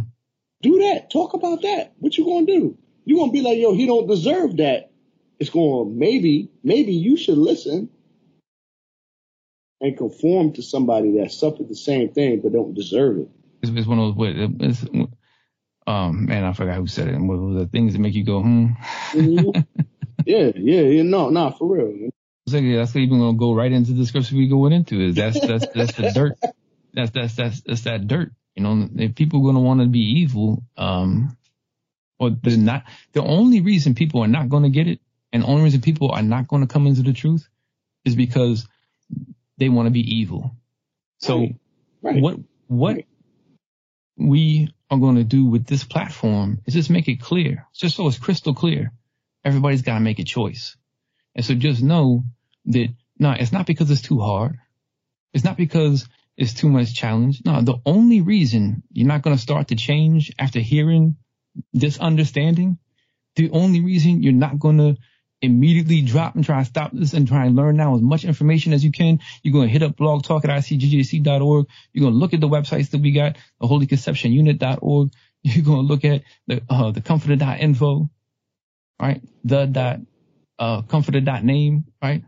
do 0.63 0.79
that. 0.79 1.11
Talk 1.11 1.35
about 1.35 1.63
that. 1.63 1.93
What 1.99 2.17
you 2.17 2.25
gonna 2.25 2.47
do? 2.47 2.77
You 3.05 3.19
gonna 3.19 3.31
be 3.31 3.43
like, 3.43 3.59
yo, 3.59 3.75
he 3.75 3.87
don't 3.87 4.09
deserve 4.09 4.57
that. 4.57 4.91
It's 5.39 5.51
going 5.51 5.87
to 5.87 5.95
maybe, 5.95 6.51
maybe 6.65 6.95
you 6.95 7.17
should 7.17 7.37
listen 7.37 7.91
and 9.81 9.97
conform 9.97 10.55
to 10.55 10.63
somebody 10.63 11.19
that 11.19 11.31
suffered 11.31 11.69
the 11.69 11.77
same 11.77 12.13
thing 12.13 12.41
but 12.41 12.53
don't 12.53 12.75
deserve 12.75 13.19
it. 13.19 13.29
It's, 13.63 13.71
it's 13.71 13.87
one 13.87 13.99
of 13.99 14.17
those, 14.17 14.35
it's, 14.61 14.85
um, 15.87 16.27
man, 16.27 16.45
I 16.45 16.53
forgot 16.55 16.77
who 16.77 16.87
said 16.89 17.09
it. 17.09 17.15
And 17.15 17.29
what 17.29 17.39
was 17.39 17.57
the 17.57 17.69
things 17.69 17.95
that 17.95 18.01
make 18.01 18.15
you 18.15 18.25
go, 18.25 18.43
hmm? 18.43 18.69
Mhm. 19.15 19.57
yeah, 20.27 20.53
yeah, 20.57 20.83
yeah, 20.83 21.03
no, 21.05 21.31
nah, 21.31 21.51
for 21.51 21.77
real. 21.77 22.11
It's 22.47 22.55
like, 22.55 22.65
yeah, 22.65 22.79
that's 22.79 22.97
even 22.97 23.21
gonna 23.21 23.39
go 23.39 23.55
right 23.55 23.73
into 23.73 23.93
the 23.95 24.07
scripture 24.07 24.37
we 24.37 24.49
going 24.49 24.75
into 24.75 25.01
is 25.01 25.17
that's 25.17 25.41
that's 25.41 25.67
that's 25.75 25.95
the 25.95 26.05
dirt. 26.05 26.39
That's 26.95 27.11
that's 27.13 27.37
that's 27.37 27.63
that's 27.63 27.83
that 27.83 28.09
dirt. 28.09 28.33
You 28.57 28.65
know, 28.65 28.89
if 28.97 29.15
people 29.17 29.41
are 29.43 29.47
gonna 29.53 29.65
want 29.65 29.81
to 29.81 29.87
be 29.87 30.01
evil, 30.23 30.63
um, 30.77 31.37
or 32.19 32.31
they're 32.31 32.57
not. 32.59 32.85
The 33.13 33.23
only 33.23 33.61
reason 33.63 33.95
people 33.95 34.23
are 34.23 34.29
not 34.29 34.49
gonna 34.51 34.71
get 34.71 34.89
it, 34.89 35.01
and 35.33 35.43
the 35.45 35.49
only 35.49 35.65
reason 35.65 35.83
people 35.83 36.13
are 36.13 36.23
not 36.23 36.49
gonna 36.49 36.69
come 36.69 36.87
into 36.87 37.03
the 37.03 37.15
truth, 37.15 37.49
is 38.05 38.17
because 38.17 38.67
they 39.59 39.69
want 39.69 39.87
to 39.87 39.93
be 39.93 40.01
evil. 40.17 40.57
So 41.19 41.39
Right. 41.41 41.57
Right. 42.03 42.23
what 42.23 42.39
what 42.69 42.97
Right. 42.97 43.07
we 44.19 44.71
are 44.91 44.99
going 44.99 45.17
to 45.17 45.25
do 45.25 45.45
with 45.45 45.67
this 45.67 45.85
platform 45.85 46.61
is 46.67 46.75
just 46.75 46.91
make 46.91 47.09
it 47.09 47.21
clear, 47.21 47.67
just 47.75 47.97
so 47.97 48.07
it's 48.07 48.19
crystal 48.19 48.55
clear. 48.55 48.93
Everybody's 49.45 49.83
got 49.83 49.95
to 49.95 50.01
make 50.01 50.19
a 50.19 50.25
choice, 50.25 50.77
and 51.35 51.45
so 51.45 51.55
just 51.55 51.83
know 51.83 52.25
that 52.67 52.89
no, 53.19 53.33
it's 53.33 53.53
not 53.53 53.67
because 53.67 53.91
it's 53.91 54.03
too 54.03 54.21
hard. 54.21 54.59
It's 55.33 55.45
not 55.45 55.57
because 55.57 56.09
it's 56.37 56.55
too 56.55 56.69
much 56.69 56.95
challenge. 56.95 57.43
No, 57.45 57.63
the 57.63 57.79
only 57.85 58.21
reason 58.21 58.83
you're 58.93 59.09
not 59.09 59.23
going 59.23 59.37
to 59.37 59.43
start 59.43 59.69
to 59.69 59.77
change 59.77 60.33
after 60.39 60.61
hearing 60.61 61.17
this 61.73 61.99
understanding, 61.99 62.79
the 63.37 63.51
only 63.51 63.81
reason 63.81 64.23
you're 64.23 64.33
not 64.33 64.59
going 64.59 64.79
to 64.79 64.97
immediately 65.43 66.03
drop 66.03 66.35
and 66.35 66.45
try 66.45 66.61
to 66.61 66.65
stop 66.65 66.93
this 66.93 67.13
and 67.13 67.29
try 67.29 67.45
and 67.45 67.57
learn 67.57 67.77
now 67.77 67.95
as 67.95 68.01
much 68.01 68.25
information 68.25 68.73
as 68.73 68.85
you 68.85 68.93
can. 68.93 69.21
You're 69.43 69.53
going 69.53 69.69
to 69.69 69.73
hit 69.73 69.83
up 69.83 69.97
blog 69.97 70.25
talk 70.25 70.45
at 70.45 70.51
icgjc.org. 70.51 71.67
You're 71.93 72.03
going 72.03 72.15
to 72.15 72.19
look 72.19 72.35
at 72.35 72.41
the 72.41 72.49
websites 72.49 72.91
that 72.91 73.01
we 73.01 73.13
got, 73.13 73.37
the 73.61 73.67
holyconceptionunit.org. 73.67 75.11
You're 75.43 75.65
going 75.65 75.87
to 75.87 75.93
look 75.93 76.05
at 76.05 76.23
the, 76.49 76.61
uh, 76.69 76.91
the 76.91 77.01
comforter.info, 77.01 78.11
right? 79.01 79.23
The 79.45 79.67
dot, 79.67 80.01
uh, 80.59 80.83
comforter.name, 80.83 81.85
right? 82.03 82.25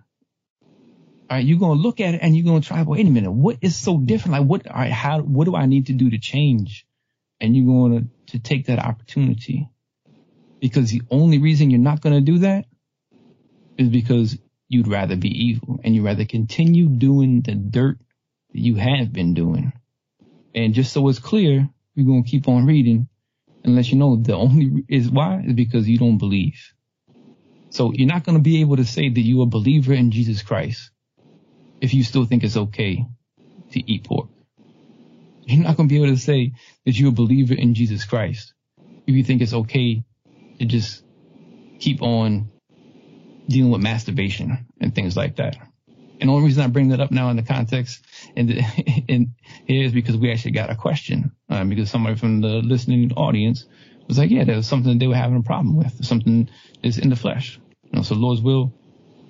All 1.30 1.36
right, 1.36 1.44
you're 1.44 1.58
gonna 1.58 1.78
look 1.78 2.00
at 2.00 2.14
it 2.14 2.20
and 2.22 2.34
you're 2.34 2.46
gonna 2.46 2.62
try. 2.62 2.82
Wait 2.82 3.06
a 3.06 3.10
minute, 3.10 3.30
what 3.30 3.58
is 3.60 3.76
so 3.76 3.98
different? 3.98 4.40
Like, 4.40 4.48
what? 4.48 4.66
All 4.66 4.76
right, 4.76 4.90
how? 4.90 5.20
What 5.20 5.44
do 5.44 5.56
I 5.56 5.66
need 5.66 5.88
to 5.88 5.92
do 5.92 6.08
to 6.08 6.18
change? 6.18 6.86
And 7.38 7.54
you're 7.54 7.66
going 7.66 8.10
to 8.26 8.32
to 8.32 8.42
take 8.42 8.66
that 8.66 8.78
opportunity 8.78 9.68
because 10.58 10.90
the 10.90 11.02
only 11.10 11.38
reason 11.38 11.68
you're 11.70 11.80
not 11.80 12.00
gonna 12.00 12.22
do 12.22 12.38
that 12.38 12.64
is 13.78 13.88
because 13.88 14.36
you'd 14.68 14.88
rather 14.88 15.16
be 15.16 15.30
evil 15.30 15.80
and 15.82 15.94
you'd 15.94 16.04
rather 16.04 16.26
continue 16.26 16.88
doing 16.88 17.40
the 17.40 17.54
dirt 17.54 17.98
that 18.52 18.60
you 18.60 18.74
have 18.74 19.12
been 19.12 19.32
doing. 19.32 19.72
And 20.54 20.74
just 20.74 20.92
so 20.92 21.08
it's 21.08 21.18
clear, 21.18 21.68
we're 21.96 22.06
gonna 22.06 22.22
keep 22.24 22.48
on 22.48 22.66
reading 22.66 23.08
let 23.76 23.90
you 23.90 23.98
know 23.98 24.16
the 24.16 24.34
only 24.34 24.84
is 24.88 25.10
why 25.10 25.42
is 25.46 25.52
because 25.52 25.88
you 25.88 25.98
don't 25.98 26.18
believe. 26.18 26.72
So 27.70 27.92
you're 27.92 28.08
not 28.08 28.24
gonna 28.24 28.38
be 28.38 28.60
able 28.60 28.76
to 28.76 28.84
say 28.84 29.08
that 29.08 29.20
you're 29.20 29.44
a 29.44 29.46
believer 29.46 29.92
in 29.92 30.10
Jesus 30.10 30.42
Christ 30.42 30.90
if 31.80 31.94
you 31.94 32.02
still 32.02 32.24
think 32.24 32.44
it's 32.44 32.56
okay 32.56 33.04
to 33.72 33.92
eat 33.92 34.04
pork. 34.04 34.28
You're 35.44 35.62
not 35.62 35.76
going 35.76 35.88
to 35.88 35.92
be 35.92 36.02
able 36.02 36.14
to 36.14 36.20
say 36.20 36.52
that 36.84 36.98
you're 36.98 37.08
a 37.08 37.12
believer 37.12 37.54
in 37.54 37.74
Jesus 37.74 38.04
Christ 38.04 38.52
if 39.06 39.14
you 39.14 39.24
think 39.24 39.40
it's 39.40 39.54
okay 39.54 40.04
to 40.58 40.64
just 40.66 41.02
keep 41.78 42.02
on 42.02 42.50
dealing 43.48 43.70
with 43.70 43.82
masturbation 43.82 44.66
and 44.80 44.94
things 44.94 45.16
like 45.16 45.37
that. 45.37 45.56
And 46.20 46.28
the 46.28 46.34
only 46.34 46.46
reason 46.46 46.64
I 46.64 46.66
bring 46.66 46.88
that 46.88 47.00
up 47.00 47.11
now 47.11 47.30
in 47.30 47.37
the 47.37 47.42
context 47.42 48.04
and, 48.37 48.50
and 49.08 49.28
here 49.66 49.84
is 49.84 49.92
because 49.92 50.16
we 50.16 50.32
actually 50.32 50.52
got 50.52 50.70
a 50.70 50.74
question 50.74 51.32
um, 51.48 51.68
because 51.68 51.90
somebody 51.90 52.16
from 52.16 52.40
the 52.40 52.48
listening 52.48 53.12
audience 53.12 53.66
was 54.08 54.18
like, 54.18 54.30
yeah, 54.30 54.44
there 54.44 54.56
was 54.56 54.66
something 54.66 54.98
they 54.98 55.06
were 55.06 55.14
having 55.14 55.38
a 55.38 55.42
problem 55.42 55.76
with, 55.76 56.04
something 56.04 56.48
that's 56.82 56.98
in 56.98 57.11
the 57.11 57.16
flesh. 57.16 57.61
You 57.84 57.98
know, 57.98 58.02
so 58.02 58.14
Lord's 58.14 58.40
will, 58.40 58.72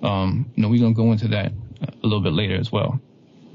um, 0.01 0.51
you 0.55 0.63
know, 0.63 0.69
we're 0.69 0.79
going 0.79 0.95
to 0.95 0.97
go 1.01 1.11
into 1.11 1.27
that 1.29 1.51
a 1.81 2.07
little 2.07 2.21
bit 2.21 2.33
later 2.33 2.55
as 2.55 2.71
well. 2.71 2.99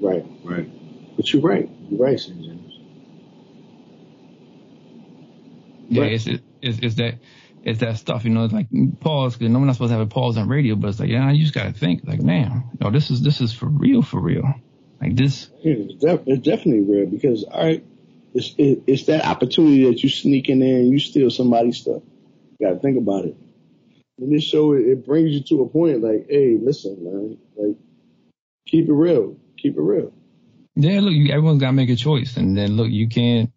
Right, 0.01 0.25
right. 0.45 0.69
But 1.17 1.33
you're 1.33 1.43
right. 1.43 1.69
You're 1.89 2.01
right, 2.01 2.19
St. 2.19 2.41
James. 2.41 2.79
Yeah, 5.89 6.03
Right. 6.03 6.13
it's, 6.13 6.27
it's 6.27 6.79
it's 6.81 6.95
that 6.97 7.15
it's 7.65 7.81
that 7.81 7.97
stuff, 7.97 8.25
you 8.25 8.31
know. 8.31 8.45
It's 8.45 8.53
like 8.53 8.69
pause 9.01 9.37
because 9.37 9.51
no 9.51 9.59
one's 9.59 9.73
supposed 9.73 9.91
to 9.91 9.97
have 9.97 10.07
a 10.07 10.11
pause 10.11 10.37
on 10.37 10.49
radio, 10.49 10.77
but 10.77 10.89
it's 10.89 11.01
like, 11.01 11.09
yeah, 11.09 11.31
you 11.31 11.43
just 11.43 11.55
gotta 11.55 11.73
think, 11.73 12.03
like, 12.05 12.21
man, 12.21 12.65
no, 12.79 12.91
this 12.91 13.11
is 13.11 13.23
this 13.23 13.41
is 13.41 13.55
for 13.55 13.67
real, 13.67 14.03
for 14.03 14.21
real. 14.21 14.55
Like 15.01 15.17
this, 15.17 15.51
it's, 15.63 15.95
def- 15.95 16.23
it's 16.27 16.45
definitely 16.45 16.83
real 16.83 17.07
because, 17.07 17.45
all 17.45 17.65
right, 17.65 17.85
it's, 18.35 18.55
it, 18.59 18.83
it's 18.87 19.05
that 19.07 19.25
opportunity 19.25 19.85
that 19.85 20.03
you 20.03 20.11
sneak 20.11 20.49
in 20.51 20.59
there 20.59 20.77
and 20.77 20.91
you 20.91 20.99
steal 20.99 21.31
somebody's 21.31 21.79
stuff. 21.79 22.03
You 22.59 22.69
gotta 22.69 22.81
think 22.81 22.99
about 22.99 23.25
it. 23.25 23.37
And 24.19 24.33
this 24.33 24.45
show, 24.45 24.75
it, 24.75 24.87
it 24.87 25.07
brings 25.07 25.31
you 25.31 25.43
to 25.45 25.63
a 25.63 25.69
point 25.69 26.03
like, 26.03 26.27
hey, 26.29 26.59
listen, 26.61 26.99
man, 27.03 27.39
like, 27.57 27.77
keep 28.69 28.89
it 28.89 28.93
real. 28.93 29.37
Keep 29.57 29.79
it 29.79 29.83
real. 29.83 30.13
yeah. 30.75 31.01
Look, 31.01 31.15
you, 31.15 31.33
everyone's 31.33 31.61
gotta 31.61 31.73
make 31.73 31.89
a 31.89 31.97
choice, 31.97 32.37
and 32.37 32.57
then 32.57 32.77
look, 32.77 32.91
you 32.91 33.09
can't. 33.09 33.51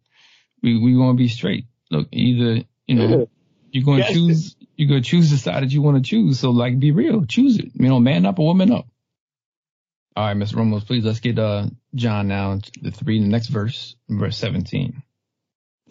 We 0.64 0.80
we 0.80 0.96
want 0.96 1.18
to 1.18 1.22
be 1.22 1.28
straight. 1.28 1.66
Look, 1.92 2.08
either 2.14 2.64
you 2.88 2.96
know 2.96 3.20
Yeah. 3.20 3.26
You're 3.72 3.84
going 3.84 4.04
to 4.04 4.14
choose 4.14 4.56
you're 4.78 4.90
going 4.90 5.02
to 5.02 5.10
choose 5.10 5.32
the 5.32 5.38
side 5.38 5.64
that 5.64 5.72
you 5.72 5.82
want 5.82 5.98
to 5.98 6.08
choose. 6.08 6.40
So 6.40 6.52
like, 6.52 6.80
be 6.80 6.92
real, 6.92 7.26
choose 7.26 7.58
it. 7.58 7.72
You 7.74 7.90
know, 7.90 8.00
man 8.00 8.26
up 8.26 8.40
or 8.40 8.46
woman 8.46 8.72
up. 8.72 8.88
All 10.16 10.26
right, 10.26 10.38
Mr. 10.38 10.56
Ramos, 10.56 10.84
please 10.84 11.04
let's 11.04 11.20
get 11.20 11.38
uh 11.38 11.68
John 11.94 12.28
now 12.28 12.58
to 12.58 13.06
read 13.06 13.24
the 13.24 13.28
next 13.28 13.48
verse, 13.48 13.96
verse 14.08 14.38
17. 14.38 15.04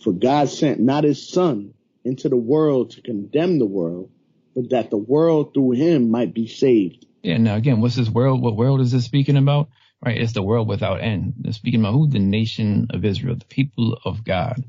For 0.03 0.13
God 0.13 0.49
sent 0.49 0.81
not 0.81 1.05
his 1.05 1.29
son 1.29 1.75
into 2.05 2.29
the 2.29 2.37
world 2.37 2.91
to 2.93 3.03
condemn 3.03 3.59
the 3.59 3.67
world, 3.67 4.11
but 4.55 4.71
that 4.71 4.91
the 4.91 4.97
world 4.97 5.55
through 5.55 5.73
him 5.73 6.11
might 6.11 6.35
be 6.35 6.49
saved. 6.49 7.07
Yeah. 7.23 7.39
Now 7.39 7.57
again, 7.57 7.81
what's 7.81 7.97
this 7.97 8.09
world? 8.09 8.43
What 8.43 8.57
world 8.57 8.81
is 8.81 8.93
this 8.93 9.05
speaking 9.05 9.37
about? 9.37 9.69
Right. 10.05 10.21
It's 10.21 10.33
the 10.33 10.43
world 10.43 10.69
without 10.69 11.03
end. 11.03 11.35
It's 11.45 11.57
speaking 11.57 11.81
about 11.81 11.93
who? 11.93 12.09
The 12.09 12.19
nation 12.19 12.89
of 12.91 13.05
Israel, 13.05 13.37
the 13.37 13.45
people 13.47 13.99
of 14.05 14.25
God. 14.25 14.63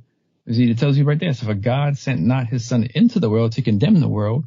See, 0.50 0.72
it 0.72 0.78
tells 0.78 0.98
you 0.98 1.04
right 1.04 1.20
there. 1.20 1.34
So 1.34 1.45
for 1.45 1.54
God 1.54 1.98
sent 1.98 2.22
not 2.22 2.48
his 2.48 2.66
son 2.66 2.88
into 2.95 3.20
the 3.20 3.30
world 3.30 3.54
to 3.54 3.62
condemn 3.62 4.00
the 4.00 4.08
world. 4.08 4.45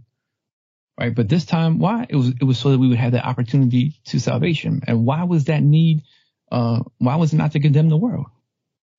Right. 0.98 1.14
But 1.14 1.28
this 1.28 1.44
time, 1.44 1.78
why? 1.78 2.06
It 2.08 2.16
was, 2.16 2.28
it 2.28 2.44
was 2.44 2.58
so 2.58 2.70
that 2.70 2.78
we 2.78 2.88
would 2.88 2.98
have 2.98 3.12
the 3.12 3.24
opportunity 3.26 4.00
to 4.06 4.18
salvation. 4.18 4.82
And 4.86 5.06
why 5.06 5.24
was 5.24 5.44
that 5.44 5.62
need? 5.62 6.02
Uh, 6.50 6.80
why 6.98 7.16
was 7.16 7.32
it 7.32 7.36
not 7.36 7.52
to 7.52 7.60
condemn 7.60 7.88
the 7.88 7.96
world? 7.96 8.26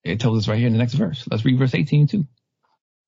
It 0.03 0.19
tells 0.19 0.39
us 0.39 0.47
right 0.47 0.57
here 0.57 0.67
in 0.67 0.73
the 0.73 0.79
next 0.79 0.93
verse. 0.93 1.27
Let's 1.29 1.45
read 1.45 1.59
verse 1.59 1.75
18 1.75 2.07
too. 2.07 2.27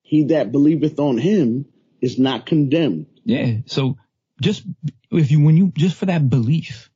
He 0.02 0.26
that 0.26 0.52
believeth 0.52 1.00
on 1.00 1.18
him 1.18 1.66
is 2.02 2.20
not 2.20 2.46
condemned. 2.46 3.08
Yeah. 3.26 3.58
So 3.66 3.98
just 4.42 4.64
if 5.12 5.32
you, 5.32 5.44
when 5.44 5.58
you, 5.58 5.72
just 5.76 5.96
for 5.96 6.06
that 6.08 6.30
belief, 6.30 6.92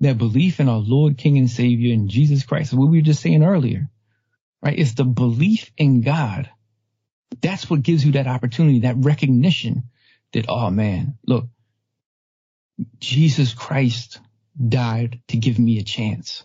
that 0.00 0.18
belief 0.18 0.60
in 0.60 0.68
our 0.68 0.78
Lord, 0.78 1.18
King, 1.18 1.38
and 1.38 1.50
Savior 1.50 1.92
in 1.92 2.08
Jesus 2.08 2.44
Christ, 2.44 2.72
what 2.72 2.90
we 2.90 2.98
were 2.98 3.04
just 3.04 3.22
saying 3.22 3.42
earlier, 3.42 3.90
right? 4.62 4.78
It's 4.78 4.94
the 4.94 5.04
belief 5.04 5.70
in 5.76 6.02
God. 6.02 6.50
That's 7.40 7.70
what 7.70 7.82
gives 7.82 8.04
you 8.04 8.12
that 8.12 8.26
opportunity, 8.26 8.80
that 8.80 8.96
recognition 8.98 9.84
that, 10.32 10.46
oh 10.48 10.70
man, 10.70 11.18
look, 11.26 11.46
Jesus 12.98 13.54
Christ 13.54 14.20
died 14.68 15.20
to 15.28 15.36
give 15.36 15.58
me 15.58 15.78
a 15.78 15.84
chance. 15.84 16.44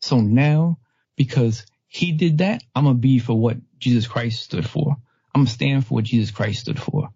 So 0.00 0.20
now, 0.20 0.78
because 1.16 1.66
he 1.86 2.12
did 2.12 2.38
that, 2.38 2.62
I'm 2.74 2.84
going 2.84 2.96
to 2.96 3.00
be 3.00 3.18
for 3.18 3.34
what 3.38 3.56
Jesus 3.78 4.06
Christ 4.06 4.42
stood 4.42 4.68
for. 4.68 4.96
I'm 5.34 5.42
going 5.42 5.46
to 5.46 5.52
stand 5.52 5.86
for 5.86 5.94
what 5.94 6.04
Jesus 6.04 6.30
Christ 6.30 6.60
stood 6.60 6.80
for. 6.80 7.10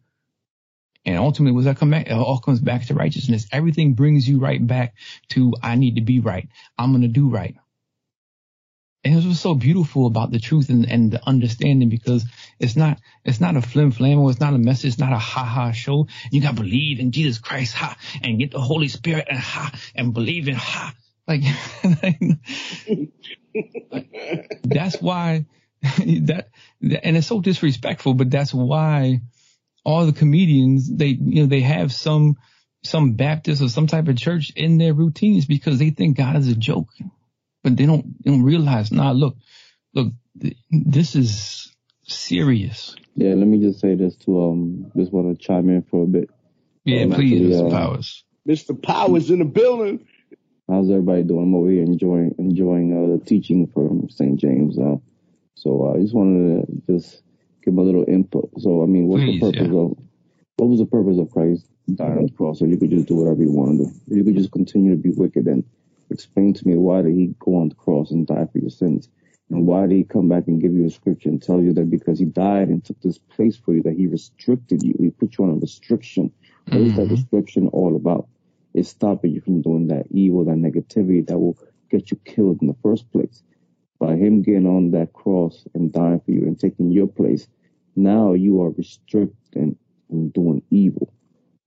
And 1.04 1.16
ultimately, 1.16 1.54
what 1.54 1.64
that 1.64 1.78
come 1.78 1.90
back? 1.90 2.08
It 2.08 2.12
all 2.12 2.38
comes 2.38 2.60
back 2.60 2.86
to 2.86 2.94
righteousness. 2.94 3.46
Everything 3.52 3.94
brings 3.94 4.28
you 4.28 4.38
right 4.38 4.64
back 4.64 4.94
to, 5.30 5.54
I 5.62 5.76
need 5.76 5.94
to 5.94 6.02
be 6.02 6.20
right. 6.20 6.48
I'm 6.76 6.90
going 6.90 7.02
to 7.02 7.08
do 7.08 7.28
right. 7.28 7.56
And 9.04 9.14
it 9.14 9.24
was 9.24 9.40
so 9.40 9.54
beautiful 9.54 10.06
about 10.06 10.32
the 10.32 10.40
truth 10.40 10.70
and, 10.70 10.90
and 10.90 11.12
the 11.12 11.26
understanding 11.26 11.88
because 11.88 12.24
it's 12.58 12.74
not, 12.74 12.98
it's 13.24 13.40
not 13.40 13.56
a 13.56 13.62
flim 13.62 13.92
flam 13.92 14.18
or 14.18 14.30
it's 14.30 14.40
not 14.40 14.54
a 14.54 14.58
message, 14.58 14.92
it's 14.92 14.98
not 14.98 15.12
a 15.12 15.18
ha 15.18 15.44
ha 15.44 15.70
show. 15.70 16.08
You 16.32 16.42
got 16.42 16.56
to 16.56 16.62
believe 16.62 16.98
in 16.98 17.12
Jesus 17.12 17.38
Christ, 17.38 17.74
ha, 17.74 17.96
and 18.22 18.38
get 18.38 18.50
the 18.50 18.60
Holy 18.60 18.88
Spirit 18.88 19.28
and 19.30 19.38
ha, 19.38 19.72
and 19.94 20.12
believe 20.12 20.48
in 20.48 20.56
ha. 20.56 20.94
Like, 21.28 21.42
that's 24.64 25.00
why 25.00 25.46
that, 25.82 26.48
and 26.80 27.16
it's 27.16 27.28
so 27.28 27.40
disrespectful, 27.40 28.14
but 28.14 28.30
that's 28.30 28.52
why 28.52 29.20
all 29.84 30.06
the 30.06 30.12
comedians, 30.12 30.92
they, 30.92 31.06
you 31.06 31.42
know, 31.42 31.46
they 31.46 31.60
have 31.60 31.92
some, 31.92 32.36
some 32.82 33.12
Baptist 33.12 33.62
or 33.62 33.68
some 33.68 33.86
type 33.86 34.08
of 34.08 34.16
church 34.16 34.52
in 34.56 34.78
their 34.78 34.92
routines 34.92 35.46
because 35.46 35.78
they 35.78 35.90
think 35.90 36.16
God 36.16 36.36
is 36.36 36.48
a 36.48 36.56
joke 36.56 36.88
but 37.62 37.76
they 37.76 37.86
don't, 37.86 38.22
they 38.22 38.30
don't 38.30 38.42
realize, 38.42 38.92
nah, 38.92 39.12
look, 39.12 39.36
look, 39.94 40.12
this 40.70 41.14
is 41.14 41.74
serious. 42.04 42.96
Yeah, 43.16 43.34
let 43.34 43.46
me 43.46 43.58
just 43.58 43.80
say 43.80 43.94
this 43.94 44.16
to, 44.24 44.42
um, 44.42 44.92
just 44.96 45.12
want 45.12 45.36
to 45.36 45.44
chime 45.44 45.68
in 45.68 45.82
for 45.82 46.04
a 46.04 46.06
bit. 46.06 46.30
Yeah, 46.84 47.02
um, 47.02 47.12
please, 47.12 47.40
Mr. 47.40 47.66
Uh, 47.66 47.70
Powers. 47.70 48.24
Mr. 48.48 48.80
Powers 48.80 49.30
in 49.30 49.40
the 49.40 49.44
building. 49.44 50.06
How's 50.68 50.90
everybody 50.90 51.22
doing? 51.22 51.42
I'm 51.42 51.54
over 51.54 51.70
here 51.70 51.82
enjoying, 51.82 52.34
enjoying, 52.38 52.92
uh, 52.92 53.18
the 53.18 53.24
teaching 53.24 53.66
from 53.66 54.08
St. 54.10 54.38
James. 54.38 54.78
Uh, 54.78 54.96
so 55.54 55.88
uh, 55.88 55.96
I 55.96 56.00
just 56.00 56.14
wanted 56.14 56.66
to 56.86 56.92
just 56.92 57.22
give 57.64 57.76
a 57.76 57.82
little 57.82 58.04
input. 58.06 58.50
So, 58.58 58.82
I 58.82 58.86
mean, 58.86 59.08
what's 59.08 59.24
please, 59.24 59.40
the 59.40 59.46
purpose 59.46 59.68
yeah. 59.72 59.80
of, 59.80 59.98
what 60.56 60.68
was 60.68 60.78
the 60.78 60.86
purpose 60.86 61.18
of 61.18 61.30
Christ 61.30 61.66
dying 61.94 62.18
on 62.18 62.26
the 62.26 62.32
cross? 62.32 62.58
So 62.58 62.64
you 62.66 62.76
could 62.76 62.90
just 62.90 63.08
do 63.08 63.16
whatever 63.16 63.42
you 63.42 63.50
want 63.50 63.78
to 63.78 63.84
do. 63.84 64.16
You 64.16 64.24
could 64.24 64.36
just 64.36 64.52
continue 64.52 64.92
to 64.92 64.96
be 64.96 65.10
wicked 65.10 65.46
and 65.46 65.64
explain 66.10 66.54
to 66.54 66.66
me 66.66 66.76
why 66.76 67.02
did 67.02 67.14
he 67.14 67.34
go 67.38 67.56
on 67.56 67.68
the 67.68 67.74
cross 67.74 68.10
and 68.10 68.26
die 68.26 68.46
for 68.50 68.58
your 68.58 68.70
sins? 68.70 69.08
And 69.50 69.66
why 69.66 69.86
did 69.86 69.96
he 69.96 70.04
come 70.04 70.28
back 70.28 70.46
and 70.46 70.60
give 70.60 70.74
you 70.74 70.86
a 70.86 70.90
scripture 70.90 71.30
and 71.30 71.42
tell 71.42 71.60
you 71.60 71.72
that 71.74 71.90
because 71.90 72.18
he 72.18 72.26
died 72.26 72.68
and 72.68 72.84
took 72.84 73.00
this 73.00 73.18
place 73.18 73.56
for 73.56 73.74
you, 73.74 73.82
that 73.82 73.96
he 73.96 74.06
restricted 74.06 74.82
you, 74.82 74.94
he 74.98 75.10
put 75.10 75.38
you 75.38 75.44
on 75.44 75.50
a 75.50 75.54
restriction. 75.54 76.32
What 76.66 76.76
mm-hmm. 76.76 76.86
is 76.86 76.96
that 76.96 77.02
mm-hmm. 77.02 77.14
restriction 77.14 77.68
all 77.68 77.96
about? 77.96 78.28
It's 78.74 78.90
stopping 78.90 79.32
you 79.32 79.40
from 79.40 79.62
doing 79.62 79.88
that 79.88 80.06
evil, 80.10 80.44
that 80.44 80.56
negativity 80.56 81.26
that 81.26 81.38
will 81.38 81.56
get 81.90 82.10
you 82.10 82.18
killed 82.24 82.60
in 82.60 82.68
the 82.68 82.76
first 82.82 83.10
place. 83.10 83.42
By 83.98 84.16
him 84.16 84.42
getting 84.42 84.66
on 84.66 84.90
that 84.92 85.12
cross 85.14 85.64
and 85.74 85.92
dying 85.92 86.20
for 86.20 86.30
you 86.30 86.42
and 86.42 86.58
taking 86.58 86.92
your 86.92 87.08
place, 87.08 87.48
now 87.96 88.34
you 88.34 88.62
are 88.62 88.70
restricted 88.70 89.76
and 90.10 90.32
doing 90.32 90.62
evil. 90.70 91.12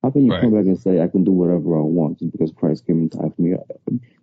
How 0.02 0.10
can 0.10 0.26
you 0.26 0.32
right. 0.32 0.42
come 0.42 0.54
back 0.54 0.66
and 0.66 0.80
say 0.80 1.00
I 1.00 1.08
can 1.08 1.24
do 1.24 1.32
whatever 1.32 1.78
I 1.78 1.82
want 1.82 2.20
just 2.20 2.32
because 2.32 2.52
Christ 2.52 2.88
came 2.88 2.98
and 2.98 3.12
died 3.12 3.34
for 3.36 3.42
me? 3.42 3.56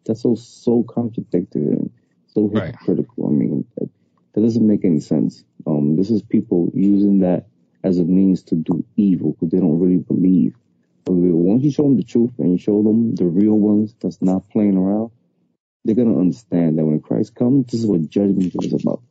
That's 0.04 0.22
so 0.22 0.34
so 0.34 0.82
contradictory 0.82 1.62
and 1.62 1.90
so 2.26 2.48
hypocritical. 2.48 3.24
Right. 3.24 3.28
I 3.28 3.38
mean, 3.38 3.64
that, 3.76 3.88
that, 4.32 4.40
doesn't 4.40 4.66
make 4.66 4.84
any 4.84 5.00
sense. 5.00 5.44
Um, 5.66 5.96
this 5.96 6.10
is 6.10 6.22
people 6.22 6.70
using 6.74 7.20
that 7.20 7.46
as 7.84 7.98
a 7.98 8.04
means 8.04 8.42
to 8.44 8.56
do 8.56 8.84
evil 8.96 9.32
because 9.32 9.50
they 9.50 9.60
don't 9.60 9.78
really 9.78 9.98
believe. 9.98 10.56
But 11.04 11.12
once 11.12 11.62
you 11.62 11.70
show 11.70 11.84
them 11.84 11.96
the 11.96 12.02
truth 12.02 12.32
and 12.38 12.52
you 12.52 12.58
show 12.58 12.82
them 12.82 13.14
the 13.14 13.24
real 13.24 13.58
ones 13.58 13.94
that's 14.00 14.20
not 14.20 14.50
playing 14.50 14.76
around, 14.76 15.10
they're 15.84 15.94
gonna 15.94 16.18
understand 16.18 16.76
that 16.78 16.84
when 16.84 17.00
Christ 17.00 17.36
comes, 17.36 17.66
this 17.66 17.80
is 17.80 17.86
what 17.86 18.08
judgment 18.10 18.52
is 18.60 18.72
about. 18.72 19.02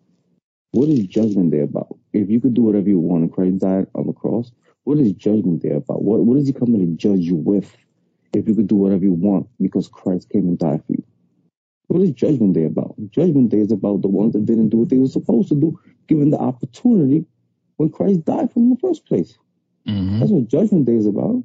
What 0.72 0.89
is 0.89 1.07
judgment 1.07 1.51
day 1.51 1.61
about? 1.61 1.97
If 2.11 2.30
you 2.30 2.41
could 2.41 2.53
do 2.53 2.63
whatever 2.63 2.89
you 2.89 2.99
want 2.99 3.24
and 3.24 3.34
Christ 3.34 3.59
died 3.59 3.88
on 3.95 4.05
the 4.05 4.13
cross, 4.13 4.51
what 4.88 4.99
is 4.99 5.11
judgment 5.11 5.61
day 5.61 5.71
about? 5.71 6.01
What, 6.01 6.21
what 6.21 6.38
is 6.38 6.47
he 6.47 6.53
coming 6.53 6.79
to 6.79 6.95
judge 6.95 7.19
you 7.19 7.35
with 7.35 7.75
if 8.33 8.47
you 8.47 8.55
could 8.55 8.67
do 8.67 8.77
whatever 8.77 9.03
you 9.03 9.11
want 9.11 9.49
because 9.59 9.89
Christ 9.89 10.29
came 10.29 10.47
and 10.47 10.57
died 10.57 10.81
for 10.88 10.93
you? 10.93 11.03
What 11.88 12.03
is 12.03 12.11
judgment 12.11 12.53
day 12.53 12.63
about? 12.63 12.95
Judgment 13.09 13.49
day 13.49 13.57
is 13.57 13.73
about 13.73 14.01
the 14.01 14.07
ones 14.07 14.31
that 14.31 14.45
didn't 14.45 14.69
do 14.69 14.77
what 14.77 14.89
they 14.89 14.97
were 14.97 15.09
supposed 15.09 15.49
to 15.49 15.55
do, 15.55 15.77
given 16.07 16.29
the 16.29 16.38
opportunity 16.38 17.25
when 17.75 17.89
Christ 17.89 18.23
died 18.23 18.47
for 18.53 18.59
them 18.59 18.63
in 18.63 18.69
the 18.69 18.79
first 18.79 19.05
place. 19.05 19.38
Mm-hmm. 19.85 20.19
That's 20.21 20.31
what 20.31 20.47
judgment 20.47 20.85
day 20.85 20.95
is 20.95 21.05
about. 21.05 21.43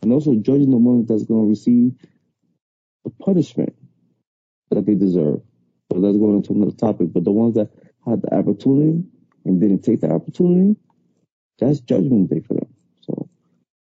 And 0.00 0.10
also 0.10 0.34
judging 0.36 0.70
the 0.70 0.78
ones 0.78 1.08
that's 1.08 1.24
going 1.24 1.44
to 1.44 1.48
receive 1.50 1.92
the 3.04 3.10
punishment 3.22 3.76
that 4.70 4.86
they 4.86 4.94
deserve. 4.94 5.42
So 5.92 6.00
that's 6.00 6.16
going 6.16 6.36
into 6.36 6.54
another 6.54 6.72
topic. 6.72 7.12
But 7.12 7.24
the 7.24 7.32
ones 7.32 7.56
that 7.56 7.68
had 8.06 8.22
the 8.22 8.34
opportunity 8.34 9.04
and 9.44 9.60
didn't 9.60 9.82
take 9.82 10.00
the 10.00 10.10
opportunity, 10.10 10.76
that's 11.58 11.80
judgment 11.80 12.30
day 12.30 12.40
for 12.40 12.54
them. 12.54 12.67
So 13.08 13.28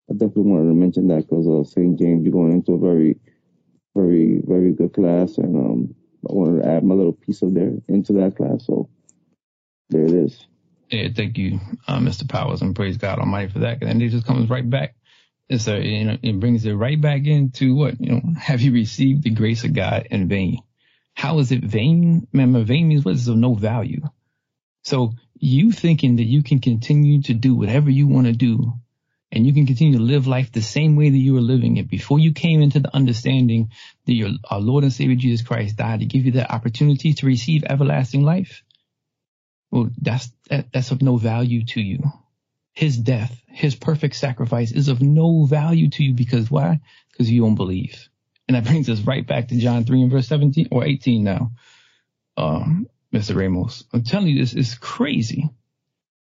I 0.10 0.14
definitely 0.14 0.52
wanted 0.52 0.70
to 0.70 0.74
mention 0.74 1.08
that 1.10 1.28
because 1.30 1.48
uh, 1.48 1.64
St. 1.70 2.00
James, 2.00 2.24
you're 2.24 2.32
going 2.32 2.54
into 2.54 2.74
a 2.74 2.80
very, 2.80 3.18
very, 3.96 4.42
very 4.44 4.74
good 4.74 4.94
class, 4.94 5.38
and 5.38 5.56
um, 5.56 5.96
I 6.30 6.34
wanted 6.34 6.64
to 6.64 6.70
add 6.70 6.84
my 6.84 6.96
little 6.96 7.14
piece 7.14 7.42
of 7.42 7.54
there 7.54 7.74
into 7.88 8.14
that 8.14 8.38
class. 8.38 8.66
So 8.66 8.90
there 9.90 10.06
it 10.06 10.14
is. 10.14 10.46
Yeah, 10.90 11.10
thank 11.14 11.38
you, 11.38 11.60
uh, 11.88 12.00
Mr. 12.00 12.28
Powers, 12.28 12.62
and 12.62 12.76
praise 12.76 12.98
God 12.98 13.20
Almighty 13.20 13.52
for 13.52 13.60
that. 13.60 13.84
And 13.84 14.02
it 14.02 14.10
just 14.10 14.26
comes 14.26 14.50
right 14.50 14.68
back. 14.68 14.96
It's 15.50 15.68
a, 15.68 15.80
you 15.80 16.06
know, 16.06 16.18
it 16.22 16.40
brings 16.40 16.66
it 16.66 16.74
right 16.74 17.00
back 17.00 17.26
into 17.26 17.76
what, 17.76 18.00
you 18.00 18.14
know, 18.14 18.22
have 18.40 18.62
you 18.62 18.72
received 18.72 19.24
the 19.24 19.30
grace 19.30 19.64
of 19.64 19.74
God 19.74 20.08
in 20.12 20.28
vain? 20.28 20.60
How 21.14 21.40
is 21.40 21.52
it 21.52 21.64
vain? 21.64 22.28
Remember, 22.32 22.64
vain 22.64 22.88
means 22.88 23.04
what 23.04 23.16
is 23.16 23.28
of 23.28 23.38
no 23.38 23.54
value. 23.54 24.02
So 24.84 25.14
you 25.40 25.72
thinking 25.72 26.18
that 26.18 26.24
you 26.24 26.44
can 26.44 26.60
continue 26.60 27.22
to 27.24 27.34
do 27.34 27.56
whatever 27.56 27.90
you 27.90 28.08
want 28.08 28.28
to 28.28 28.34
do 28.34 28.74
and 29.32 29.46
you 29.46 29.54
can 29.54 29.66
continue 29.66 29.98
to 29.98 30.04
live 30.04 30.28
life 30.28 30.52
the 30.52 30.62
same 30.62 30.96
way 30.96 31.10
that 31.10 31.18
you 31.18 31.34
were 31.34 31.42
living 31.42 31.78
it 31.78 31.90
before 31.90 32.20
you 32.20 32.32
came 32.32 32.62
into 32.62 32.80
the 32.80 32.96
understanding 32.96 33.72
that 34.06 34.14
your 34.14 34.30
our 34.50 34.60
Lord 34.60 34.84
and 34.84 34.94
Savior 34.94 35.16
Jesus 35.16 35.46
Christ 35.46 35.76
died 35.76 36.00
to 36.00 36.06
give 36.06 36.26
you 36.26 36.34
that 36.34 36.52
opportunity 36.52 37.14
to 37.14 37.26
receive 37.26 37.64
everlasting 37.66 38.24
life. 38.24 38.64
Well, 39.70 39.90
that's 40.02 40.32
that, 40.50 40.72
that's 40.72 40.92
of 40.92 41.02
no 41.02 41.18
value 41.18 41.66
to 41.66 41.82
you. 41.82 42.00
His 42.74 42.98
death, 42.98 43.42
his 43.48 43.76
perfect 43.76 44.16
sacrifice 44.16 44.72
is 44.72 44.88
of 44.88 45.02
no 45.02 45.46
value 45.46 45.90
to 45.90 46.04
you 46.04 46.14
because 46.14 46.50
why? 46.50 46.80
Because 47.12 47.30
you 47.30 47.42
don't 47.42 47.56
believe. 47.56 48.10
And 48.48 48.56
that 48.56 48.64
brings 48.66 48.90
us 48.90 49.02
right 49.02 49.26
back 49.26 49.50
to 49.50 49.58
John 49.58 49.84
3 49.84 50.04
and 50.04 50.12
verse 50.12 50.28
17 50.28 50.70
or 50.72 50.86
18 50.86 51.24
now. 51.24 51.52
Um, 52.38 52.88
Mr. 53.14 53.36
Ramos. 53.36 53.84
I'm 53.92 54.04
telling 54.04 54.28
you, 54.28 54.40
this 54.40 54.54
is 54.54 54.76
crazy. 54.76 55.50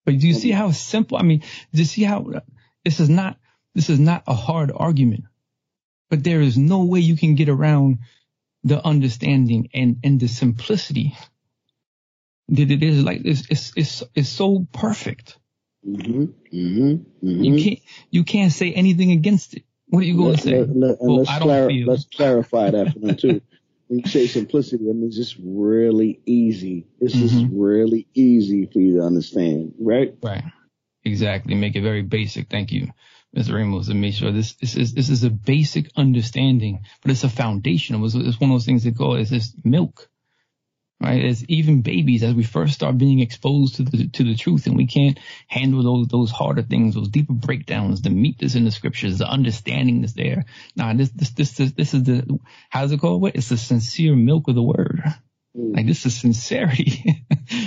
But 0.04 0.18
do 0.18 0.28
you 0.28 0.34
see 0.34 0.50
how 0.50 0.72
simple? 0.72 1.16
I 1.16 1.22
mean, 1.22 1.40
do 1.40 1.78
you 1.78 1.84
see 1.84 2.02
how 2.02 2.42
this 2.84 3.00
is 3.00 3.08
not 3.08 3.36
this 3.74 3.88
is 3.88 3.98
not 3.98 4.24
a 4.26 4.34
hard 4.34 4.70
argument, 4.74 5.24
but 6.10 6.22
there 6.24 6.40
is 6.40 6.58
no 6.58 6.84
way 6.84 7.00
you 7.00 7.16
can 7.16 7.34
get 7.34 7.48
around 7.48 7.98
the 8.64 8.84
understanding 8.84 9.70
and 9.74 9.98
and 10.04 10.20
the 10.20 10.28
simplicity 10.28 11.16
that 12.48 12.70
it 12.70 12.82
is. 12.82 13.02
Like 13.02 13.22
it's 13.24 13.46
it's 13.50 13.72
it's, 13.76 14.02
it's 14.14 14.28
so 14.28 14.66
perfect. 14.72 15.38
Mm-hmm, 15.86 16.22
mm-hmm, 16.22 17.26
mm-hmm. 17.26 17.44
You 17.44 17.64
can't 17.64 17.80
you 18.10 18.24
can't 18.24 18.52
say 18.52 18.72
anything 18.72 19.12
against 19.12 19.54
it. 19.54 19.64
What 19.88 20.00
are 20.00 20.06
you 20.06 20.16
going 20.16 20.36
to 20.36 20.40
say? 20.40 20.64
Let, 20.64 20.96
well, 21.00 21.16
let's, 21.16 21.38
clar- 21.38 21.70
let's 21.70 22.04
clarify 22.04 22.70
that 22.70 22.92
for 22.94 22.98
them 23.00 23.16
too. 23.16 23.42
when 23.88 23.98
you 23.98 24.06
say 24.08 24.26
simplicity, 24.26 24.86
that 24.86 24.94
means 24.94 25.18
it's 25.18 25.36
really 25.38 26.20
easy. 26.24 26.86
It's 26.98 27.14
mm-hmm. 27.14 27.28
just 27.28 27.46
really 27.52 28.06
easy 28.14 28.64
for 28.64 28.78
you 28.80 28.96
to 28.98 29.02
understand, 29.04 29.74
right? 29.78 30.14
Right. 30.22 30.44
Exactly. 31.04 31.54
Make 31.54 31.76
it 31.76 31.82
very 31.82 32.02
basic. 32.02 32.48
Thank 32.48 32.72
you, 32.72 32.92
Mr. 33.36 33.54
Ramos, 33.54 33.88
make 33.88 34.14
sure 34.14 34.30
this, 34.30 34.54
this 34.54 34.76
is 34.76 34.94
this 34.94 35.08
is 35.08 35.24
a 35.24 35.30
basic 35.30 35.90
understanding, 35.96 36.84
but 37.02 37.10
it's 37.10 37.24
a 37.24 37.28
foundation. 37.28 38.02
It's, 38.04 38.14
it's 38.14 38.40
one 38.40 38.50
of 38.50 38.54
those 38.54 38.66
things 38.66 38.84
that 38.84 38.96
go, 38.96 39.14
it's 39.14 39.30
this 39.30 39.52
milk 39.64 40.08
right? 41.02 41.24
As 41.24 41.44
even 41.48 41.82
babies, 41.82 42.22
as 42.22 42.34
we 42.34 42.44
first 42.44 42.74
start 42.74 42.96
being 42.96 43.20
exposed 43.20 43.76
to 43.76 43.82
the 43.82 44.08
to 44.08 44.24
the 44.24 44.36
truth, 44.36 44.66
and 44.66 44.76
we 44.76 44.86
can't 44.86 45.18
handle 45.48 45.82
those 45.82 46.08
those 46.08 46.30
harder 46.30 46.62
things, 46.62 46.94
those 46.94 47.08
deeper 47.08 47.32
breakdowns, 47.32 48.02
the 48.02 48.10
meat 48.10 48.36
that's 48.40 48.54
in 48.54 48.64
the 48.64 48.70
scriptures, 48.70 49.18
the 49.18 49.28
understanding 49.28 50.00
that's 50.00 50.14
there. 50.14 50.44
Now, 50.76 50.94
this 50.94 51.10
this 51.10 51.30
this 51.30 51.52
this, 51.52 51.72
this 51.72 51.94
is 51.94 52.04
the 52.04 52.38
how's 52.70 52.92
it 52.92 53.00
called? 53.00 53.20
What? 53.20 53.36
It's 53.36 53.48
the 53.48 53.56
sincere 53.56 54.14
milk 54.14 54.48
of 54.48 54.54
the 54.54 54.62
word. 54.62 55.02
Mm. 55.56 55.76
Like 55.76 55.86
this 55.86 56.06
is 56.06 56.18
sincerity. 56.18 57.26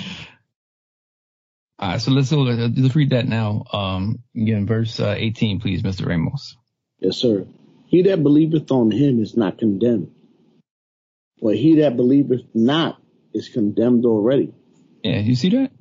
All 1.77 1.89
right, 1.89 2.01
so 2.01 2.11
let's 2.11 2.31
let's 2.31 2.95
read 2.95 3.09
that 3.09 3.27
now. 3.27 3.65
Um, 3.73 4.19
again, 4.35 4.65
verse 4.65 4.99
uh, 4.99 5.15
18, 5.17 5.59
please, 5.59 5.83
Mr. 5.83 6.05
Ramos. 6.05 6.55
Yes, 6.99 7.17
sir. 7.17 7.45
He 7.87 8.03
that 8.03 8.23
believeth 8.23 8.71
on 8.71 8.91
him 8.91 9.21
is 9.21 9.35
not 9.35 9.57
condemned. 9.57 10.11
But 11.41 11.55
he 11.55 11.75
that 11.75 11.97
believeth 11.97 12.43
not 12.53 13.01
is 13.33 13.49
condemned 13.49 14.05
already. 14.05 14.53
Yeah, 15.03 15.19
you 15.19 15.35
see 15.35 15.49
that? 15.49 15.71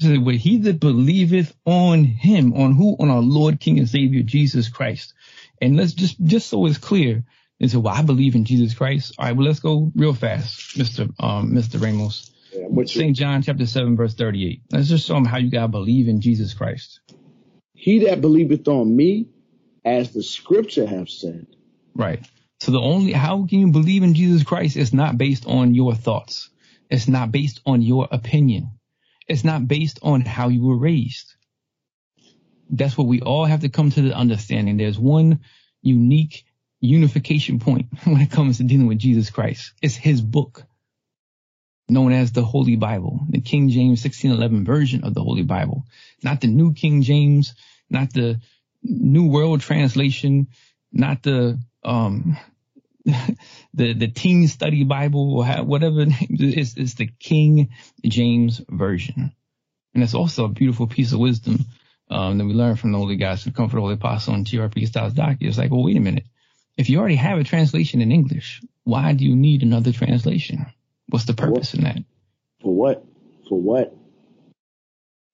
So, 0.00 0.20
but 0.20 0.34
he 0.34 0.58
that 0.58 0.80
believeth 0.80 1.54
on 1.64 2.04
him, 2.04 2.52
on 2.54 2.74
who? 2.74 2.96
On 2.98 3.10
our 3.10 3.22
Lord, 3.22 3.58
King, 3.58 3.78
and 3.78 3.88
Savior, 3.88 4.22
Jesus 4.22 4.68
Christ. 4.68 5.14
And 5.60 5.76
let's 5.76 5.94
just, 5.94 6.22
just 6.22 6.48
so 6.48 6.66
it's 6.66 6.78
clear, 6.78 7.24
and 7.60 7.70
so, 7.70 7.80
well, 7.80 7.94
I 7.94 8.02
believe 8.02 8.34
in 8.34 8.44
Jesus 8.44 8.74
Christ. 8.74 9.14
All 9.18 9.26
right, 9.26 9.36
well, 9.36 9.46
let's 9.46 9.60
go 9.60 9.90
real 9.94 10.12
fast, 10.12 10.76
Mr. 10.76 11.12
Um, 11.18 11.52
Mr. 11.52 11.80
Ramos. 11.80 12.31
Yeah, 12.52 12.84
St. 12.84 13.16
John 13.16 13.42
chapter 13.42 13.66
7, 13.66 13.96
verse 13.96 14.14
38. 14.14 14.62
Let's 14.70 14.88
just 14.88 15.06
show 15.06 15.14
them 15.14 15.24
how 15.24 15.38
you 15.38 15.50
gotta 15.50 15.68
believe 15.68 16.08
in 16.08 16.20
Jesus 16.20 16.54
Christ. 16.54 17.00
He 17.74 18.00
that 18.00 18.20
believeth 18.20 18.68
on 18.68 18.94
me, 18.94 19.28
as 19.84 20.12
the 20.12 20.22
scripture 20.22 20.86
have 20.86 21.08
said. 21.08 21.46
Right. 21.94 22.24
So 22.60 22.70
the 22.70 22.80
only, 22.80 23.12
how 23.12 23.46
can 23.46 23.60
you 23.60 23.72
believe 23.72 24.02
in 24.02 24.14
Jesus 24.14 24.44
Christ? 24.44 24.76
It's 24.76 24.92
not 24.92 25.18
based 25.18 25.46
on 25.46 25.74
your 25.74 25.94
thoughts. 25.94 26.50
It's 26.88 27.08
not 27.08 27.32
based 27.32 27.60
on 27.66 27.82
your 27.82 28.06
opinion. 28.10 28.78
It's 29.26 29.44
not 29.44 29.66
based 29.66 29.98
on 30.02 30.20
how 30.20 30.48
you 30.48 30.62
were 30.62 30.78
raised. 30.78 31.34
That's 32.70 32.96
what 32.96 33.08
we 33.08 33.20
all 33.20 33.46
have 33.46 33.60
to 33.60 33.68
come 33.68 33.90
to 33.90 34.02
the 34.02 34.14
understanding. 34.14 34.76
There's 34.76 34.98
one 34.98 35.40
unique 35.82 36.44
unification 36.80 37.58
point 37.58 37.86
when 38.04 38.20
it 38.20 38.30
comes 38.30 38.58
to 38.58 38.64
dealing 38.64 38.86
with 38.86 38.98
Jesus 38.98 39.30
Christ. 39.30 39.72
It's 39.82 39.96
his 39.96 40.20
book 40.20 40.64
known 41.88 42.12
as 42.12 42.32
the 42.32 42.44
Holy 42.44 42.76
Bible, 42.76 43.26
the 43.28 43.40
King 43.40 43.68
James 43.68 44.02
1611 44.04 44.64
version 44.64 45.04
of 45.04 45.14
the 45.14 45.22
Holy 45.22 45.42
Bible, 45.42 45.84
not 46.22 46.40
the 46.40 46.46
New 46.46 46.72
King 46.72 47.02
James, 47.02 47.54
not 47.90 48.12
the 48.12 48.40
New 48.82 49.28
World 49.28 49.60
Translation, 49.60 50.48
not 50.92 51.22
the, 51.22 51.58
um, 51.84 52.36
the, 53.74 53.92
the 53.92 54.08
Teen 54.08 54.48
Study 54.48 54.84
Bible 54.84 55.38
or 55.38 55.64
whatever. 55.64 56.06
It's, 56.30 56.76
it's 56.76 56.94
the 56.94 57.10
King 57.18 57.70
James 58.04 58.60
version. 58.68 59.32
And 59.94 60.02
it's 60.02 60.14
also 60.14 60.46
a 60.46 60.48
beautiful 60.48 60.86
piece 60.86 61.12
of 61.12 61.18
wisdom, 61.18 61.66
um, 62.10 62.38
that 62.38 62.44
we 62.44 62.52
learn 62.52 62.76
from 62.76 62.92
the 62.92 62.98
Holy 62.98 63.16
Guys, 63.16 63.44
the 63.44 63.50
Comfort 63.50 63.80
Holy 63.80 63.94
Apostle 63.94 64.34
and 64.34 64.46
TRP 64.46 64.86
Styles 64.86 65.14
Doc. 65.14 65.36
It's 65.40 65.58
like, 65.58 65.70
well, 65.70 65.82
wait 65.82 65.96
a 65.96 66.00
minute. 66.00 66.24
If 66.76 66.88
you 66.88 66.98
already 66.98 67.16
have 67.16 67.38
a 67.38 67.44
translation 67.44 68.00
in 68.00 68.12
English, 68.12 68.62
why 68.84 69.12
do 69.12 69.24
you 69.24 69.36
need 69.36 69.62
another 69.62 69.92
translation? 69.92 70.66
What's 71.12 71.26
the 71.26 71.34
purpose 71.34 71.74
in 71.74 71.84
that? 71.84 71.98
For 72.62 72.74
what? 72.74 73.04
For 73.46 73.60
what? 73.60 73.94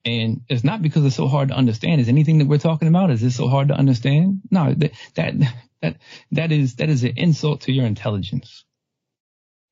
And 0.05 0.41
it's 0.49 0.65
not 0.65 0.83
because 0.83 1.05
it's 1.05 1.15
so 1.15 1.29
hard 1.29 1.51
to 1.51 1.55
understand. 1.55 2.01
Is 2.01 2.09
anything 2.09 2.39
that 2.39 2.49
we're 2.49 2.59
talking 2.59 2.89
about? 2.89 3.13
Is 3.13 3.21
this 3.21 3.37
so 3.37 3.47
hard 3.47 3.69
to 3.69 3.75
understand? 3.75 4.41
No, 4.51 4.75
that, 4.75 4.91
that, 5.15 5.35
that, 5.81 5.97
that 6.33 6.51
is, 6.51 6.75
that 6.77 6.89
is 6.89 7.05
an 7.05 7.13
insult 7.17 7.61
to 7.63 7.73
your 7.73 7.87
intelligence. 7.87 8.65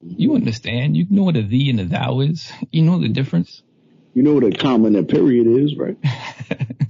You 0.01 0.29
mm-hmm. 0.29 0.37
understand. 0.37 0.97
You 0.97 1.07
know 1.11 1.25
what 1.25 1.35
a 1.35 1.43
thee 1.43 1.71
and 1.71 1.81
a 1.81 1.85
thou 1.87 2.21
is. 2.21 2.53
You 2.71 2.83
know 2.83 3.01
the 3.01 3.09
difference. 3.09 3.65
You 4.15 4.23
know 4.23 4.35
what 4.35 4.45
a 4.45 4.53
comma 4.53 4.87
and 4.87 4.97
a 4.99 5.03
period 5.03 5.49
is, 5.49 5.77
right? 5.77 5.97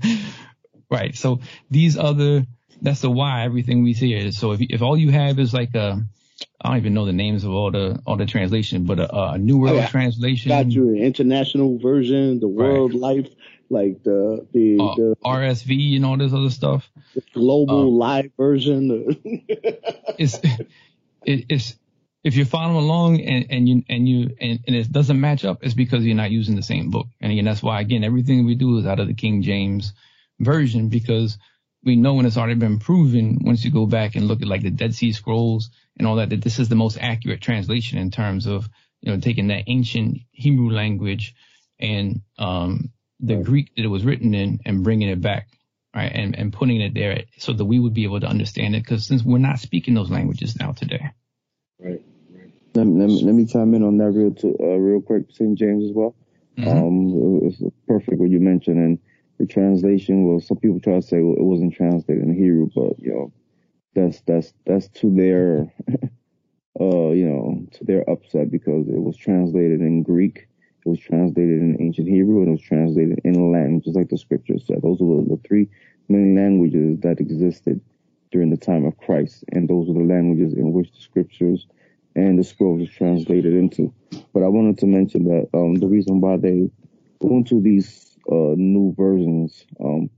right. 0.90 1.16
So 1.16 1.40
these 1.70 1.96
other, 1.96 2.44
that's 2.82 3.00
the 3.00 3.10
why 3.10 3.44
everything 3.44 3.82
we 3.82 3.94
see 3.94 4.12
is. 4.12 4.36
So 4.36 4.52
if, 4.52 4.60
if 4.60 4.82
all 4.82 4.98
you 4.98 5.10
have 5.10 5.38
is 5.38 5.54
like 5.54 5.74
a, 5.74 6.02
I 6.60 6.70
don't 6.70 6.78
even 6.78 6.94
know 6.94 7.06
the 7.06 7.12
names 7.12 7.44
of 7.44 7.52
all 7.52 7.70
the 7.70 8.00
all 8.06 8.16
the 8.16 8.26
translation, 8.26 8.84
but 8.84 8.98
a, 8.98 9.32
a 9.32 9.38
New 9.38 9.58
World. 9.58 9.88
Translation. 9.88 10.50
Got 10.50 10.70
you 10.70 10.88
an 10.90 10.98
international 10.98 11.78
version, 11.78 12.40
the 12.40 12.48
World 12.48 12.92
right. 12.92 13.00
Life, 13.00 13.28
like 13.70 14.02
the 14.02 14.46
the, 14.52 14.78
uh, 14.80 14.94
the, 14.96 15.16
RSV 15.24 15.96
and 15.96 16.04
all 16.04 16.16
this 16.16 16.32
other 16.32 16.50
stuff. 16.50 16.90
global 17.32 17.82
um, 17.82 17.98
live 17.98 18.30
version. 18.36 19.16
it's 20.18 20.38
it, 21.24 21.46
it's 21.48 21.76
if 22.24 22.34
you're 22.34 22.46
following 22.46 22.76
along 22.76 23.20
and, 23.20 23.46
and 23.50 23.68
you 23.68 23.84
and 23.88 24.08
you 24.08 24.36
and, 24.40 24.60
and, 24.66 24.76
it 24.76 24.90
doesn't 24.90 25.20
match 25.20 25.44
up, 25.44 25.62
it's 25.62 25.74
because 25.74 26.04
you're 26.04 26.16
not 26.16 26.30
using 26.30 26.56
the 26.56 26.62
same 26.62 26.90
book. 26.90 27.06
And 27.20 27.30
again, 27.30 27.44
that's 27.44 27.62
why 27.62 27.80
again 27.80 28.02
everything 28.02 28.46
we 28.46 28.56
do 28.56 28.78
is 28.78 28.86
out 28.86 28.98
of 29.00 29.06
the 29.06 29.14
King 29.14 29.42
James 29.42 29.92
version 30.40 30.88
because 30.88 31.38
we 31.84 31.96
know 31.96 32.14
when 32.14 32.26
it's 32.26 32.36
already 32.36 32.54
been 32.54 32.80
proven 32.80 33.38
once 33.42 33.64
you 33.64 33.70
go 33.70 33.86
back 33.86 34.16
and 34.16 34.26
look 34.26 34.42
at 34.42 34.48
like 34.48 34.62
the 34.62 34.70
Dead 34.70 34.94
Sea 34.94 35.12
Scrolls 35.12 35.70
and 35.98 36.06
all 36.06 36.16
that, 36.16 36.30
that 36.30 36.42
this 36.42 36.58
is 36.58 36.68
the 36.68 36.74
most 36.74 36.98
accurate 37.00 37.40
translation 37.40 37.98
in 37.98 38.10
terms 38.10 38.46
of, 38.46 38.68
you 39.00 39.12
know, 39.12 39.20
taking 39.20 39.48
that 39.48 39.64
ancient 39.66 40.18
Hebrew 40.32 40.70
language 40.70 41.34
and, 41.78 42.22
um, 42.38 42.92
the 43.20 43.36
Greek 43.36 43.74
that 43.76 43.84
it 43.84 43.88
was 43.88 44.04
written 44.04 44.34
in 44.34 44.60
and 44.66 44.84
bringing 44.84 45.08
it 45.08 45.20
back, 45.20 45.48
right? 45.94 46.12
And, 46.12 46.36
and 46.36 46.52
putting 46.52 46.80
it 46.80 46.94
there 46.94 47.22
so 47.38 47.52
that 47.52 47.64
we 47.64 47.78
would 47.78 47.94
be 47.94 48.04
able 48.04 48.20
to 48.20 48.26
understand 48.26 48.76
it. 48.76 48.84
Cause 48.84 49.06
since 49.06 49.22
we're 49.22 49.38
not 49.38 49.58
speaking 49.58 49.94
those 49.94 50.10
languages 50.10 50.56
now 50.58 50.72
today. 50.72 51.10
Right. 51.78 52.02
Let 52.74 52.86
me, 52.86 53.00
let 53.00 53.22
let 53.24 53.34
me 53.34 53.46
chime 53.46 53.72
in 53.74 53.82
on 53.82 53.96
that 53.98 54.10
real, 54.10 54.34
to, 54.34 54.56
uh, 54.60 54.76
real 54.76 55.00
quick, 55.00 55.24
St. 55.30 55.56
James 55.56 55.84
as 55.84 55.92
well. 55.94 56.14
Mm-hmm. 56.58 56.68
Um, 56.68 57.40
it's 57.44 57.62
perfect 57.88 58.18
what 58.18 58.30
you 58.30 58.40
mentioned. 58.40 58.78
And 58.78 58.98
the 59.38 59.46
translation 59.46 60.26
well 60.26 60.40
some 60.40 60.56
people 60.58 60.80
try 60.80 60.94
to 60.94 61.02
say 61.02 61.20
well, 61.20 61.36
it 61.36 61.42
wasn't 61.42 61.74
translated 61.74 62.22
in 62.22 62.34
Hebrew, 62.34 62.68
but 62.74 62.98
you 62.98 63.12
know 63.12 63.32
that's 63.96 64.20
that's 64.26 64.52
that's 64.66 64.88
to 64.88 65.12
their 65.12 65.72
uh 66.80 67.10
you 67.10 67.26
know 67.28 67.66
to 67.72 67.84
their 67.84 68.08
upset 68.08 68.50
because 68.50 68.86
it 68.88 69.02
was 69.02 69.16
translated 69.16 69.80
in 69.80 70.02
Greek, 70.02 70.46
it 70.84 70.88
was 70.88 71.00
translated 71.00 71.60
in 71.60 71.76
ancient 71.80 72.08
Hebrew, 72.08 72.40
and 72.40 72.48
it 72.48 72.52
was 72.52 72.60
translated 72.60 73.20
in 73.24 73.50
Latin, 73.50 73.80
just 73.82 73.96
like 73.96 74.10
the 74.10 74.18
scriptures 74.18 74.64
said. 74.66 74.82
Those 74.82 75.00
were 75.00 75.22
the 75.22 75.40
three 75.48 75.68
main 76.08 76.36
languages 76.36 77.00
that 77.00 77.18
existed 77.18 77.80
during 78.30 78.50
the 78.50 78.56
time 78.56 78.84
of 78.84 78.96
Christ, 78.98 79.44
and 79.52 79.68
those 79.68 79.88
were 79.88 79.94
the 79.94 80.14
languages 80.14 80.52
in 80.52 80.72
which 80.72 80.92
the 80.92 81.00
scriptures 81.00 81.66
and 82.14 82.38
the 82.38 82.44
scrolls 82.44 82.80
was 82.80 82.90
translated 82.90 83.54
into. 83.54 83.92
But 84.32 84.42
I 84.42 84.48
wanted 84.48 84.78
to 84.78 84.86
mention 84.86 85.24
that 85.24 85.48
um, 85.54 85.74
the 85.76 85.88
reason 85.88 86.20
why 86.20 86.36
they 86.36 86.70
go 87.20 87.30
into 87.30 87.60
these 87.60 88.16
uh, 88.30 88.54
new 88.56 88.94
versions 88.96 89.64
um, 89.80 90.10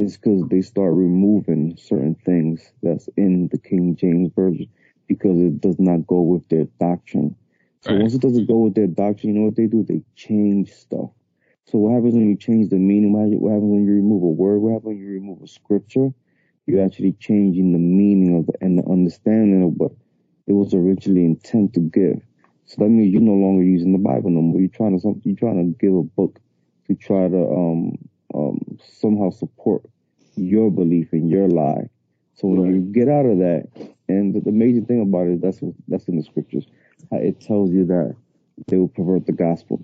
is 0.00 0.16
because 0.16 0.42
they 0.48 0.62
start 0.62 0.94
removing 0.94 1.76
certain 1.76 2.14
things 2.24 2.72
that's 2.82 3.08
in 3.16 3.48
the 3.48 3.58
King 3.58 3.96
James 3.96 4.30
version 4.34 4.68
because 5.06 5.38
it 5.38 5.60
does 5.60 5.78
not 5.78 6.06
go 6.06 6.20
with 6.20 6.48
their 6.48 6.64
doctrine. 6.78 7.34
So 7.80 7.92
right. 7.92 8.00
once 8.00 8.14
it 8.14 8.20
doesn't 8.20 8.46
go 8.46 8.58
with 8.58 8.74
their 8.74 8.86
doctrine, 8.86 9.34
you 9.34 9.40
know 9.40 9.46
what 9.46 9.56
they 9.56 9.66
do? 9.66 9.82
They 9.82 10.02
change 10.14 10.72
stuff. 10.72 11.10
So 11.66 11.78
what 11.78 11.94
happens 11.94 12.14
when 12.14 12.28
you 12.28 12.36
change 12.36 12.70
the 12.70 12.76
meaning? 12.76 13.12
What 13.12 13.52
happens 13.52 13.70
when 13.70 13.84
you 13.84 13.92
remove 13.92 14.22
a 14.22 14.26
word? 14.26 14.58
What 14.58 14.72
happens 14.72 14.86
when 14.86 14.98
you 14.98 15.10
remove 15.10 15.42
a 15.42 15.48
scripture? 15.48 16.10
You're 16.66 16.84
actually 16.84 17.12
changing 17.12 17.72
the 17.72 17.78
meaning 17.78 18.38
of 18.38 18.46
the, 18.46 18.54
and 18.60 18.78
the 18.78 18.84
understanding 18.90 19.64
of 19.64 19.72
what 19.76 19.92
it 20.46 20.52
was 20.52 20.74
originally 20.74 21.24
intended 21.24 21.74
to 21.74 21.80
give. 21.80 22.22
So 22.66 22.76
that 22.78 22.88
means 22.88 23.12
you're 23.12 23.22
no 23.22 23.34
longer 23.34 23.62
using 23.62 23.92
the 23.92 23.98
Bible 23.98 24.30
no 24.30 24.42
more. 24.42 24.60
You're 24.60 24.68
trying 24.68 24.98
to 24.98 25.20
you're 25.24 25.36
trying 25.36 25.58
to 25.58 25.78
give 25.78 25.94
a 25.94 26.02
book 26.02 26.38
to 26.86 26.94
try 26.94 27.28
to 27.28 27.50
um, 27.50 27.98
um, 28.34 28.78
somehow 29.00 29.30
support 29.30 29.82
your 30.36 30.70
belief 30.70 31.12
in 31.12 31.28
your 31.28 31.48
lie. 31.48 31.88
So 32.34 32.48
when 32.48 32.62
right. 32.62 32.72
you 32.72 32.80
get 32.80 33.08
out 33.08 33.26
of 33.26 33.38
that, 33.38 33.68
and 34.08 34.34
the, 34.34 34.40
the 34.40 34.50
amazing 34.50 34.86
thing 34.86 35.02
about 35.02 35.26
it, 35.26 35.40
that's 35.40 35.60
what, 35.60 35.74
that's 35.88 36.08
in 36.08 36.16
the 36.16 36.22
scriptures. 36.22 36.66
It 37.12 37.40
tells 37.40 37.70
you 37.70 37.84
that 37.86 38.16
they 38.68 38.76
will 38.76 38.88
pervert 38.88 39.26
the 39.26 39.32
gospel. 39.32 39.82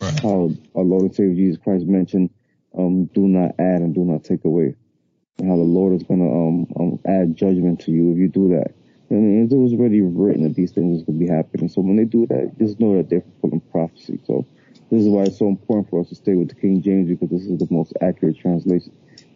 Right. 0.00 0.20
How 0.20 0.50
our 0.74 0.84
Lord 0.84 1.02
and 1.02 1.14
Savior 1.14 1.34
Jesus 1.34 1.60
Christ 1.62 1.86
mentioned, 1.86 2.30
um, 2.76 3.06
"Do 3.06 3.26
not 3.26 3.54
add 3.58 3.80
and 3.80 3.94
do 3.94 4.04
not 4.04 4.24
take 4.24 4.44
away," 4.44 4.74
and 5.38 5.48
how 5.48 5.56
the 5.56 5.62
Lord 5.62 5.94
is 5.94 6.02
going 6.04 6.20
to 6.20 6.26
um, 6.26 6.66
um, 6.78 7.00
add 7.06 7.36
judgment 7.36 7.80
to 7.80 7.90
you 7.90 8.12
if 8.12 8.18
you 8.18 8.28
do 8.28 8.48
that. 8.50 8.74
I 9.10 9.14
mean, 9.14 9.48
it 9.50 9.54
was 9.54 9.72
already 9.72 10.02
written 10.02 10.44
that 10.44 10.54
these 10.54 10.70
things 10.70 11.02
would 11.06 11.18
be 11.18 11.26
happening. 11.26 11.68
So 11.68 11.80
when 11.80 11.96
they 11.96 12.04
do 12.04 12.26
that, 12.26 12.52
just 12.58 12.78
know 12.78 12.96
that 12.96 13.08
they're 13.08 13.22
fulfilling 13.40 13.60
prophecy. 13.72 14.20
So 14.26 14.46
this 14.90 15.02
is 15.02 15.08
why 15.08 15.24
it's 15.24 15.38
so 15.38 15.48
important 15.48 15.90
for 15.90 16.00
us 16.00 16.08
to 16.08 16.14
stay 16.14 16.34
with 16.34 16.48
the 16.48 16.54
King 16.54 16.82
James 16.82 17.08
because 17.08 17.30
this 17.30 17.42
is 17.42 17.58
the 17.58 17.68
most 17.70 17.92
accurate 18.00 18.38
translation. 18.38 18.92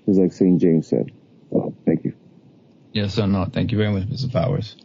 It's 0.06 0.18
like 0.18 0.32
St. 0.32 0.60
James 0.60 0.88
said. 0.88 1.12
Uh, 1.54 1.70
thank 1.84 2.04
you. 2.04 2.14
Yes, 2.92 3.14
sir. 3.14 3.26
No, 3.26 3.44
thank 3.44 3.72
you 3.72 3.78
very 3.78 3.92
much, 3.92 4.08
Mr. 4.08 4.32
Powers. 4.32 4.76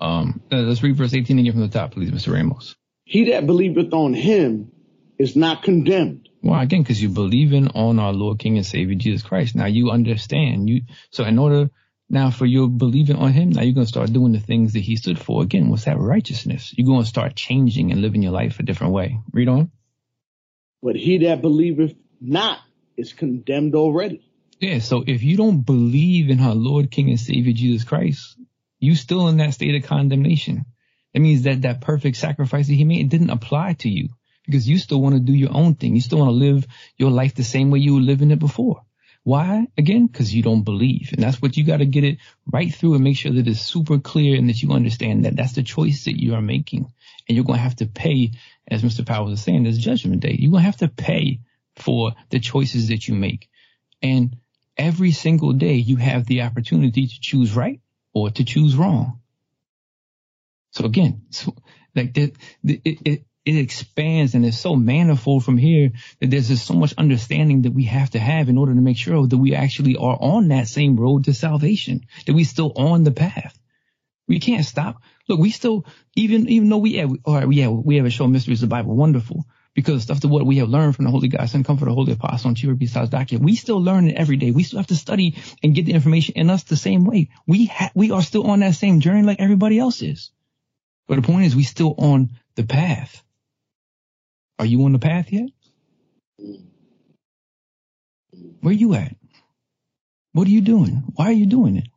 Um, 0.00 0.42
uh, 0.52 0.56
let's 0.56 0.82
read 0.82 0.96
verse 0.96 1.14
18 1.14 1.38
again 1.38 1.52
from 1.52 1.62
the 1.62 1.68
top, 1.68 1.92
please, 1.92 2.10
Mr. 2.10 2.32
Ramos. 2.32 2.76
He 3.04 3.30
that 3.30 3.46
believeth 3.46 3.92
on 3.92 4.14
him 4.14 4.72
is 5.18 5.36
not 5.36 5.62
condemned. 5.62 6.28
Well, 6.42 6.60
again, 6.60 6.82
because 6.82 7.02
you 7.02 7.08
believe 7.08 7.52
in 7.52 7.68
on 7.68 7.98
our 7.98 8.12
Lord, 8.12 8.38
King, 8.38 8.56
and 8.56 8.66
Savior 8.66 8.94
Jesus 8.94 9.22
Christ. 9.22 9.54
Now 9.54 9.66
you 9.66 9.90
understand. 9.90 10.68
You 10.68 10.82
so 11.10 11.24
in 11.24 11.38
order 11.38 11.70
now 12.10 12.30
for 12.30 12.44
your 12.44 12.68
believing 12.68 13.16
on 13.16 13.32
Him, 13.32 13.50
now 13.50 13.62
you're 13.62 13.74
going 13.74 13.86
to 13.86 13.92
start 13.92 14.12
doing 14.12 14.32
the 14.32 14.40
things 14.40 14.74
that 14.74 14.80
He 14.80 14.96
stood 14.96 15.18
for. 15.18 15.42
Again, 15.42 15.70
what's 15.70 15.84
that 15.84 15.98
righteousness? 15.98 16.74
You're 16.76 16.86
going 16.86 17.02
to 17.02 17.08
start 17.08 17.34
changing 17.34 17.92
and 17.92 18.02
living 18.02 18.22
your 18.22 18.32
life 18.32 18.60
a 18.60 18.62
different 18.62 18.92
way. 18.92 19.20
Read 19.32 19.48
on. 19.48 19.70
But 20.84 20.96
he 20.96 21.16
that 21.18 21.40
believeth 21.40 21.94
not 22.20 22.58
is 22.94 23.14
condemned 23.14 23.74
already. 23.74 24.20
Yeah, 24.60 24.80
so 24.80 25.02
if 25.06 25.22
you 25.22 25.38
don't 25.38 25.62
believe 25.62 26.28
in 26.28 26.40
our 26.40 26.54
Lord, 26.54 26.90
King, 26.90 27.08
and 27.08 27.18
Savior 27.18 27.54
Jesus 27.54 27.84
Christ, 27.84 28.36
you 28.80 28.94
still 28.94 29.28
in 29.28 29.38
that 29.38 29.54
state 29.54 29.74
of 29.82 29.88
condemnation. 29.88 30.66
That 31.14 31.20
means 31.20 31.42
that 31.44 31.62
that 31.62 31.80
perfect 31.80 32.18
sacrifice 32.18 32.66
that 32.66 32.74
he 32.74 32.84
made 32.84 33.08
didn't 33.08 33.30
apply 33.30 33.72
to 33.78 33.88
you 33.88 34.10
because 34.44 34.68
you 34.68 34.76
still 34.76 35.00
want 35.00 35.14
to 35.14 35.20
do 35.20 35.32
your 35.32 35.56
own 35.56 35.74
thing. 35.74 35.94
You 35.94 36.02
still 36.02 36.18
want 36.18 36.28
to 36.28 36.46
live 36.46 36.66
your 36.98 37.10
life 37.10 37.34
the 37.34 37.44
same 37.44 37.70
way 37.70 37.78
you 37.78 37.94
were 37.94 38.00
living 38.00 38.30
it 38.30 38.38
before. 38.38 38.82
Why? 39.22 39.66
Again, 39.78 40.06
because 40.06 40.34
you 40.34 40.42
don't 40.42 40.64
believe. 40.64 41.14
And 41.14 41.22
that's 41.22 41.40
what 41.40 41.56
you 41.56 41.64
got 41.64 41.78
to 41.78 41.86
get 41.86 42.04
it 42.04 42.18
right 42.46 42.72
through 42.72 42.94
and 42.94 43.04
make 43.04 43.16
sure 43.16 43.32
that 43.32 43.48
it's 43.48 43.62
super 43.62 43.98
clear 43.98 44.36
and 44.36 44.50
that 44.50 44.62
you 44.62 44.72
understand 44.72 45.24
that 45.24 45.34
that's 45.34 45.54
the 45.54 45.62
choice 45.62 46.04
that 46.04 46.20
you 46.20 46.34
are 46.34 46.42
making. 46.42 46.92
And 47.28 47.36
you're 47.36 47.44
going 47.44 47.58
to 47.58 47.62
have 47.62 47.76
to 47.76 47.86
pay, 47.86 48.32
as 48.68 48.82
Mr. 48.82 49.06
Powers 49.06 49.30
was 49.30 49.42
saying, 49.42 49.64
this 49.64 49.78
judgment 49.78 50.20
day. 50.20 50.36
You're 50.38 50.50
going 50.50 50.62
to 50.62 50.66
have 50.66 50.76
to 50.78 50.88
pay 50.88 51.40
for 51.76 52.12
the 52.30 52.40
choices 52.40 52.88
that 52.88 53.08
you 53.08 53.14
make. 53.14 53.48
And 54.02 54.36
every 54.76 55.12
single 55.12 55.52
day 55.52 55.74
you 55.74 55.96
have 55.96 56.26
the 56.26 56.42
opportunity 56.42 57.06
to 57.06 57.20
choose 57.20 57.54
right 57.54 57.80
or 58.12 58.30
to 58.30 58.44
choose 58.44 58.76
wrong. 58.76 59.20
So 60.72 60.84
again, 60.84 61.22
so 61.30 61.54
like 61.94 62.16
it, 62.18 62.36
it, 62.64 62.80
it, 62.84 63.24
it 63.44 63.56
expands 63.56 64.34
and 64.34 64.44
it's 64.44 64.58
so 64.58 64.74
manifold 64.74 65.44
from 65.44 65.58
here 65.58 65.92
that 66.20 66.30
there's 66.30 66.48
just 66.48 66.66
so 66.66 66.74
much 66.74 66.94
understanding 66.96 67.62
that 67.62 67.72
we 67.72 67.84
have 67.84 68.10
to 68.10 68.18
have 68.18 68.48
in 68.48 68.58
order 68.58 68.74
to 68.74 68.80
make 68.80 68.96
sure 68.96 69.26
that 69.26 69.36
we 69.36 69.54
actually 69.54 69.96
are 69.96 70.18
on 70.20 70.48
that 70.48 70.66
same 70.66 70.96
road 70.96 71.24
to 71.24 71.34
salvation, 71.34 72.06
that 72.26 72.32
we 72.32 72.44
still 72.44 72.72
on 72.76 73.04
the 73.04 73.12
path. 73.12 73.58
We 74.26 74.40
can't 74.40 74.64
stop. 74.64 75.02
Look, 75.28 75.40
we 75.40 75.50
still, 75.50 75.86
even, 76.16 76.48
even 76.48 76.68
though 76.68 76.78
we, 76.78 77.02
we, 77.04 77.18
all 77.24 77.34
right, 77.34 77.50
yeah, 77.52 77.68
we 77.68 77.96
have 77.96 78.06
a 78.06 78.10
show 78.10 78.26
mysteries 78.26 78.62
of 78.62 78.68
the 78.68 78.74
Bible, 78.74 78.94
wonderful. 78.94 79.44
Because 79.74 80.06
to 80.06 80.28
what 80.28 80.46
we 80.46 80.58
have 80.58 80.68
learned 80.68 80.94
from 80.94 81.04
the 81.04 81.10
Holy 81.10 81.26
God, 81.26 81.40
and 81.40 81.50
come 81.50 81.64
Comfort, 81.64 81.86
the 81.86 81.94
Holy 81.94 82.12
Apostle, 82.12 82.48
and 82.48 82.56
Chief 82.56 82.78
besides 82.78 83.10
document, 83.10 83.44
we 83.44 83.56
still 83.56 83.82
learn 83.82 84.08
it 84.08 84.14
every 84.14 84.36
day. 84.36 84.52
We 84.52 84.62
still 84.62 84.78
have 84.78 84.86
to 84.88 84.96
study 84.96 85.36
and 85.64 85.74
get 85.74 85.86
the 85.86 85.94
information 85.94 86.34
in 86.36 86.48
us 86.48 86.62
the 86.62 86.76
same 86.76 87.04
way. 87.04 87.30
We 87.46 87.66
ha- 87.66 87.90
we 87.92 88.12
are 88.12 88.22
still 88.22 88.46
on 88.46 88.60
that 88.60 88.76
same 88.76 89.00
journey 89.00 89.22
like 89.22 89.40
everybody 89.40 89.80
else 89.80 90.00
is. 90.00 90.30
But 91.08 91.16
the 91.16 91.22
point 91.22 91.46
is, 91.46 91.56
we 91.56 91.64
still 91.64 91.94
on 91.98 92.30
the 92.54 92.62
path. 92.62 93.24
Are 94.60 94.66
you 94.66 94.84
on 94.84 94.92
the 94.92 95.00
path 95.00 95.32
yet? 95.32 95.48
Where 98.60 98.70
are 98.70 98.72
you 98.72 98.94
at? 98.94 99.16
What 100.32 100.46
are 100.46 100.50
you 100.50 100.60
doing? 100.60 101.02
Why 101.16 101.26
are 101.26 101.32
you 101.32 101.46
doing 101.46 101.76
it? 101.78 101.88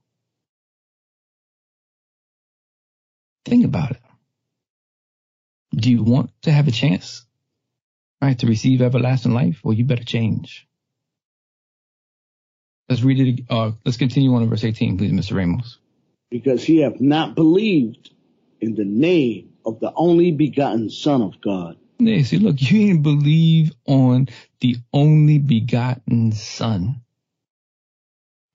Think 3.48 3.64
about 3.64 3.92
it. 3.92 4.02
Do 5.74 5.90
you 5.90 6.04
want 6.04 6.32
to 6.42 6.52
have 6.52 6.68
a 6.68 6.72
chance, 6.72 7.26
right, 8.22 8.38
to 8.40 8.46
receive 8.46 8.82
everlasting 8.82 9.34
life, 9.34 9.62
or 9.64 9.74
you 9.74 9.86
better 9.86 10.04
change? 10.04 10.68
Let's 12.90 13.04
read 13.04 13.40
it. 13.40 13.46
Uh, 13.50 13.72
let's 13.86 13.98
continue 13.98 14.34
on 14.34 14.42
to 14.42 14.48
verse 14.48 14.66
18, 14.66 14.98
please, 14.98 15.14
Mr. 15.14 15.38
Ramos. 15.38 15.80
Because 16.30 16.62
he 16.62 16.80
have 16.82 17.00
not 17.00 17.36
believed 17.36 18.10
in 18.60 18.76
the 18.76 18.84
name 18.84 19.54
of 19.66 19.80
the 19.80 19.94
only 19.96 20.32
begotten 20.32 20.90
Son 20.90 21.22
of 21.22 21.40
God. 21.40 21.78
Yeah, 22.00 22.24
see, 22.24 22.40
look, 22.40 22.60
you 22.60 22.88
didn't 22.88 23.04
believe 23.04 23.72
on 23.86 24.28
the 24.60 24.76
only 24.92 25.40
begotten 25.40 26.34
Son. 26.34 27.02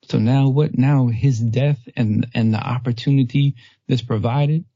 So 0.04 0.18
now 0.18 0.48
what? 0.48 0.76
Now 0.76 1.06
his 1.06 1.40
death 1.40 1.78
and, 1.96 2.26
and 2.34 2.52
the 2.52 2.60
opportunity 2.60 3.54
that's 3.88 4.02
provided, 4.02 4.66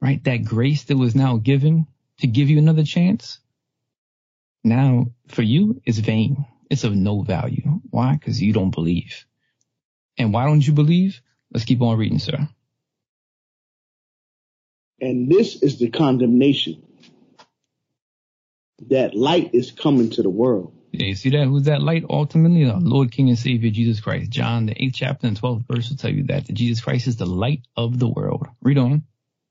right? 0.00 0.22
That 0.24 0.44
grace 0.44 0.84
that 0.84 0.96
was 0.96 1.14
now 1.14 1.36
given 1.36 1.86
to 2.20 2.26
give 2.26 2.50
you 2.50 2.58
another 2.58 2.84
chance. 2.84 3.38
Now 4.62 5.06
for 5.28 5.42
you 5.42 5.80
is 5.84 5.98
vain. 5.98 6.46
It's 6.70 6.84
of 6.84 6.94
no 6.94 7.22
value. 7.22 7.80
Why? 7.90 8.14
Because 8.14 8.40
you 8.40 8.52
don't 8.52 8.70
believe. 8.70 9.26
And 10.16 10.32
why 10.32 10.46
don't 10.46 10.66
you 10.66 10.72
believe? 10.72 11.20
Let's 11.52 11.64
keep 11.64 11.80
on 11.80 11.98
reading, 11.98 12.18
sir. 12.18 12.48
And 15.00 15.30
this 15.30 15.62
is 15.62 15.78
the 15.78 15.90
condemnation 15.90 16.82
that 18.88 19.14
light 19.14 19.50
is 19.54 19.70
coming 19.72 20.10
to 20.10 20.22
the 20.22 20.30
world. 20.30 20.74
Yeah, 20.92 21.06
you 21.06 21.14
see 21.14 21.30
that? 21.30 21.46
Who's 21.46 21.64
that 21.64 21.82
light? 21.82 22.04
Ultimately, 22.08 22.64
the 22.64 22.76
Lord, 22.76 23.12
King, 23.12 23.28
and 23.28 23.38
Savior, 23.38 23.70
Jesus 23.70 24.00
Christ. 24.00 24.30
John, 24.30 24.66
the 24.66 24.74
8th 24.74 24.94
chapter 24.94 25.26
and 25.26 25.40
12th 25.40 25.64
verse 25.66 25.88
will 25.88 25.96
tell 25.96 26.10
you 26.10 26.24
that, 26.24 26.46
that 26.46 26.52
Jesus 26.52 26.82
Christ 26.82 27.06
is 27.06 27.16
the 27.16 27.26
light 27.26 27.62
of 27.76 27.98
the 27.98 28.08
world. 28.08 28.46
Read 28.60 28.78
on. 28.78 29.04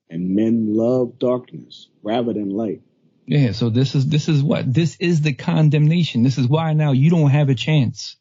And 0.09 0.35
men 0.35 0.75
love 0.75 1.19
darkness 1.19 1.87
rather 2.01 2.33
than 2.33 2.49
light. 2.49 2.81
Yeah, 3.27 3.51
so 3.51 3.69
this 3.69 3.93
is, 3.93 4.07
this 4.07 4.27
is 4.27 4.41
what? 4.41 4.73
This 4.73 4.97
is 4.99 5.21
the 5.21 5.33
condemnation. 5.33 6.23
This 6.23 6.39
is 6.39 6.47
why 6.47 6.73
now 6.73 6.93
you 6.93 7.11
don't 7.11 7.29
have 7.29 7.49
a 7.49 7.55
chance. 7.55 8.15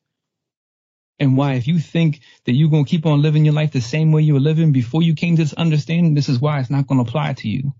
And 1.18 1.36
why, 1.36 1.54
if 1.54 1.66
you 1.66 1.78
think 1.78 2.20
that 2.44 2.52
you're 2.52 2.70
going 2.70 2.84
to 2.84 2.90
keep 2.90 3.06
on 3.06 3.22
living 3.22 3.44
your 3.44 3.54
life 3.54 3.72
the 3.72 3.80
same 3.80 4.12
way 4.12 4.22
you 4.22 4.34
were 4.34 4.40
living 4.40 4.72
before 4.72 5.02
you 5.02 5.14
came 5.14 5.36
to 5.36 5.42
this 5.42 5.54
understanding, 5.54 6.14
this 6.14 6.28
is 6.28 6.38
why 6.38 6.60
it's 6.60 6.70
not 6.70 6.86
going 6.86 7.02
to 7.02 7.08
apply 7.08 7.32
to 7.32 7.48
you. 7.48 7.72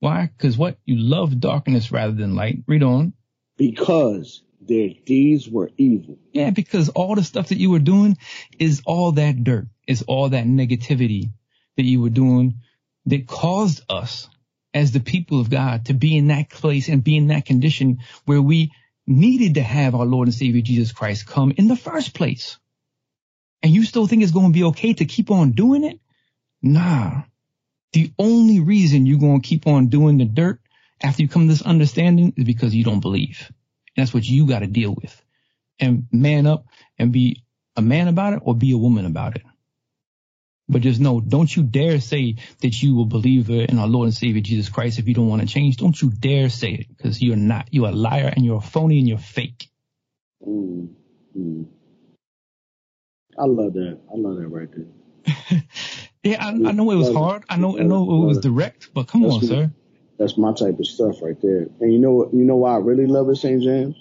Why? 0.00 0.30
Because 0.36 0.58
what? 0.58 0.78
You 0.84 0.96
love 0.98 1.40
darkness 1.40 1.90
rather 1.90 2.12
than 2.12 2.36
light. 2.36 2.62
Read 2.66 2.82
on. 2.82 3.14
Because 3.56 4.42
their 4.60 4.90
deeds 5.06 5.48
were 5.48 5.70
evil. 5.76 6.18
Yeah, 6.32 6.50
because 6.50 6.90
all 6.90 7.14
the 7.14 7.24
stuff 7.24 7.48
that 7.48 7.58
you 7.58 7.70
were 7.70 7.78
doing 7.78 8.18
is 8.58 8.82
all 8.86 9.12
that 9.12 9.42
dirt, 9.42 9.66
is 9.88 10.02
all 10.02 10.28
that 10.28 10.44
negativity 10.44 11.32
that 11.76 11.84
you 11.84 12.00
were 12.00 12.10
doing 12.10 12.60
that 13.06 13.26
caused 13.26 13.82
us 13.88 14.28
as 14.72 14.92
the 14.92 15.00
people 15.00 15.40
of 15.40 15.50
God 15.50 15.86
to 15.86 15.94
be 15.94 16.16
in 16.16 16.28
that 16.28 16.50
place 16.50 16.88
and 16.88 17.04
be 17.04 17.16
in 17.16 17.28
that 17.28 17.46
condition 17.46 17.98
where 18.24 18.42
we 18.42 18.72
needed 19.06 19.54
to 19.54 19.62
have 19.62 19.94
our 19.94 20.06
Lord 20.06 20.28
and 20.28 20.34
Savior 20.34 20.62
Jesus 20.62 20.92
Christ 20.92 21.26
come 21.26 21.52
in 21.56 21.68
the 21.68 21.76
first 21.76 22.14
place 22.14 22.58
and 23.62 23.72
you 23.72 23.84
still 23.84 24.06
think 24.06 24.22
it's 24.22 24.32
going 24.32 24.52
to 24.52 24.58
be 24.58 24.64
okay 24.64 24.92
to 24.92 25.06
keep 25.06 25.30
on 25.30 25.52
doing 25.52 25.84
it? 25.84 25.98
Nah. 26.60 27.22
The 27.94 28.12
only 28.18 28.60
reason 28.60 29.06
you're 29.06 29.18
going 29.18 29.40
to 29.40 29.48
keep 29.48 29.66
on 29.66 29.86
doing 29.86 30.18
the 30.18 30.26
dirt 30.26 30.60
after 31.00 31.22
you 31.22 31.28
come 31.28 31.42
to 31.42 31.48
this 31.48 31.62
understanding 31.62 32.34
is 32.36 32.44
because 32.44 32.74
you 32.74 32.84
don't 32.84 33.00
believe. 33.00 33.50
And 33.96 34.04
that's 34.04 34.12
what 34.12 34.24
you 34.24 34.46
got 34.46 34.58
to 34.58 34.66
deal 34.66 34.94
with. 34.94 35.18
And 35.80 36.06
man 36.12 36.46
up 36.46 36.66
and 36.98 37.10
be 37.10 37.42
a 37.74 37.80
man 37.80 38.08
about 38.08 38.34
it 38.34 38.40
or 38.42 38.54
be 38.54 38.72
a 38.72 38.78
woman 38.78 39.06
about 39.06 39.36
it. 39.36 39.42
But 40.68 40.80
just 40.80 40.98
know, 40.98 41.20
don't 41.20 41.54
you 41.54 41.62
dare 41.62 42.00
say 42.00 42.36
that 42.60 42.82
you 42.82 42.94
will 42.94 43.04
believe 43.04 43.50
in 43.50 43.78
our 43.78 43.86
Lord 43.86 44.06
and 44.06 44.14
Savior 44.14 44.40
Jesus 44.40 44.70
Christ 44.70 44.98
if 44.98 45.06
you 45.06 45.14
don't 45.14 45.28
want 45.28 45.42
to 45.42 45.46
change. 45.46 45.76
Don't 45.76 46.00
you 46.00 46.10
dare 46.10 46.48
say 46.48 46.72
it 46.72 46.88
because 46.88 47.20
you're 47.20 47.36
not. 47.36 47.68
You're 47.70 47.88
a 47.88 47.92
liar 47.92 48.32
and 48.34 48.44
you're 48.44 48.58
a 48.58 48.62
phony 48.62 48.98
and 48.98 49.08
you're 49.08 49.18
fake. 49.18 49.68
Mm-hmm. 50.46 51.62
I 53.38 53.44
love 53.44 53.74
that. 53.74 53.98
I 54.10 54.16
love 54.16 54.36
that 54.36 54.48
right 54.48 54.68
there. 54.74 55.62
yeah, 56.22 56.44
I, 56.44 56.48
I, 56.48 56.72
know 56.72 56.90
it 56.90 56.96
was 56.96 57.12
hard. 57.12 57.44
I 57.48 57.56
know, 57.56 57.78
I 57.78 57.82
know 57.82 58.22
it 58.22 58.26
was 58.26 58.38
direct, 58.38 58.94
but 58.94 59.08
come 59.08 59.22
that's 59.22 59.34
on, 59.34 59.42
sir. 59.42 59.70
That's 60.18 60.38
my 60.38 60.52
type 60.52 60.78
of 60.78 60.86
stuff 60.86 61.20
right 61.20 61.40
there. 61.42 61.66
And 61.80 61.92
you 61.92 61.98
know? 61.98 62.30
You 62.32 62.44
know 62.44 62.56
why 62.56 62.74
I 62.74 62.78
really 62.78 63.06
love 63.06 63.28
it, 63.28 63.36
St. 63.36 63.62
James? 63.62 63.96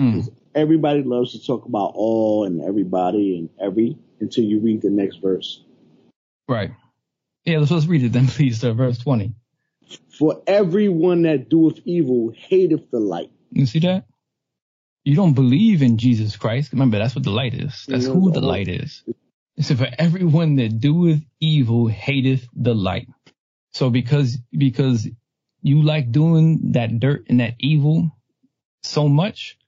Mm. 0.00 0.28
Everybody 0.54 1.02
loves 1.02 1.32
to 1.32 1.44
talk 1.44 1.66
about 1.66 1.92
all 1.94 2.44
and 2.44 2.62
everybody 2.62 3.38
and 3.38 3.50
every 3.60 3.98
until 4.20 4.44
you 4.44 4.60
read 4.60 4.82
the 4.82 4.90
next 4.90 5.16
verse. 5.16 5.64
Right. 6.48 6.72
Yeah, 7.44 7.58
let's, 7.58 7.70
let's 7.70 7.86
read 7.86 8.04
it 8.04 8.12
then, 8.12 8.26
please, 8.28 8.60
sir. 8.60 8.72
Verse 8.72 8.98
20. 8.98 9.34
For 10.18 10.42
everyone 10.46 11.22
that 11.22 11.48
doeth 11.48 11.80
evil 11.84 12.32
hateth 12.34 12.90
the 12.90 13.00
light. 13.00 13.30
You 13.50 13.66
see 13.66 13.80
that? 13.80 14.06
you 15.04 15.14
don't 15.14 15.34
believe 15.34 15.82
in 15.82 15.98
Jesus 15.98 16.36
Christ, 16.36 16.72
remember 16.72 16.98
that's 16.98 17.14
what 17.14 17.24
the 17.24 17.30
light 17.30 17.54
is. 17.54 17.84
That's 17.86 18.06
who 18.06 18.30
the 18.32 18.40
light 18.40 18.68
is. 18.68 19.02
So 19.60 19.76
for 19.76 19.88
everyone 19.98 20.56
that 20.56 20.80
doeth 20.80 21.20
evil 21.40 21.86
hateth 21.86 22.48
the 22.56 22.74
light. 22.74 23.08
So 23.72 23.90
because, 23.90 24.38
because 24.50 25.06
you 25.62 25.82
like 25.82 26.10
doing 26.10 26.72
that 26.72 26.98
dirt 26.98 27.26
and 27.28 27.40
that 27.40 27.54
evil 27.60 28.10
so 28.82 29.08
much, 29.08 29.58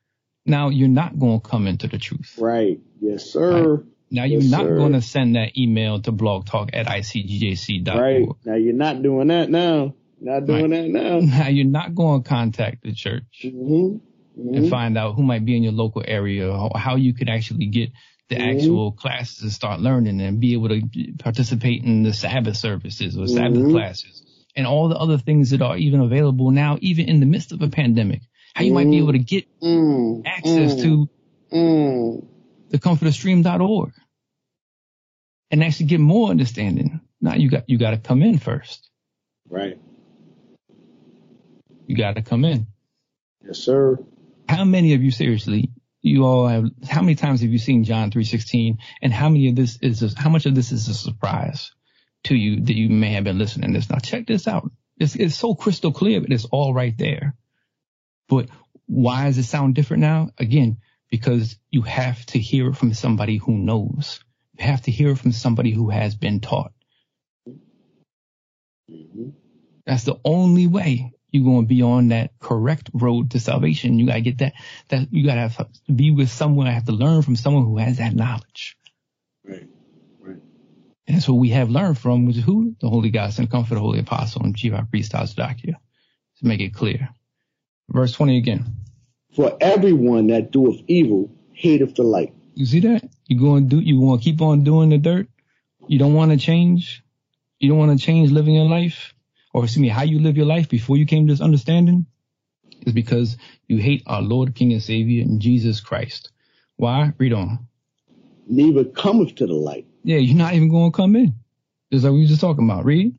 now 0.47 0.71
you're 0.71 0.89
not 0.89 1.19
going 1.19 1.41
to 1.41 1.49
come 1.49 1.67
into 1.67 1.87
the 1.87 1.99
truth. 1.99 2.37
Right. 2.39 2.81
Yes, 3.01 3.31
sir. 3.31 3.75
Right? 3.75 3.87
Now 4.11 4.25
you're 4.25 4.41
yes, 4.41 4.51
not 4.51 4.65
going 4.65 4.93
to 4.93 5.03
send 5.03 5.37
that 5.37 5.59
email 5.59 6.01
to 6.03 6.13
blog 6.13 6.47
talk 6.47 6.71
at 6.73 6.87
icgjc.org. 6.87 7.87
Right. 7.89 8.29
Now 8.45 8.55
you're 8.55 8.73
not 8.73 9.03
doing 9.03 9.29
that 9.29 9.51
now. 9.51 9.95
Not 10.21 10.47
doing 10.47 10.71
right. 10.71 10.83
that 10.83 10.89
now. 10.89 11.21
Now 11.21 11.49
you're 11.49 11.67
not 11.67 11.95
going 11.95 12.23
to 12.23 12.29
contact 12.29 12.83
the 12.83 12.93
church. 12.93 13.43
Mm-hmm 13.45 13.99
mm-hmm. 14.39 14.55
and 14.55 14.71
find 14.71 14.99
out 14.99 15.15
who 15.15 15.23
might 15.23 15.45
be 15.45 15.57
in 15.57 15.63
your 15.63 15.73
local 15.73 16.03
area 16.07 16.51
or 16.51 16.71
how 16.77 16.97
you 16.97 17.15
could 17.15 17.29
actually 17.29 17.67
get 17.67 17.91
the 18.29 18.37
mm-hmm. 18.37 18.59
actual 18.59 18.93
classes 18.93 19.43
and 19.43 19.53
start 19.53 19.81
learning 19.81 20.21
and 20.21 20.41
be 20.41 20.55
able 20.55 20.69
to 20.69 20.83
participate 21.19 21.85
in 21.85 22.03
the 22.03 22.13
Sabbath 22.13 22.57
services 22.57 23.17
or 23.17 23.27
Sabbath 23.27 23.59
Mm-hmm. 23.59 23.73
classes 23.73 24.23
and 24.55 24.67
all 24.67 24.89
the 24.89 24.97
other 24.97 25.19
things 25.19 25.51
that 25.51 25.63
are 25.63 25.77
even 25.77 26.01
available 26.01 26.51
now, 26.51 26.79
even 26.81 27.09
in 27.09 27.21
the 27.21 27.27
midst 27.27 27.53
of 27.53 27.61
a 27.63 27.69
pandemic. 27.69 28.23
How 28.55 28.63
you 28.65 28.73
might 28.73 28.89
be 28.89 28.99
able 28.99 29.13
to 29.13 29.19
get 29.19 29.47
Mm. 29.61 30.23
access 30.25 30.77
to 30.77 31.09
The 32.71 32.79
comfortofstream.org 32.79 33.93
and 35.51 35.63
actually 35.63 35.87
get 35.87 36.01
more 36.01 36.31
understanding. 36.31 37.01
Now 37.21 37.35
you 37.35 37.51
got, 37.51 37.69
you 37.69 37.79
got 37.79 37.91
to 37.91 37.99
come 37.99 38.23
in 38.23 38.39
first. 38.39 38.91
Right. 39.49 39.79
You 41.87 41.97
got 41.97 42.17
to 42.17 42.23
come 42.23 42.45
in. 42.45 42.67
Yes, 43.45 43.59
sir. 43.59 43.99
How 44.49 44.65
many 44.65 44.95
of 44.95 45.03
you 45.03 45.11
seriously, 45.11 45.71
you 46.03 46.25
all 46.25 46.49
have, 46.49 46.65
how 46.89 47.01
many 47.01 47.15
times 47.15 47.41
have 47.43 47.51
you 47.51 47.59
seen 47.59 47.85
John 47.85 48.11
3.16 48.11 48.79
and 49.03 49.13
how 49.13 49.29
many 49.29 49.49
of 49.49 49.57
this 49.57 49.79
is, 49.81 50.03
a, 50.03 50.19
how 50.19 50.31
much 50.31 50.47
of 50.47 50.55
this 50.55 50.73
is 50.73 50.89
a 50.89 50.95
surprise 50.95 51.73
to 52.25 52.35
you 52.35 52.65
that 52.65 52.77
you 52.77 52.89
may 52.89 53.13
have 53.13 53.25
been 53.25 53.39
listening 53.39 53.73
to 53.73 53.79
this? 53.79 53.89
Now 53.89 53.99
check 53.99 54.27
this 54.27 54.49
out. 54.49 54.71
It's, 54.99 55.15
it's 55.15 55.37
so 55.37 55.55
crystal 55.55 55.93
clear, 55.93 56.21
but 56.21 56.33
it's 56.33 56.47
all 56.47 56.75
right 56.75 56.97
there. 56.97 57.37
But 58.29 58.49
why 58.87 59.27
does 59.27 59.39
it 59.39 59.45
sound 59.45 59.75
different 59.75 60.01
now? 60.01 60.31
Again, 60.39 60.79
because 61.11 61.59
you 61.71 61.83
have 61.83 62.25
to 62.27 62.39
hear 62.39 62.69
it 62.69 62.77
from 62.77 62.95
somebody 62.95 63.37
who 63.37 63.53
knows. 63.53 64.21
You 64.59 64.65
have 64.65 64.83
to 64.83 64.91
hear 64.91 65.11
it 65.11 65.19
from 65.19 65.33
somebody 65.33 65.71
who 65.71 65.91
has 65.91 66.15
been 66.15 66.41
taught. 66.41 66.73
Mm-hmm. 68.91 69.31
That's 69.85 70.05
the 70.05 70.19
only 70.25 70.67
way 70.67 71.13
you're 71.31 71.45
going 71.45 71.63
to 71.63 71.69
be 71.69 71.83
on 71.83 72.09
that 72.09 72.39
correct 72.39 72.91
road 72.93 73.33
to 73.33 73.41
salvation. 73.41 73.99
You 73.99 74.07
got 74.07 74.15
to 74.15 74.21
get 74.21 74.39
that, 74.39 74.55
that 74.89 75.13
you 75.13 75.25
got 75.25 75.51
to 75.53 75.69
be 75.93 76.11
with 76.11 76.31
someone, 76.31 76.67
I 76.67 76.73
have 76.73 76.87
to 76.87 76.93
learn 76.93 77.23
from 77.23 77.37
someone 77.37 77.65
who 77.65 77.79
has 77.79 77.99
that 77.99 78.15
knowledge. 78.15 78.77
Right. 79.45 79.69
Right. 80.21 80.39
And 81.07 81.25
what 81.25 81.35
we 81.35 81.51
have 81.51 81.71
learned 81.71 81.99
from 81.99 82.27
was 82.27 82.37
who? 82.37 82.75
The 82.81 82.89
Holy 82.89 83.11
God 83.11 83.39
and 83.39 83.51
Comfort, 83.51 83.75
the 83.75 83.81
Holy 83.81 84.01
Apostle, 84.01 84.43
and 84.43 84.59
High 84.59 84.87
Priest 84.91 85.13
Tazadaqyah. 85.13 85.77
To 86.39 86.47
make 86.47 86.61
it 86.61 86.75
clear. 86.75 87.09
Verse 87.89 88.13
20 88.13 88.37
again. 88.37 88.86
For 89.37 89.55
everyone 89.61 90.29
that 90.29 90.51
doeth 90.51 90.81
evil 90.89 91.31
hateth 91.53 91.95
the 91.95 92.03
light. 92.05 92.33
You 92.55 92.65
see 92.65 92.81
that? 92.81 93.07
You 93.27 93.39
going 93.39 93.69
to 93.69 93.77
do, 93.77 93.83
you 93.83 94.01
want 94.01 94.23
to 94.23 94.25
keep 94.25 94.41
on 94.41 94.65
doing 94.65 94.89
the 94.89 94.97
dirt? 94.97 95.29
You 95.87 95.99
don't 95.99 96.15
want 96.15 96.31
to 96.31 96.39
change? 96.39 97.05
You 97.61 97.69
don't 97.69 97.79
want 97.79 97.99
to 97.99 98.05
change 98.05 98.31
living 98.31 98.55
your 98.55 98.65
life? 98.65 99.15
Or 99.53 99.65
excuse 99.65 99.83
me, 99.83 99.91
how 99.91 100.05
you 100.05 100.21
live 100.21 100.39
your 100.39 100.47
life 100.47 100.71
before 100.71 100.97
you 100.97 101.05
came 101.05 101.27
to 101.27 101.33
this 101.35 101.43
understanding? 101.43 102.07
Is 102.87 102.95
because 102.95 103.37
you 103.69 103.77
hate 103.77 104.03
our 104.07 104.23
Lord, 104.23 104.55
King, 104.55 104.73
and 104.73 104.83
Savior, 104.83 105.25
Jesus 105.37 105.81
Christ. 105.81 106.31
Why? 106.77 107.13
Read 107.19 107.35
on. 107.35 107.67
Neither 108.47 108.85
cometh 108.85 109.35
to 109.37 109.47
the 109.47 109.55
light. 109.55 109.87
Yeah, 110.03 110.19
you're 110.19 110.37
not 110.37 110.55
even 110.55 110.71
going 110.71 110.93
to 110.93 110.97
come 110.97 111.15
in. 111.15 111.35
Just 111.93 112.05
like 112.05 112.13
we 112.13 112.21
were 112.21 112.27
just 112.27 112.41
talking 112.41 112.65
about. 112.65 112.87
Read. 112.87 113.15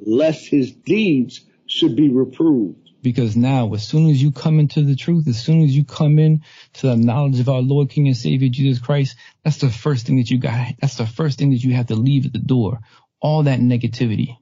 Lest 0.00 0.48
his 0.48 0.72
deeds 0.72 1.46
should 1.66 1.96
be 1.96 2.10
reproved. 2.10 2.85
Because 3.06 3.36
now, 3.36 3.72
as 3.72 3.86
soon 3.86 4.10
as 4.10 4.20
you 4.20 4.32
come 4.32 4.58
into 4.58 4.82
the 4.82 4.96
truth, 4.96 5.28
as 5.28 5.40
soon 5.40 5.62
as 5.62 5.70
you 5.70 5.84
come 5.84 6.18
in 6.18 6.42
to 6.72 6.88
the 6.88 6.96
knowledge 6.96 7.38
of 7.38 7.48
our 7.48 7.60
Lord, 7.60 7.88
King, 7.88 8.08
and 8.08 8.16
Savior, 8.16 8.48
Jesus 8.48 8.82
Christ, 8.82 9.16
that's 9.44 9.58
the 9.58 9.70
first 9.70 10.08
thing 10.08 10.16
that 10.16 10.28
you 10.28 10.38
got. 10.38 10.74
That's 10.80 10.96
the 10.96 11.06
first 11.06 11.38
thing 11.38 11.50
that 11.50 11.62
you 11.62 11.72
have 11.74 11.86
to 11.86 11.94
leave 11.94 12.26
at 12.26 12.32
the 12.32 12.40
door. 12.40 12.80
All 13.20 13.44
that 13.44 13.60
negativity. 13.60 14.38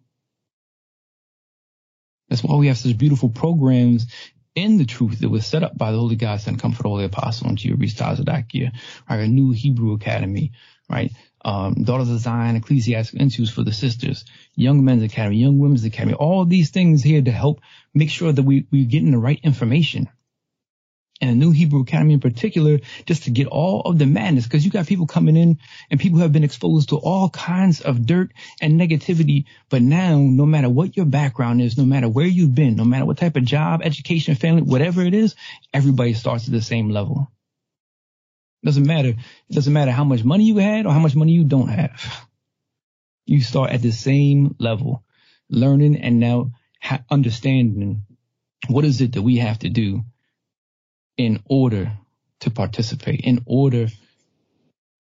That's 2.31 2.43
why 2.43 2.57
we 2.57 2.69
have 2.69 2.79
such 2.79 2.97
beautiful 2.97 3.29
programs 3.29 4.07
in 4.55 4.79
the 4.79 4.87
truth 4.87 5.19
that 5.19 5.29
was 5.29 5.45
set 5.45 5.63
up 5.63 5.77
by 5.77 5.93
the 5.93 5.99
Holy 5.99 6.17
God, 6.17 6.41
Son, 6.41 6.57
Comfort, 6.57 6.87
Holy 6.87 7.05
Apostle, 7.05 7.49
and 7.49 7.59
Chiobis 7.59 7.93
Tazadaqyah, 7.93 8.73
right? 9.11 9.21
A 9.21 9.29
new 9.29 9.51
Hebrew 9.51 9.93
Academy, 9.93 10.53
right? 10.89 11.13
Um, 11.45 11.75
Daughters 11.75 12.11
of 12.11 12.19
Zion, 12.19 12.57
Ecclesiastical 12.57 13.21
Institutes 13.21 13.51
for 13.53 13.63
the 13.63 13.73
Sisters, 13.73 14.25
Young 14.55 14.85
Men's 14.85 15.03
Academy, 15.03 15.37
Young 15.37 15.59
Women's 15.59 15.85
Academy, 15.85 16.15
all 16.15 16.45
these 16.45 16.71
things 16.71 17.03
here 17.03 17.23
to 17.23 17.31
help 17.31 17.61
make 17.93 18.11
sure 18.11 18.33
that 18.33 18.43
we, 18.43 18.67
we're 18.71 18.87
getting 18.87 19.11
the 19.11 19.19
right 19.19 19.41
information. 19.43 20.09
And 21.21 21.31
a 21.31 21.35
new 21.35 21.53
Hebrew 21.53 21.83
Academy 21.83 22.15
in 22.15 22.21
particular, 22.21 22.81
just 23.07 23.25
to 23.25 23.31
get 23.31 23.47
all 23.47 23.83
of 23.83 23.99
the 23.99 24.07
madness, 24.07 24.45
because 24.45 24.65
you 24.65 24.71
got 24.71 24.89
people 24.89 25.07
coming 25.07 25.37
in 25.37 25.59
and 25.89 26.01
people 26.01 26.19
have 26.19 26.33
been 26.33 26.43
exposed 26.45 26.89
to 26.89 26.97
all 26.97 27.31
kinds 27.31 27.81
of 27.81 28.05
dirt 28.05 28.33
and 28.61 28.81
negativity. 28.81 29.45
But 29.69 29.83
now, 29.83 30.19
no 30.19 30.45
matter 30.45 30.69
what 30.69 30.97
your 30.97 31.07
background 31.07 31.63
is, 31.63 31.79
no 31.79 31.85
matter 31.85 32.09
where 32.09 32.27
you've 32.27 32.55
been, 32.55 32.75
no 32.75 32.85
matter 32.85 33.05
what 33.05 33.19
type 33.19 33.37
of 33.37 33.45
job, 33.45 33.81
education, 33.85 34.35
family, 34.35 34.63
whatever 34.63 35.03
it 35.03 35.15
is, 35.15 35.37
everybody 35.73 36.15
starts 36.15 36.47
at 36.47 36.53
the 36.53 36.61
same 36.61 36.91
level. 36.91 37.31
Doesn't 38.65 38.87
matter. 38.87 39.11
It 39.11 39.55
doesn't 39.55 39.73
matter 39.73 39.91
how 39.91 40.05
much 40.05 40.25
money 40.25 40.45
you 40.45 40.57
had 40.59 40.87
or 40.87 40.93
how 40.93 40.99
much 41.01 41.15
money 41.15 41.33
you 41.33 41.45
don't 41.45 41.69
have. 41.69 42.29
You 43.27 43.41
start 43.41 43.71
at 43.71 43.83
the 43.83 43.93
same 43.93 44.57
level, 44.59 45.05
learning 45.51 45.97
and 45.97 46.21
now 46.21 46.53
ha- 46.81 47.05
understanding 47.11 48.03
what 48.69 48.85
is 48.85 49.01
it 49.01 49.13
that 49.13 49.23
we 49.23 49.39
have 49.39 49.59
to 49.61 49.69
do 49.69 50.03
in 51.17 51.43
order 51.47 51.93
to 52.41 52.51
participate, 52.51 53.21
in 53.21 53.43
order 53.47 53.89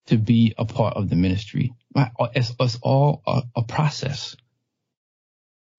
to 0.06 0.18
be 0.18 0.54
a 0.58 0.64
part 0.64 0.96
of 0.96 1.08
the 1.08 1.16
ministry. 1.16 1.72
It's, 2.34 2.52
it's 2.58 2.78
all 2.82 3.22
a, 3.26 3.42
a 3.56 3.62
process. 3.62 4.36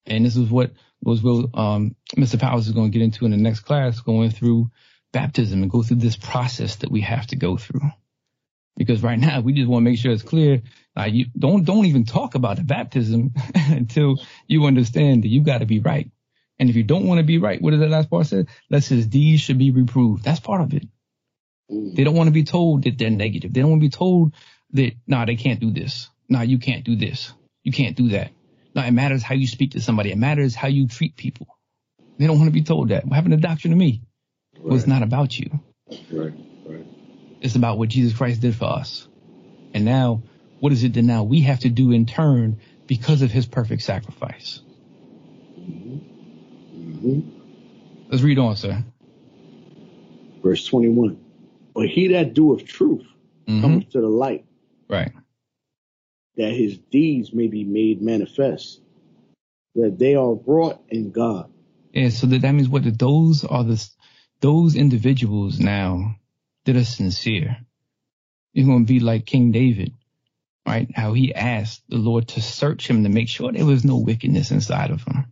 And 0.06 0.26
this 0.26 0.36
is 0.36 0.50
what 0.50 0.72
was 1.02 1.24
um, 1.54 1.96
Mr. 2.16 2.40
Powers 2.40 2.68
is 2.68 2.74
going 2.74 2.92
to 2.92 2.98
get 2.98 3.04
into 3.04 3.26
in 3.26 3.32
the 3.32 3.38
next 3.38 3.62
class, 3.62 4.00
going 4.00 4.32
through 4.32 4.72
baptism 5.16 5.62
and 5.62 5.72
go 5.72 5.82
through 5.82 5.98
this 5.98 6.18
process 6.18 6.76
that 6.78 6.92
we 6.92 7.00
have 7.00 7.26
to 7.28 7.38
go 7.38 7.56
through. 7.56 7.90
Because 8.76 9.02
right 9.02 9.18
now 9.18 9.40
we 9.40 9.54
just 9.54 9.70
want 9.70 9.86
to 9.86 9.90
make 9.90 9.98
sure 9.98 10.12
it's 10.12 10.22
clear. 10.22 10.62
Uh, 10.98 11.06
you 11.06 11.28
don't 11.38 11.64
don't 11.64 11.86
even 11.86 12.04
talk 12.04 12.36
about 12.36 12.58
the 12.58 12.64
baptism 12.64 13.34
until 13.56 14.18
you 14.46 14.66
understand 14.66 15.24
that 15.24 15.30
you 15.30 15.42
got 15.42 15.60
to 15.60 15.66
be 15.66 15.80
right. 15.80 16.12
And 16.60 16.70
if 16.70 16.76
you 16.76 16.84
don't 16.84 17.08
want 17.08 17.20
to 17.20 17.24
be 17.24 17.38
right, 17.38 17.62
what 17.62 17.72
does 17.72 17.80
that 17.80 17.90
last 17.90 18.10
part 18.10 18.28
say? 18.28 18.46
Let's 18.70 18.90
his 18.90 19.08
deeds 19.08 19.42
should 19.42 19.58
be 19.58 19.72
reproved. 19.72 20.26
That's 20.26 20.42
part 20.42 20.62
of 20.62 20.74
it. 20.74 20.84
They 21.70 22.04
don't 22.04 22.16
want 22.16 22.28
to 22.28 22.34
be 22.34 22.44
told 22.44 22.84
that 22.84 22.98
they're 22.98 23.10
negative. 23.10 23.54
They 23.54 23.62
don't 23.62 23.72
want 23.72 23.82
to 23.82 23.88
be 23.88 23.98
told 23.98 24.34
that, 24.74 24.92
nah, 25.08 25.26
they 25.26 25.36
can't 25.36 25.62
do 25.62 25.72
this. 25.72 26.10
Nah, 26.28 26.42
you 26.42 26.60
can't 26.60 26.84
do 26.84 26.96
this. 26.96 27.34
You 27.64 27.72
can't 27.72 27.96
do 27.96 28.10
that. 28.10 28.32
No, 28.76 28.84
it 28.84 28.92
matters 28.92 29.24
how 29.24 29.36
you 29.36 29.48
speak 29.48 29.72
to 29.72 29.82
somebody. 29.82 30.12
It 30.12 30.18
matters 30.18 30.54
how 30.54 30.68
you 30.68 30.88
treat 30.88 31.16
people. 31.16 31.48
They 32.18 32.28
don't 32.28 32.38
want 32.38 32.50
to 32.50 32.60
be 32.60 32.64
told 32.64 32.90
that. 32.90 33.06
What 33.06 33.16
happened 33.16 33.34
to 33.34 33.48
doctrine 33.48 33.72
to 33.72 33.78
me? 33.78 34.02
Right. 34.56 34.66
Well, 34.66 34.76
it's 34.76 34.88
not 34.88 35.04
about 35.04 35.38
you. 35.38 35.60
Right, 36.12 36.34
right. 36.66 36.86
It's 37.42 37.56
about 37.56 37.78
what 37.78 37.90
Jesus 37.90 38.18
Christ 38.18 38.42
did 38.42 38.56
for 38.56 38.66
us. 38.66 39.08
And 39.74 39.86
now, 39.86 40.24
what 40.60 40.72
is 40.72 40.84
it 40.84 40.94
that 40.94 41.04
now 41.04 41.24
we 41.24 41.42
have 41.42 41.60
to 41.62 41.70
do 41.70 41.92
in 41.92 42.06
turn 42.06 42.60
because 42.88 43.22
of 43.22 43.32
his 43.32 43.46
perfect 43.46 43.82
sacrifice? 43.84 44.62
Mm-hmm. 45.60 45.98
Mm-hmm. 46.76 48.10
Let's 48.10 48.24
read 48.24 48.40
on, 48.40 48.56
sir. 48.56 48.84
Verse 50.44 50.66
21. 50.66 51.20
But 51.74 51.88
he 51.88 52.10
that 52.10 52.34
doeth 52.34 52.66
truth 52.66 53.06
mm-hmm. 53.48 53.62
cometh 53.62 53.90
to 53.92 54.02
the 54.02 54.08
light. 54.08 54.46
Right. 54.90 55.12
That 56.38 56.52
his 56.52 56.78
deeds 56.78 57.34
may 57.34 57.48
be 57.48 57.64
made 57.64 58.02
manifest, 58.02 58.82
that 59.76 59.98
they 59.98 60.16
are 60.16 60.34
wrought 60.34 60.82
in 60.90 61.12
God. 61.12 61.52
Yeah, 61.94 62.10
so 62.10 62.28
that, 62.28 62.42
that 62.42 62.52
means 62.52 62.70
what? 62.70 62.84
That 62.84 63.00
those 63.00 63.46
are 63.46 63.64
the 63.64 63.78
those 64.42 64.76
individuals 64.76 65.60
now 65.60 66.16
that 66.66 66.76
are 66.76 66.84
sincere, 66.84 67.58
you're 68.54 68.68
going 68.68 68.86
to 68.86 68.94
be 68.94 69.00
like 69.00 69.26
King 69.26 69.52
David, 69.52 69.94
right? 70.66 70.90
How 70.96 71.14
he 71.14 71.34
asked 71.34 71.84
the 71.90 71.98
Lord 71.98 72.28
to 72.30 72.42
search 72.42 72.90
him 72.90 73.04
to 73.04 73.10
make 73.10 73.30
sure 73.30 73.52
there 73.52 73.66
was 73.66 73.86
no 73.86 73.98
wickedness 73.98 74.52
inside 74.52 74.92
of 74.92 75.04
him. 75.04 75.26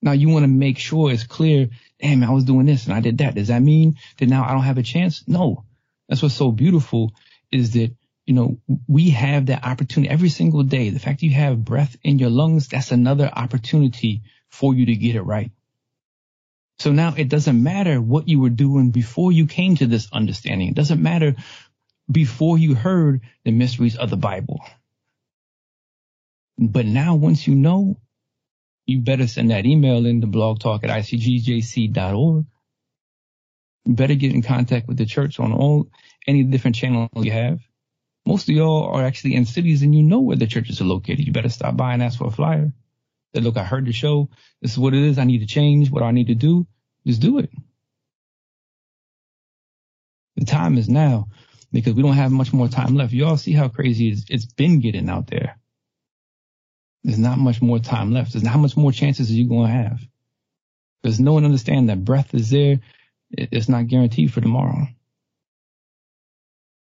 Now 0.00 0.12
you 0.12 0.28
want 0.28 0.42
to 0.44 0.48
make 0.48 0.78
sure 0.78 1.12
it's 1.12 1.24
clear, 1.24 1.68
damn, 2.00 2.24
I 2.24 2.30
was 2.30 2.44
doing 2.44 2.66
this 2.66 2.86
and 2.86 2.94
I 2.94 3.00
did 3.00 3.18
that. 3.18 3.36
Does 3.36 3.48
that 3.48 3.62
mean 3.62 3.96
that 4.18 4.28
now 4.28 4.44
I 4.44 4.52
don't 4.52 4.62
have 4.64 4.78
a 4.78 4.82
chance? 4.82 5.22
No. 5.28 5.64
That's 6.08 6.22
what's 6.22 6.34
so 6.34 6.50
beautiful 6.50 7.12
is 7.52 7.72
that, 7.74 7.94
you 8.26 8.34
know, 8.34 8.58
we 8.88 9.10
have 9.10 9.46
that 9.46 9.64
opportunity 9.64 10.12
every 10.12 10.28
single 10.28 10.64
day. 10.64 10.90
The 10.90 10.98
fact 10.98 11.20
that 11.20 11.26
you 11.26 11.34
have 11.34 11.64
breath 11.64 11.96
in 12.02 12.18
your 12.18 12.30
lungs, 12.30 12.68
that's 12.68 12.90
another 12.90 13.30
opportunity 13.32 14.22
for 14.48 14.74
you 14.74 14.86
to 14.86 14.96
get 14.96 15.16
it 15.16 15.22
right. 15.22 15.52
So 16.78 16.92
now 16.92 17.14
it 17.16 17.28
doesn't 17.28 17.62
matter 17.62 18.00
what 18.00 18.28
you 18.28 18.40
were 18.40 18.50
doing 18.50 18.90
before 18.90 19.32
you 19.32 19.46
came 19.46 19.76
to 19.76 19.86
this 19.86 20.08
understanding. 20.12 20.68
It 20.68 20.74
doesn't 20.74 21.02
matter 21.02 21.36
before 22.10 22.58
you 22.58 22.74
heard 22.74 23.20
the 23.44 23.52
mysteries 23.52 23.96
of 23.96 24.10
the 24.10 24.16
Bible. 24.16 24.60
But 26.58 26.86
now 26.86 27.14
once 27.14 27.46
you 27.46 27.54
know, 27.54 27.98
you 28.86 29.00
better 29.00 29.26
send 29.26 29.50
that 29.50 29.66
email 29.66 30.04
in 30.06 30.20
to 30.20 30.26
blogtalk 30.26 30.84
at 30.84 30.90
icgjc.org. 30.90 32.46
You 33.84 33.94
better 33.94 34.14
get 34.14 34.32
in 34.32 34.42
contact 34.42 34.88
with 34.88 34.96
the 34.96 35.06
church 35.06 35.40
on 35.40 35.52
all 35.52 35.88
any 36.26 36.42
different 36.44 36.76
channels 36.76 37.10
you 37.16 37.32
have. 37.32 37.60
Most 38.26 38.48
of 38.48 38.54
y'all 38.54 38.84
are 38.84 39.04
actually 39.04 39.34
in 39.34 39.46
cities 39.46 39.82
and 39.82 39.94
you 39.94 40.02
know 40.02 40.20
where 40.20 40.36
the 40.36 40.46
churches 40.46 40.80
are 40.80 40.84
located. 40.84 41.26
You 41.26 41.32
better 41.32 41.48
stop 41.48 41.76
by 41.76 41.94
and 41.94 42.02
ask 42.02 42.18
for 42.18 42.28
a 42.28 42.30
flyer. 42.30 42.72
Say, 43.34 43.40
look, 43.40 43.56
I 43.56 43.64
heard 43.64 43.86
the 43.86 43.92
show. 43.92 44.28
This 44.60 44.72
is 44.72 44.78
what 44.78 44.94
it 44.94 45.02
is. 45.02 45.18
I 45.18 45.24
need 45.24 45.40
to 45.40 45.46
change. 45.46 45.90
What 45.90 46.00
do 46.00 46.06
I 46.06 46.12
need 46.12 46.28
to 46.28 46.34
do? 46.34 46.66
Just 47.06 47.20
do 47.22 47.38
it. 47.38 47.50
The 50.36 50.44
time 50.44 50.78
is 50.78 50.88
now 50.88 51.28
because 51.72 51.94
we 51.94 52.02
don't 52.02 52.14
have 52.14 52.32
much 52.32 52.52
more 52.52 52.68
time 52.68 52.94
left. 52.96 53.12
You 53.12 53.26
all 53.26 53.36
see 53.36 53.52
how 53.52 53.68
crazy 53.68 54.08
it's, 54.10 54.24
it's 54.28 54.46
been 54.46 54.80
getting 54.80 55.08
out 55.08 55.26
there. 55.26 55.58
There's 57.04 57.18
not 57.18 57.38
much 57.38 57.60
more 57.60 57.78
time 57.78 58.12
left. 58.12 58.32
There's 58.32 58.44
not 58.44 58.58
much 58.58 58.76
more 58.76 58.92
chances 58.92 59.30
you're 59.30 59.44
you 59.44 59.48
going 59.48 59.66
to 59.66 59.72
have. 59.72 60.00
Because 61.02 61.18
no 61.20 61.32
one 61.32 61.44
understands 61.44 61.88
that 61.88 62.04
breath 62.04 62.34
is 62.34 62.50
there. 62.50 62.80
It's 63.30 63.68
not 63.68 63.88
guaranteed 63.88 64.32
for 64.32 64.40
tomorrow. 64.40 64.86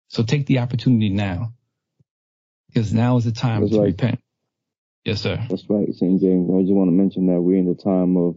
So 0.09 0.23
take 0.23 0.47
the 0.47 0.61
opportunity 0.61 1.09
now. 1.09 1.53
Because 2.69 2.93
now 2.93 3.17
is 3.17 3.25
the 3.25 3.33
time 3.33 3.63
That's 3.63 3.73
to 3.73 3.81
right. 3.81 3.87
repent. 3.87 4.21
Yes, 5.07 5.21
sir. 5.21 5.39
That's 5.49 5.63
right, 5.71 5.87
St. 5.95 6.21
James. 6.21 6.51
I 6.51 6.63
just 6.63 6.75
want 6.75 6.89
to 6.89 6.93
mention 6.93 7.27
that 7.29 7.41
we're 7.41 7.59
in 7.59 7.67
the 7.67 7.81
time 7.81 8.17
of 8.17 8.35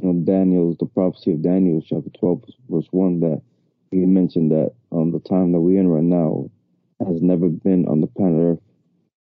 you 0.00 0.06
know, 0.06 0.24
Daniel's, 0.24 0.76
the 0.78 0.86
prophecy 0.86 1.32
of 1.32 1.42
Daniel, 1.42 1.82
chapter 1.84 2.08
12, 2.08 2.44
verse 2.70 2.86
1, 2.92 3.18
that 3.18 3.42
he 3.90 4.06
mentioned 4.06 4.52
that 4.52 4.74
um, 4.92 5.10
the 5.10 5.18
time 5.18 5.50
that 5.50 5.58
we're 5.58 5.80
in 5.80 5.88
right 5.88 6.04
now 6.04 6.48
has 7.04 7.20
never 7.20 7.48
been 7.48 7.88
on 7.88 8.00
the 8.00 8.06
planet 8.06 8.38
Earth 8.38 8.60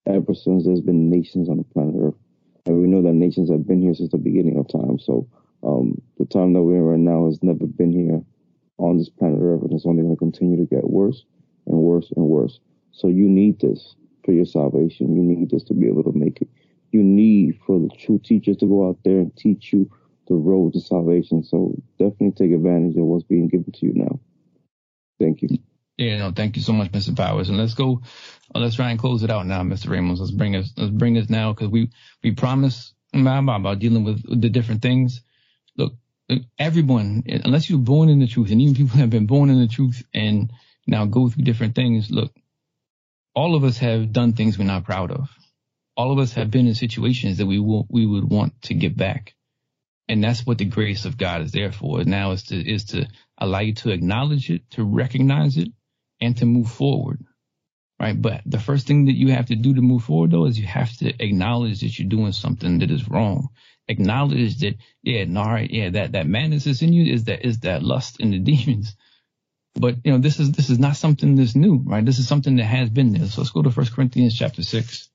ever 0.07 0.33
since 0.33 0.65
there's 0.65 0.81
been 0.81 1.11
nations 1.11 1.51
on 1.51 1.59
the 1.59 1.65
planet 1.65 1.97
Earth. 2.01 2.15
And 2.65 2.81
we 2.81 2.89
know 2.89 3.03
that 3.03 3.13
nations 3.13 3.51
have 3.51 3.67
been 3.67 3.83
here 3.83 3.93
since 3.93 4.13
the 4.13 4.17
beginning 4.17 4.57
of 4.57 4.67
time. 4.69 4.99
So 4.99 5.29
um, 5.63 6.01
the 6.17 6.25
time 6.25 6.55
that 6.55 6.63
we're 6.63 6.77
in 6.77 6.83
right 6.83 6.99
now 6.99 7.27
has 7.27 7.43
never 7.43 7.67
been 7.67 7.93
here 7.93 8.23
on 8.79 8.97
this 8.97 9.11
planet 9.11 9.41
Earth, 9.43 9.61
and 9.61 9.73
it's 9.75 9.85
only 9.85 10.03
going 10.03 10.17
to 10.17 10.19
continue 10.19 10.57
to 10.57 10.65
get 10.65 10.89
worse 10.89 11.27
and 11.67 11.77
worse 11.77 12.11
and 12.17 12.25
worse. 12.25 12.59
So 12.91 13.09
you 13.09 13.29
need 13.29 13.61
this 13.61 13.97
for 14.25 14.33
your 14.33 14.47
salvation. 14.47 15.15
You 15.15 15.23
need 15.23 15.51
this 15.51 15.65
to 15.65 15.75
be 15.75 15.87
able 15.87 16.05
to 16.05 16.13
make 16.17 16.41
it. 16.41 16.49
You 16.91 17.03
need 17.03 17.61
for 17.67 17.79
the 17.79 17.89
true 17.89 18.21
teachers 18.23 18.57
to 18.59 18.67
go 18.67 18.89
out 18.89 18.99
there 19.05 19.19
and 19.19 19.35
teach 19.37 19.73
you 19.73 19.91
the 20.29 20.35
road 20.35 20.73
to 20.75 20.81
salvation. 20.81 21.43
So 21.43 21.75
definitely 21.99 22.33
take 22.33 22.55
advantage 22.55 22.97
of 22.97 23.05
what's 23.05 23.25
being 23.25 23.49
given 23.49 23.73
to 23.73 23.87
you 23.87 23.93
now. 23.95 24.21
Thank 25.19 25.43
you. 25.43 25.49
Yeah, 25.97 26.19
no, 26.19 26.33
thank 26.33 26.57
you 26.57 26.63
so 26.63 26.73
much, 26.73 26.93
Mr. 26.93 27.15
Powers. 27.15 27.51
And 27.51 27.59
let's 27.59 27.75
go, 27.75 28.01
uh, 28.55 28.59
let's 28.59 28.77
try 28.77 28.91
and 28.91 28.99
close 28.99 29.23
it 29.23 29.31
out 29.31 29.47
now, 29.47 29.61
Mr. 29.63 29.91
Ramos. 29.91 30.19
Let's 30.19 30.31
bring 30.31 30.57
us, 30.57 30.73
let's 30.77 30.91
bring 30.91 31.19
us 31.19 31.29
now 31.29 31.53
because 31.53 31.69
we, 31.69 31.91
we 32.23 32.33
promised 32.33 32.95
about 33.13 33.81
dealing 33.81 34.05
with 34.05 34.23
the 34.41 34.49
different 34.49 34.83
things. 34.83 35.21
Look, 35.77 35.93
everyone, 36.59 37.25
unless 37.27 37.69
you're 37.69 37.79
born 37.79 38.09
in 38.09 38.21
the 38.21 38.27
truth, 38.27 38.51
and 38.51 38.63
even 38.63 38.75
people 38.75 38.99
have 38.99 39.11
been 39.11 39.27
born 39.27 39.51
in 39.51 39.61
the 39.61 39.69
truth 39.69 40.03
and 40.15 40.51
now 40.87 41.05
go 41.05 41.29
through 41.29 41.45
different 41.45 41.75
things, 41.75 42.11
look, 42.11 42.33
all 43.35 43.55
of 43.55 43.65
us 43.65 43.79
have 43.79 44.13
done 44.13 44.33
things 44.33 44.59
we're 44.59 44.65
not 44.65 44.85
proud 44.85 45.11
of. 45.11 45.29
All 45.97 46.13
of 46.13 46.19
us 46.19 46.35
have 46.35 46.51
been 46.51 46.67
in 46.67 46.75
situations 46.75 47.39
that 47.39 47.47
we 47.47 47.59
will, 47.59 47.87
we 47.91 48.07
would 48.07 48.31
want 48.31 48.61
to 48.63 48.75
get 48.75 48.97
back. 48.97 49.35
And 50.09 50.25
that's 50.25 50.45
what 50.45 50.59
the 50.59 50.65
grace 50.65 51.05
of 51.05 51.19
God 51.19 51.43
is 51.43 51.53
there 51.53 51.73
for. 51.73 52.03
Now 52.05 52.33
is 52.33 52.45
to, 52.45 52.57
is 52.57 52.87
to 52.87 53.07
allow 53.39 53.61
you 53.61 53.75
to 53.77 53.91
acknowledge 53.91 54.51
it, 54.51 54.69
to 54.73 54.85
recognize 54.85 55.57
it, 55.57 55.69
and 56.21 56.37
to 56.39 56.47
move 56.47 56.71
forward. 56.71 57.25
Right. 58.01 58.21
But 58.21 58.43
the 58.47 58.59
first 58.59 58.87
thing 58.87 59.07
that 59.07 59.17
you 59.17 59.33
have 59.33 59.47
to 59.47 59.57
do 59.57 59.75
to 59.75 59.83
move 59.83 60.05
forward 60.05 60.31
though 60.31 60.47
is 60.47 60.59
you 60.59 60.67
have 60.67 60.93
to 60.99 61.13
acknowledge 61.23 61.81
that 61.81 61.99
you're 61.99 62.09
doing 62.09 62.33
something 62.33 62.79
that 62.79 62.91
is 62.91 63.09
wrong. 63.09 63.51
Acknowledge 63.89 64.59
that, 64.61 64.77
yeah, 65.03 65.25
no, 65.25 65.57
yeah, 65.57 65.91
that, 65.91 66.13
that 66.13 66.27
madness 66.27 66.67
is 66.67 66.81
in 66.81 66.95
you 66.95 67.13
is 67.13 67.25
that, 67.25 67.47
is 67.47 67.61
that 67.61 67.83
lust 67.83 68.19
and 68.21 68.33
the 68.33 68.39
demons. 68.57 68.97
But, 69.75 69.97
you 70.05 70.13
know, 70.13 70.19
this 70.19 70.41
is, 70.41 70.53
this 70.53 70.71
is 70.71 70.79
not 70.79 70.97
something 70.97 71.37
that's 71.37 71.55
new, 71.55 71.83
right? 71.85 72.05
This 72.05 72.19
is 72.19 72.27
something 72.27 72.57
that 72.57 72.65
has 72.65 72.91
been 72.91 73.13
there. 73.13 73.27
So 73.27 73.43
let's 73.43 73.53
go 73.53 73.63
to 73.63 73.71
First 73.71 73.95
Corinthians 73.95 74.37
chapter 74.37 74.63
six. 74.63 75.11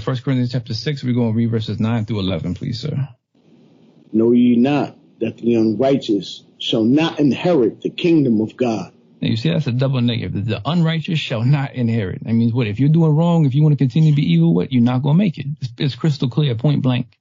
First 0.00 0.24
Corinthians 0.24 0.52
chapter 0.52 0.74
six, 0.74 1.04
we're 1.04 1.14
going 1.14 1.32
to 1.32 1.36
read 1.36 1.50
verses 1.50 1.78
nine 1.78 2.06
through 2.06 2.20
11, 2.20 2.54
please, 2.54 2.80
sir. 2.80 3.08
Know 4.12 4.32
ye 4.32 4.56
not 4.56 4.96
that 5.20 5.36
the 5.36 5.54
unrighteous 5.54 6.44
shall 6.58 6.84
not 6.84 7.20
inherit 7.20 7.82
the 7.82 7.90
kingdom 7.90 8.40
of 8.40 8.56
God? 8.56 8.92
Now 9.20 9.28
you 9.28 9.36
see, 9.36 9.50
that's 9.50 9.66
a 9.66 9.72
double 9.72 10.00
negative. 10.00 10.46
The 10.46 10.62
unrighteous 10.64 11.18
shall 11.18 11.44
not 11.44 11.74
inherit. 11.74 12.24
That 12.24 12.32
means 12.32 12.52
what? 12.52 12.66
If 12.66 12.80
you're 12.80 12.88
doing 12.88 13.14
wrong, 13.14 13.44
if 13.44 13.54
you 13.54 13.62
want 13.62 13.74
to 13.74 13.76
continue 13.76 14.12
to 14.12 14.16
be 14.16 14.32
evil, 14.32 14.54
what? 14.54 14.72
You're 14.72 14.82
not 14.82 15.02
going 15.02 15.14
to 15.14 15.18
make 15.18 15.38
it. 15.38 15.46
It's, 15.60 15.72
it's, 15.78 15.94
crystal 15.94 16.28
clear, 16.28 16.54
point 16.54 16.82
blank. 16.82 17.18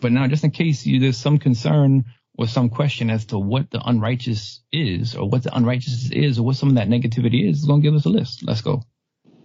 But 0.00 0.12
now, 0.12 0.26
just 0.28 0.44
in 0.44 0.50
case 0.50 0.84
you, 0.84 1.00
there's 1.00 1.16
some 1.16 1.38
concern 1.38 2.04
or 2.38 2.46
some 2.46 2.68
question 2.68 3.10
as 3.10 3.24
to 3.26 3.38
what 3.38 3.70
the 3.70 3.80
unrighteous 3.84 4.60
is 4.70 5.16
or 5.16 5.28
what 5.28 5.42
the 5.42 5.56
unrighteousness 5.56 6.10
is 6.12 6.38
or 6.38 6.42
what 6.44 6.56
some 6.56 6.68
of 6.68 6.74
that 6.76 6.88
negativity 6.88 7.48
is, 7.48 7.58
it's 7.58 7.66
going 7.66 7.80
to 7.80 7.88
give 7.88 7.94
us 7.94 8.04
a 8.04 8.10
list. 8.10 8.44
Let's 8.44 8.60
go. 8.60 8.82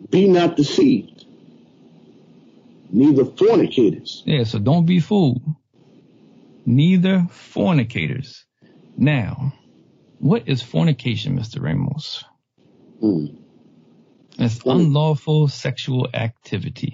Be 0.09 0.27
not 0.27 0.57
deceived. 0.57 1.25
Neither 2.91 3.25
fornicators. 3.25 4.23
Yeah, 4.25 4.43
so 4.43 4.59
don't 4.59 4.85
be 4.85 4.99
fooled. 4.99 5.41
Neither 6.65 7.27
fornicators. 7.31 8.45
Now, 8.97 9.53
what 10.19 10.47
is 10.47 10.61
fornication, 10.61 11.37
Mr. 11.37 11.61
Ramos? 11.61 12.23
Mm. 13.01 13.37
It's 14.37 14.59
unlawful 14.65 15.47
sexual 15.47 16.09
activity. 16.13 16.93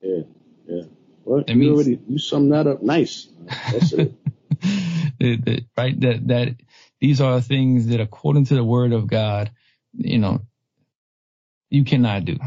Yeah, 0.00 0.22
yeah. 0.66 0.82
Well, 1.24 1.44
you 1.46 1.54
means, 1.54 1.74
already 1.74 2.00
you 2.08 2.18
summed 2.18 2.52
that 2.52 2.66
up 2.66 2.82
nice. 2.82 3.28
That's 3.70 3.92
it. 3.92 4.14
right, 5.76 6.00
that 6.00 6.20
that 6.28 6.56
these 7.00 7.20
are 7.20 7.40
things 7.40 7.88
that, 7.88 8.00
according 8.00 8.46
to 8.46 8.54
the 8.54 8.64
Word 8.64 8.92
of 8.92 9.06
God, 9.06 9.50
you 9.92 10.18
know, 10.18 10.40
you 11.70 11.84
cannot 11.84 12.24
do. 12.24 12.38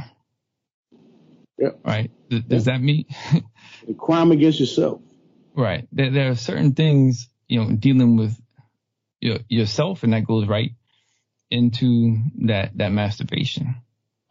Yeah. 1.57 1.69
Right. 1.85 2.11
Does 2.29 2.65
that 2.65 2.81
mean 2.81 3.05
a 3.87 3.93
crime 3.93 4.31
against 4.31 4.59
yourself? 4.59 5.01
Right. 5.55 5.87
There, 5.91 6.11
there 6.11 6.29
are 6.31 6.35
certain 6.35 6.73
things, 6.73 7.29
you 7.47 7.63
know, 7.63 7.71
dealing 7.71 8.17
with 8.17 8.37
your, 9.21 9.39
yourself, 9.47 10.03
and 10.03 10.13
that 10.13 10.25
goes 10.25 10.47
right 10.47 10.71
into 11.49 12.17
that 12.45 12.77
that 12.77 12.91
masturbation, 12.91 13.75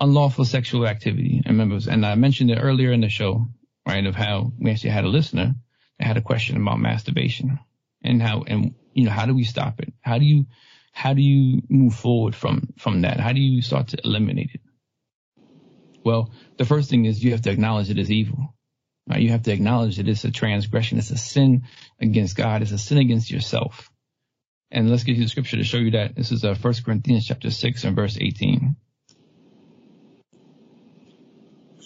unlawful 0.01 0.45
sexual 0.45 0.87
activity. 0.87 1.43
And 1.45 1.59
remember, 1.59 1.79
and 1.91 2.05
I 2.05 2.14
mentioned 2.14 2.51
it 2.51 2.59
earlier 2.59 2.93
in 2.93 3.01
the 3.01 3.09
show, 3.09 3.47
right, 3.87 4.05
of 4.05 4.14
how 4.14 4.53
we 4.59 4.70
actually 4.70 4.91
had 4.91 5.05
a 5.05 5.09
listener 5.09 5.55
that 5.99 6.07
had 6.07 6.16
a 6.16 6.22
question 6.22 6.57
about 6.57 6.79
masturbation 6.79 7.59
and 8.03 8.20
how 8.20 8.45
and 8.47 8.75
you 8.93 9.05
know 9.05 9.11
how 9.11 9.27
do 9.27 9.35
we 9.35 9.45
stop 9.45 9.81
it? 9.81 9.93
How 10.03 10.18
do 10.18 10.25
you 10.25 10.47
how 10.93 11.14
do 11.14 11.22
you 11.22 11.62
move 11.68 11.95
forward 11.95 12.35
from 12.35 12.68
from 12.79 13.03
that? 13.03 13.18
How 13.18 13.33
do 13.33 13.41
you 13.41 13.62
start 13.62 13.89
to 13.89 13.99
eliminate 14.05 14.51
it? 14.55 14.61
Well, 16.05 16.31
the 16.59 16.65
first 16.65 16.91
thing 16.91 17.07
is 17.07 17.25
you 17.25 17.33
have 17.33 17.43
to 17.43 17.51
acknowledge 17.51 17.91
it 17.91 17.99
is 17.99 18.11
evil. 18.11 18.55
Right? 19.09 19.21
You 19.21 19.31
have 19.31 19.43
to 19.45 19.53
acknowledge 19.53 19.97
that 19.97 20.09
it's 20.09 20.25
a 20.25 20.31
transgression, 20.31 20.99
it's 20.99 21.11
a 21.11 21.17
sin 21.17 21.65
against 22.01 22.37
God, 22.37 22.63
it's 22.63 22.73
a 22.73 22.79
sin 22.79 22.99
against 22.99 23.31
yourself. 23.31 23.91
And 24.71 24.91
let's 24.91 25.05
get 25.05 25.17
you 25.17 25.23
the 25.23 25.29
scripture 25.29 25.57
to 25.57 25.65
show 25.65 25.79
you 25.79 25.93
that. 25.93 26.17
This 26.17 26.33
is 26.33 26.45
uh, 26.45 26.55
1 26.55 26.75
Corinthians 26.85 27.27
chapter 27.27 27.51
6 27.51 27.85
and 27.85 27.97
verse 27.97 28.19
18. 28.21 28.77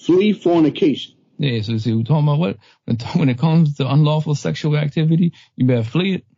Flee 0.07 0.33
fornication. 0.33 1.15
Yeah, 1.39 1.61
so 1.63 1.77
see, 1.77 1.93
we're 1.93 2.03
talking 2.03 2.27
about 2.27 2.39
what? 2.39 2.57
When 3.15 3.29
it 3.29 3.39
comes 3.39 3.77
to 3.77 3.89
unlawful 3.89 4.35
sexual 4.35 4.77
activity, 4.77 5.33
you 5.55 5.67
better 5.67 5.85
flee 5.85 6.15
it. 6.15 6.25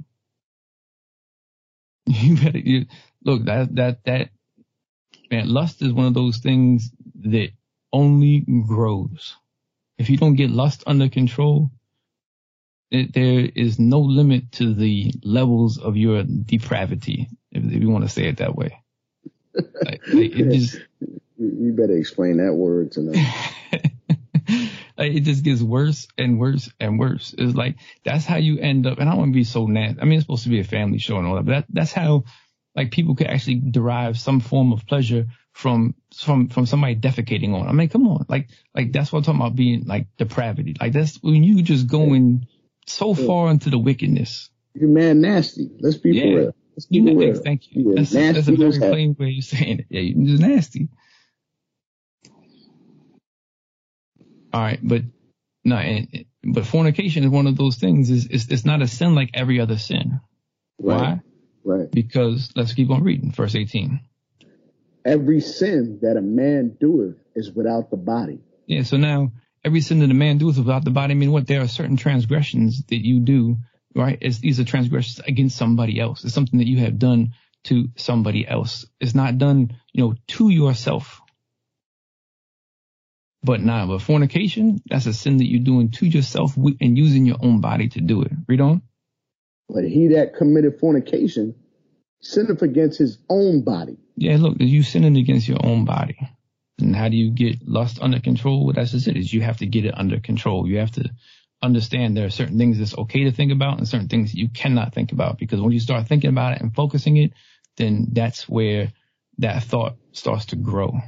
You 2.07 2.37
better, 2.37 2.59
you, 2.59 2.87
look, 3.25 3.45
that, 3.45 3.75
that, 3.77 4.05
that, 4.05 4.31
man, 5.31 5.49
lust 5.49 5.81
is 5.83 5.93
one 5.93 6.07
of 6.07 6.15
those 6.15 6.39
things 6.39 6.91
that 7.23 7.51
only 7.93 8.45
grows. 8.67 9.37
If 9.99 10.11
you 10.11 10.17
don't 10.17 10.37
get 10.37 10.51
lust 10.51 10.85
under 10.87 11.09
control, 11.09 11.71
it, 12.91 13.13
there 13.13 13.49
is 13.55 13.79
no 13.79 14.01
limit 14.01 14.53
to 14.53 14.75
the 14.75 15.13
levels 15.23 15.79
of 15.79 15.97
your 15.97 16.23
depravity, 16.25 17.29
if, 17.53 17.65
if 17.65 17.83
you 17.83 17.91
want 17.91 18.05
to 18.05 18.11
say 18.11 18.27
it 18.27 18.39
that 18.39 18.57
way. 18.57 18.83
like, 19.55 20.01
like 20.09 20.33
it 20.37 20.51
just, 20.53 20.81
you 21.39 21.73
better 21.73 21.97
explain 21.97 22.39
that 22.39 22.55
word 22.55 22.93
to 22.93 23.03
them. 23.03 23.15
like 24.99 25.13
it 25.13 25.21
just 25.21 25.45
gets 25.45 25.63
worse 25.63 26.09
and 26.19 26.39
worse 26.39 26.71
and 26.81 26.99
worse. 26.99 27.35
It's 27.37 27.55
like 27.55 27.77
that's 28.05 28.25
how 28.25 28.37
you 28.37 28.59
end 28.59 28.87
up. 28.87 28.99
And 28.99 29.09
I 29.09 29.13
don't 29.13 29.21
want 29.21 29.33
to 29.33 29.39
be 29.39 29.45
so 29.45 29.67
nasty. 29.67 30.01
I 30.01 30.05
mean, 30.05 30.15
it's 30.15 30.25
supposed 30.25 30.45
to 30.45 30.51
be 30.51 30.61
a 30.61 30.65
family 30.65 30.99
show 30.99 31.19
and 31.19 31.27
all 31.27 31.37
that, 31.37 31.45
but 31.45 31.53
that, 31.53 31.67
that's 31.71 31.93
how 31.93 32.25
like 32.75 32.91
people 32.91 33.15
could 33.15 33.27
actually 33.29 33.57
derive 33.57 34.19
some 34.19 34.41
form 34.41 34.73
of 34.73 34.87
pleasure 34.87 35.27
from 35.53 35.95
from 36.17 36.49
from 36.49 36.67
somebody 36.67 36.97
defecating 36.97 37.55
on. 37.55 37.69
I 37.69 37.73
mean, 37.73 37.89
come 37.89 38.09
on, 38.09 38.27
like 38.29 38.49
like 38.75 38.93
that's 38.93 39.13
what 39.13 39.19
I'm 39.19 39.25
talking 39.25 39.41
about 39.41 39.57
being 39.57 39.87
like 39.87 40.07
depravity. 40.17 40.77
Like 40.81 40.93
that's 40.93 41.23
when 41.23 41.43
you 41.43 41.63
just 41.63 41.87
going 41.87 42.47
so 42.87 43.15
far 43.15 43.51
into 43.51 43.71
the 43.71 43.79
wickedness. 43.79 44.51
You're 44.75 44.89
man 44.89 45.21
nasty. 45.21 45.71
Let's 45.81 45.97
be 45.97 46.17
yeah. 46.17 46.25
real. 46.25 46.55
Let's 46.77 46.87
be 46.87 46.99
you 46.99 47.19
real. 47.19 47.35
Thank 47.35 47.73
you. 47.73 47.95
That's, 47.95 48.11
that's, 48.11 48.49
a 48.49 48.53
very 48.57 48.79
plain 48.79 49.17
way 49.19 49.37
of 49.39 49.45
saying 49.45 49.81
it. 49.81 49.87
Yeah, 49.91 50.01
you're 50.01 50.27
just 50.27 50.43
nasty. 50.43 50.89
All 54.53 54.61
right, 54.61 54.81
but 54.83 55.03
no, 55.65 55.77
and, 55.77 56.25
but 56.43 56.67
fornication 56.67 57.25
is 57.25 57.31
one 57.31 57.47
of 57.47 57.57
those 57.57 57.77
things. 57.77 58.11
Is 58.11 58.27
it's, 58.27 58.47
it's 58.49 58.65
not 58.65 58.83
a 58.83 58.89
sin 58.89 59.15
like 59.15 59.31
every 59.35 59.61
other 59.61 59.79
sin. 59.79 60.21
Right. 60.79 61.01
Why? 61.01 61.21
Right. 61.63 61.91
Because 61.91 62.51
let's 62.57 62.73
keep 62.73 62.91
on 62.91 63.03
reading, 63.03 63.33
verse 63.33 63.55
18. 63.55 64.01
Every 65.11 65.41
sin 65.41 65.99
that 66.03 66.17
a 66.17 66.23
man 66.23 66.77
doeth 66.81 67.17
is 67.35 67.51
without 67.51 67.91
the 67.91 67.97
body. 67.97 68.39
Yeah. 68.67 68.85
So 68.85 68.97
now 68.97 69.33
every 69.65 69.81
sin 69.81 69.99
that 69.99 70.11
a 70.11 70.15
man 70.15 70.39
doeth 70.39 70.57
without 70.57 70.85
the 70.85 70.93
body, 70.93 71.13
I 71.13 71.17
mean, 71.17 71.33
what? 71.33 71.49
There 71.49 71.63
are 71.63 71.67
certain 71.67 71.97
transgressions 71.97 72.85
that 72.87 73.05
you 73.05 73.19
do, 73.19 73.57
right? 73.93 74.19
It's, 74.21 74.39
these 74.39 74.61
are 74.61 74.65
transgressions 74.65 75.19
against 75.27 75.57
somebody 75.57 75.99
else. 75.99 76.25
It's 76.25 76.33
something 76.33 76.61
that 76.61 76.69
you 76.69 76.79
have 76.79 76.97
done 76.97 77.35
to 77.65 77.89
somebody 77.97 78.47
else. 78.47 78.87
It's 79.01 79.17
not 79.17 79.37
done, 79.37 79.77
you 79.93 80.05
know, 80.05 80.15
to 80.29 80.49
yourself. 80.49 81.21
But 83.43 83.61
nah, 83.63 83.87
but 83.87 84.03
fornication, 84.03 84.81
that's 84.87 85.07
a 85.07 85.13
sin 85.13 85.39
that 85.39 85.51
you're 85.51 85.65
doing 85.65 85.91
to 85.93 86.07
yourself 86.07 86.57
and 86.57 86.97
using 86.97 87.27
your 87.27 87.39
own 87.41 87.61
body 87.61 87.89
to 87.89 88.01
do 88.01 88.23
it. 88.23 88.31
Read 88.47 88.61
on. 88.61 88.83
But 89.69 89.85
he 89.85 90.09
that 90.15 90.37
committed 90.37 90.79
fornication 90.79 91.57
sinneth 92.21 92.63
against 92.63 92.99
his 92.99 93.19
own 93.29 93.63
body. 93.63 93.97
Yeah, 94.21 94.37
look, 94.37 94.57
you 94.61 94.83
sinning 94.83 95.17
against 95.17 95.49
your 95.49 95.65
own 95.65 95.87
body. 95.87 96.19
And 96.79 96.95
how 96.95 97.09
do 97.09 97.17
you 97.17 97.31
get 97.31 97.67
lust 97.67 98.03
under 98.03 98.21
control? 98.21 98.67
Well, 98.67 98.75
that's 98.75 98.91
just 98.91 99.09
it. 99.09 99.17
Is 99.17 99.33
you 99.33 99.41
have 99.41 99.57
to 99.59 99.67
get 99.67 99.87
it 99.87 99.97
under 99.97 100.21
control. 100.21 100.69
You 100.69 100.77
have 100.81 100.91
to 100.93 101.11
understand 101.63 102.15
there 102.15 102.27
are 102.27 102.31
certain 102.31 102.59
things 102.59 102.79
that's 102.79 102.97
okay 102.99 103.25
to 103.25 103.33
think 103.33 103.51
about 103.51 103.79
and 103.79 103.89
certain 103.89 104.09
things 104.09 104.35
you 104.35 104.51
cannot 104.51 104.93
think 104.93 105.13
about 105.13 105.39
because 105.39 105.59
when 105.59 105.73
you 105.73 105.81
start 105.81 106.07
thinking 106.07 106.29
about 106.29 106.53
it 106.53 106.61
and 106.61 106.75
focusing 106.75 107.17
it, 107.17 107.33
then 107.79 108.09
that's 108.13 108.47
where 108.47 108.93
that 109.39 109.63
thought 109.63 109.97
starts 110.13 110.45
to 110.47 110.57
grow. 110.57 111.01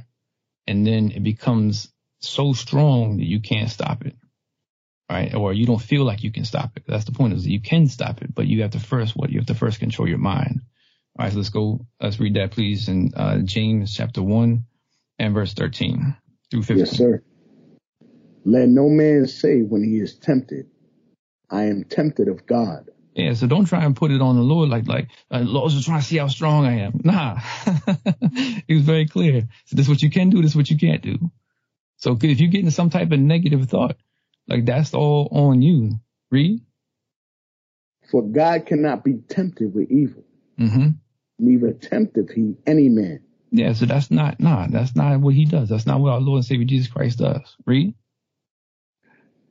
And 0.65 0.85
then 0.85 1.11
it 1.11 1.21
becomes 1.21 1.93
so 2.19 2.53
strong 2.53 3.17
that 3.17 3.27
you 3.27 3.41
can't 3.41 3.69
stop 3.69 4.07
it. 4.07 4.15
Right. 5.07 5.35
Or 5.35 5.53
you 5.53 5.67
don't 5.67 5.81
feel 5.81 6.03
like 6.03 6.23
you 6.23 6.31
can 6.31 6.45
stop 6.45 6.71
it. 6.77 6.85
That's 6.87 7.05
the 7.05 7.11
point 7.11 7.33
is 7.33 7.45
you 7.45 7.61
can 7.61 7.87
stop 7.89 8.23
it, 8.23 8.33
but 8.33 8.47
you 8.47 8.63
have 8.63 8.71
to 8.71 8.79
first 8.79 9.15
what? 9.15 9.29
You 9.29 9.37
have 9.37 9.47
to 9.47 9.53
first 9.53 9.79
control 9.79 10.09
your 10.09 10.17
mind. 10.17 10.61
All 11.17 11.25
right, 11.25 11.31
so 11.31 11.37
let's 11.37 11.49
go. 11.49 11.85
Let's 12.01 12.19
read 12.19 12.35
that, 12.35 12.51
please, 12.51 12.89
in 12.89 13.11
uh, 13.15 13.39
James 13.39 13.93
chapter 13.95 14.23
1 14.23 14.65
and 15.19 15.33
verse 15.33 15.53
13 15.53 16.15
through 16.49 16.63
15. 16.63 16.77
Yes, 16.77 16.97
sir. 16.97 17.23
Let 18.45 18.67
no 18.67 18.89
man 18.89 19.27
say 19.27 19.61
when 19.61 19.83
he 19.83 19.99
is 19.99 20.15
tempted, 20.15 20.69
I 21.49 21.65
am 21.65 21.83
tempted 21.83 22.27
of 22.27 22.45
God. 22.45 22.89
Yeah, 23.13 23.35
so 23.35 23.45
don't 23.45 23.65
try 23.65 23.83
and 23.85 23.95
put 23.95 24.09
it 24.09 24.21
on 24.21 24.37
the 24.37 24.41
Lord 24.41 24.69
like 24.69 24.87
like 24.87 25.09
uh, 25.29 25.41
Lord's 25.41 25.75
just 25.75 25.85
trying 25.85 26.01
to 26.01 26.05
see 26.05 26.17
how 26.17 26.27
strong 26.27 26.65
I 26.65 26.79
am. 26.79 26.99
Nah, 27.03 27.35
he 28.67 28.73
was 28.73 28.83
very 28.83 29.07
clear. 29.07 29.47
So 29.65 29.75
this 29.75 29.85
is 29.85 29.89
what 29.89 30.01
you 30.01 30.09
can 30.09 30.31
do. 30.31 30.41
This 30.41 30.51
is 30.51 30.57
what 30.57 30.71
you 30.71 30.77
can't 30.77 31.03
do. 31.03 31.31
So 31.97 32.17
if 32.19 32.39
you're 32.39 32.49
getting 32.49 32.71
some 32.71 32.89
type 32.89 33.11
of 33.11 33.19
negative 33.19 33.69
thought, 33.69 33.97
like 34.47 34.65
that's 34.65 34.95
all 34.95 35.29
on 35.31 35.61
you. 35.61 35.99
Read. 36.31 36.61
For 38.09 38.23
God 38.23 38.65
cannot 38.65 39.03
be 39.03 39.19
tempted 39.29 39.73
with 39.73 39.91
evil. 39.91 40.23
Mm-hmm. 40.59 40.89
Neither 41.39 41.73
tempteth 41.73 42.31
he 42.31 42.55
any 42.65 42.89
man. 42.89 43.21
Yeah, 43.51 43.73
so 43.73 43.85
that's 43.85 44.09
not 44.09 44.39
nah, 44.39 44.67
that's 44.67 44.95
not 44.95 45.19
what 45.19 45.35
he 45.35 45.45
does. 45.45 45.69
That's 45.69 45.85
not 45.85 45.99
what 45.99 46.13
our 46.13 46.19
Lord 46.19 46.37
and 46.37 46.45
Savior 46.45 46.65
Jesus 46.65 46.91
Christ 46.91 47.19
does. 47.19 47.55
Read. 47.65 47.93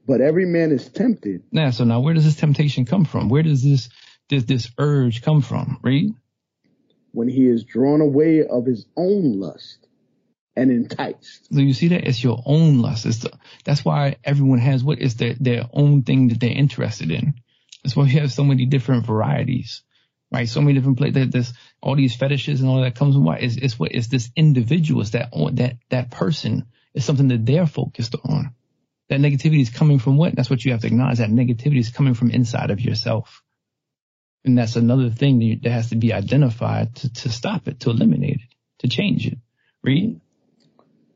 But 0.06 0.20
every 0.20 0.46
man 0.46 0.72
is 0.72 0.88
tempted. 0.88 1.44
Now, 1.52 1.70
so 1.70 1.84
now 1.84 2.00
where 2.00 2.14
does 2.14 2.24
this 2.24 2.36
temptation 2.36 2.84
come 2.84 3.04
from? 3.04 3.28
Where 3.28 3.44
does 3.44 3.62
this 3.62 3.88
this 4.28 4.44
this 4.44 4.70
urge 4.78 5.22
come 5.22 5.40
from? 5.40 5.78
Read. 5.82 6.14
When 7.12 7.28
he 7.28 7.46
is 7.46 7.64
drawn 7.64 8.00
away 8.00 8.44
of 8.44 8.66
his 8.66 8.86
own 8.96 9.38
lust 9.38 9.86
and 10.56 10.70
enticed. 10.70 11.48
So 11.52 11.60
you 11.60 11.74
see 11.74 11.88
that 11.88 12.06
it's 12.06 12.22
your 12.22 12.42
own 12.44 12.80
lust. 12.80 13.06
It's 13.06 13.18
the, 13.18 13.32
that's 13.64 13.84
why 13.84 14.16
everyone 14.24 14.58
has 14.58 14.82
what 14.82 14.98
is 14.98 15.16
their 15.16 15.34
their 15.34 15.64
own 15.72 16.02
thing 16.02 16.28
that 16.28 16.40
they're 16.40 16.50
interested 16.50 17.10
in. 17.10 17.34
That's 17.82 17.96
why 17.96 18.04
we 18.04 18.12
have 18.12 18.32
so 18.32 18.44
many 18.44 18.66
different 18.66 19.06
varieties, 19.06 19.82
right? 20.32 20.48
So 20.48 20.60
many 20.60 20.74
different 20.74 20.98
places. 20.98 21.30
There's 21.30 21.52
all 21.80 21.96
these 21.96 22.16
fetishes 22.16 22.60
and 22.60 22.70
all 22.70 22.82
that 22.82 22.94
comes 22.94 23.14
from 23.14 23.24
why 23.24 23.36
it's, 23.36 23.56
it's 23.56 23.78
what 23.78 23.92
it's 23.92 24.08
this 24.08 24.30
individual, 24.34 25.02
it's 25.02 25.10
that 25.10 25.30
that 25.52 25.76
that 25.90 26.10
person 26.10 26.66
is 26.94 27.04
something 27.04 27.28
that 27.28 27.44
they're 27.44 27.66
focused 27.66 28.16
on. 28.24 28.54
That 29.08 29.20
negativity 29.20 29.60
is 29.60 29.70
coming 29.70 29.98
from 29.98 30.16
what? 30.16 30.34
That's 30.34 30.48
what 30.48 30.64
you 30.64 30.72
have 30.72 30.80
to 30.82 30.86
acknowledge. 30.86 31.18
That 31.18 31.30
negativity 31.30 31.78
is 31.78 31.90
coming 31.90 32.14
from 32.14 32.30
inside 32.30 32.70
of 32.70 32.80
yourself. 32.80 33.42
And 34.44 34.56
that's 34.58 34.76
another 34.76 35.10
thing 35.10 35.60
that 35.62 35.70
has 35.70 35.90
to 35.90 35.96
be 35.96 36.12
identified 36.12 36.96
to, 36.96 37.12
to 37.12 37.28
stop 37.28 37.68
it, 37.68 37.80
to 37.80 37.90
eliminate 37.90 38.40
it, 38.40 38.54
to 38.78 38.88
change 38.88 39.26
it. 39.26 39.38
Read. 39.82 40.20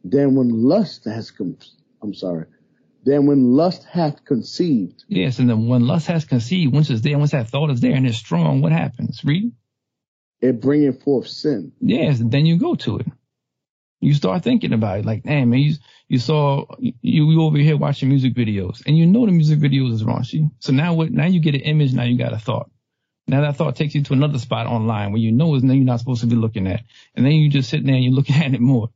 Then 0.04 0.34
when 0.34 0.62
lust 0.62 1.04
has 1.06 1.30
come, 1.30 1.56
I'm 2.02 2.14
sorry. 2.14 2.46
Then 3.06 3.26
when 3.26 3.52
lust 3.52 3.84
hath 3.84 4.24
conceived. 4.24 5.04
Yes, 5.06 5.38
and 5.38 5.48
then 5.48 5.68
when 5.68 5.86
lust 5.86 6.08
has 6.08 6.24
conceived, 6.24 6.74
once 6.74 6.90
it's 6.90 7.02
there, 7.02 7.16
once 7.16 7.30
that 7.30 7.48
thought 7.48 7.70
is 7.70 7.80
there 7.80 7.94
and 7.94 8.04
it's 8.04 8.18
strong, 8.18 8.62
what 8.62 8.72
happens? 8.72 9.24
Read. 9.24 9.52
It 10.40 10.60
bringeth 10.60 11.04
forth 11.04 11.28
sin. 11.28 11.72
Yes, 11.80 12.18
then 12.20 12.46
you 12.46 12.58
go 12.58 12.74
to 12.74 12.98
it. 12.98 13.06
You 14.00 14.12
start 14.12 14.42
thinking 14.42 14.72
about 14.72 14.98
it, 14.98 15.06
like, 15.06 15.22
damn, 15.22 15.50
man, 15.50 15.60
you, 15.60 15.74
you 16.08 16.18
saw 16.18 16.66
you, 16.80 16.94
you 17.00 17.42
over 17.42 17.56
here 17.58 17.76
watching 17.76 18.08
music 18.08 18.34
videos, 18.34 18.84
and 18.84 18.98
you 18.98 19.06
know 19.06 19.24
the 19.24 19.30
music 19.30 19.60
videos 19.60 19.92
is 19.92 20.02
raunchy. 20.02 20.50
So 20.58 20.72
now 20.72 20.94
what? 20.94 21.12
Now 21.12 21.26
you 21.26 21.38
get 21.40 21.54
an 21.54 21.60
image. 21.60 21.92
Now 21.94 22.02
you 22.02 22.18
got 22.18 22.32
a 22.32 22.38
thought. 22.38 22.68
Now 23.28 23.42
that 23.42 23.56
thought 23.56 23.76
takes 23.76 23.94
you 23.94 24.02
to 24.02 24.14
another 24.14 24.40
spot 24.40 24.66
online 24.66 25.12
where 25.12 25.22
you 25.22 25.30
know 25.30 25.54
is 25.54 25.62
now 25.62 25.74
you're 25.74 25.84
not 25.84 26.00
supposed 26.00 26.22
to 26.22 26.26
be 26.26 26.34
looking 26.34 26.66
at, 26.66 26.82
and 27.14 27.24
then 27.24 27.32
you 27.34 27.50
just 27.50 27.70
sitting 27.70 27.86
there 27.86 27.94
and 27.94 28.04
you're 28.04 28.12
looking 28.12 28.34
at 28.42 28.52
it 28.52 28.60
more. 28.60 28.90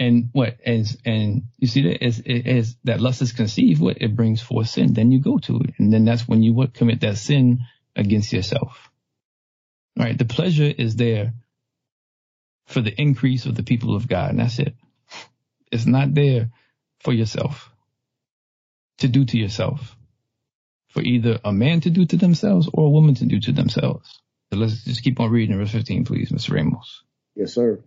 And 0.00 0.30
what 0.32 0.56
as 0.64 0.96
and 1.04 1.42
you 1.58 1.68
see 1.68 1.82
that 1.82 2.02
as 2.02 2.22
as 2.26 2.76
that 2.84 3.02
lust 3.02 3.20
is 3.20 3.32
conceived, 3.32 3.82
what 3.82 4.00
it 4.00 4.16
brings 4.16 4.40
forth 4.40 4.70
sin. 4.70 4.94
Then 4.94 5.12
you 5.12 5.20
go 5.20 5.38
to 5.38 5.60
it, 5.60 5.74
and 5.78 5.92
then 5.92 6.06
that's 6.06 6.26
when 6.26 6.42
you 6.42 6.54
what 6.54 6.74
commit 6.74 7.02
that 7.02 7.18
sin 7.18 7.60
against 7.94 8.32
yourself. 8.32 8.90
All 9.98 10.06
right, 10.06 10.16
the 10.16 10.24
pleasure 10.24 10.72
is 10.76 10.96
there 10.96 11.34
for 12.66 12.80
the 12.80 12.98
increase 12.98 13.46
of 13.46 13.56
the 13.56 13.62
people 13.62 13.94
of 13.94 14.08
God. 14.08 14.30
And 14.30 14.38
that's 14.38 14.58
it. 14.58 14.74
It's 15.70 15.86
not 15.86 16.14
there 16.14 16.50
for 17.00 17.12
yourself 17.12 17.70
to 18.98 19.08
do 19.08 19.24
to 19.24 19.38
yourself, 19.38 19.96
for 20.88 21.02
either 21.02 21.40
a 21.44 21.52
man 21.52 21.80
to 21.82 21.90
do 21.90 22.06
to 22.06 22.16
themselves 22.16 22.68
or 22.72 22.86
a 22.86 22.90
woman 22.90 23.14
to 23.16 23.26
do 23.26 23.40
to 23.40 23.52
themselves. 23.52 24.20
So 24.52 24.58
let's 24.58 24.84
just 24.84 25.02
keep 25.02 25.20
on 25.20 25.30
reading 25.30 25.58
verse 25.58 25.70
15, 25.72 26.04
please, 26.04 26.30
Mr. 26.30 26.54
Ramos. 26.54 27.02
Yes, 27.34 27.54
sir. 27.54 27.80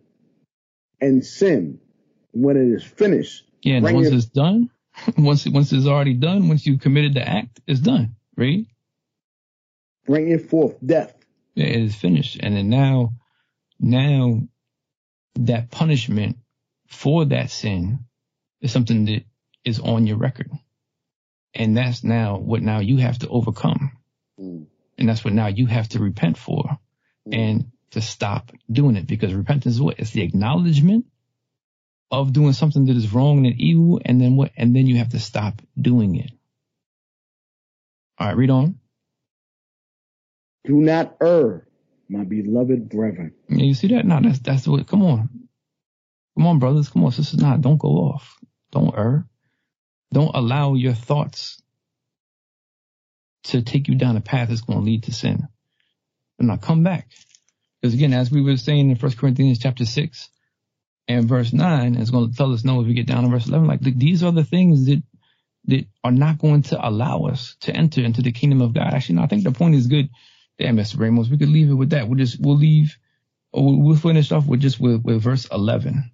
And 1.02 1.26
sin, 1.26 1.80
when 2.34 2.58
it 2.58 2.68
is 2.68 2.84
finished. 2.84 3.46
Yeah, 3.62 3.76
and 3.76 3.86
once 3.86 4.10
it's 4.10 4.26
done, 4.26 4.70
once 5.18 5.48
once 5.48 5.72
it's 5.72 5.88
already 5.88 6.16
done, 6.16 6.50
once 6.50 6.66
you've 6.66 6.82
committed 6.82 7.14
the 7.14 7.28
act, 7.28 7.62
it's 7.66 7.80
done. 7.80 8.16
Right? 8.36 8.66
Bring 10.06 10.30
it 10.30 10.50
forth 10.50 10.76
death. 10.86 11.16
Yeah, 11.56 11.68
it 11.68 11.82
is 11.82 11.96
finished. 11.96 12.40
And 12.42 12.56
then 12.56 12.70
now, 12.70 13.14
now 13.80 14.42
that 15.36 15.72
punishment 15.72 16.38
for 16.88 17.26
that 17.26 17.52
sin 17.52 18.00
is 18.62 18.72
something 18.72 19.06
that 19.06 19.24
is 19.64 19.80
on 19.80 20.08
your 20.08 20.18
record. 20.18 20.52
And 21.54 21.78
that's 21.78 22.04
now 22.04 22.38
what 22.38 22.62
now 22.62 22.80
you 22.80 22.98
have 22.98 23.20
to 23.20 23.30
overcome. 23.30 23.92
Mm. 24.40 24.66
And 24.98 25.10
that's 25.10 25.24
what 25.24 25.34
now 25.34 25.48
you 25.48 25.68
have 25.68 25.90
to 25.90 26.00
repent 26.00 26.38
for 26.38 26.78
mm. 27.28 27.34
and 27.34 27.72
to 27.92 28.02
stop 28.02 28.52
doing 28.72 28.96
it 28.96 29.08
because 29.08 29.34
repentance 29.34 29.76
is 29.76 29.82
what? 29.82 30.00
It's 30.00 30.12
the 30.12 30.24
acknowledgement 30.24 31.06
of 32.12 32.34
doing 32.34 32.54
something 32.54 32.86
that 32.86 32.96
is 32.96 33.14
wrong 33.14 33.46
and 33.46 33.60
evil. 33.60 34.02
And 34.06 34.22
then 34.22 34.36
what? 34.36 34.52
And 34.58 34.76
then 34.76 34.88
you 34.88 34.98
have 34.98 35.10
to 35.10 35.20
stop 35.20 35.62
doing 35.80 36.16
it. 36.16 36.32
All 38.20 38.28
right, 38.28 38.38
read 38.38 38.50
on. 38.52 38.80
Do 40.66 40.76
not 40.76 41.18
err 41.22 41.68
my 42.08 42.24
beloved 42.24 42.90
brethren. 42.90 43.34
Yeah, 43.50 43.66
you 43.66 43.74
see 43.74 43.88
that? 43.88 44.06
No, 44.06 44.20
that's 44.22 44.40
that's 44.40 44.68
what. 44.68 44.88
Come 44.88 45.04
on, 45.04 45.30
come 46.38 46.48
on, 46.48 46.60
brothers. 46.60 46.90
Come 46.90 47.04
on, 47.04 47.12
sisters. 47.12 47.42
Not. 47.42 47.62
Don't 47.62 47.80
go 47.80 47.90
off. 47.90 48.38
Don't 48.72 48.94
err. 48.98 49.28
Don't 50.14 50.36
allow 50.36 50.76
your 50.76 50.94
thoughts 50.94 51.62
to 53.46 53.62
take 53.62 53.88
you 53.88 53.96
down 53.96 54.16
a 54.16 54.22
path 54.22 54.50
that's 54.50 54.62
going 54.62 54.80
to 54.80 54.86
lead 54.86 55.04
to 55.04 55.14
sin. 55.14 55.48
And 56.40 56.48
now 56.48 56.58
come 56.58 56.84
back, 56.84 57.10
because 57.82 57.94
again, 57.94 58.14
as 58.14 58.32
we 58.32 58.42
were 58.42 58.58
saying 58.58 58.90
in 58.90 58.96
First 58.96 59.18
Corinthians 59.18 59.60
chapter 59.60 59.86
six 59.86 60.30
and 61.08 61.28
verse 61.28 61.54
nine, 61.54 61.96
is 61.96 62.12
going 62.12 62.32
to 62.32 62.38
tell 62.38 62.54
us 62.54 62.64
no 62.64 62.82
if 62.82 62.88
we 62.88 62.94
get 62.94 63.08
down 63.08 63.24
to 63.24 63.30
verse 63.30 63.48
eleven. 63.48 63.68
Like 63.68 63.82
these 63.82 64.24
are 64.24 64.32
the 64.32 64.44
things 64.44 64.86
that 64.86 65.04
that 65.66 65.86
are 66.04 66.12
not 66.12 66.40
going 66.40 66.64
to 66.64 66.88
allow 66.88 67.24
us 67.24 67.56
to 67.62 67.74
enter 67.74 68.02
into 68.02 68.22
the 68.22 68.32
kingdom 68.32 68.62
of 68.62 68.74
God. 68.74 68.94
Actually, 68.94 69.16
no, 69.16 69.24
I 69.24 69.28
think 69.28 69.44
the 69.44 69.52
point 69.52 69.76
is 69.76 69.88
good 69.88 70.10
Damn, 70.60 70.78
Mr. 70.78 71.00
Ramos, 71.00 71.30
we 71.30 71.38
could 71.38 71.50
leave 71.50 71.70
it 71.70 71.74
with 71.74 71.92
that. 71.92 72.08
We'll 72.08 72.18
just, 72.18 72.40
we'll 72.40 72.58
leave, 72.58 72.98
we'll 73.52 73.96
finish 73.96 74.32
off 74.32 74.46
with 74.46 74.62
just 74.62 74.80
with, 74.80 75.04
with 75.04 75.22
verse 75.22 75.48
11. 75.52 76.12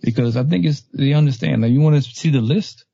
Because 0.00 0.36
I 0.36 0.44
think 0.44 0.64
it's, 0.64 0.82
they 0.92 1.12
understand. 1.12 1.62
Like, 1.62 1.72
you 1.72 1.80
want 1.80 2.02
to 2.02 2.10
see 2.10 2.30
the 2.30 2.40
list? 2.40 2.84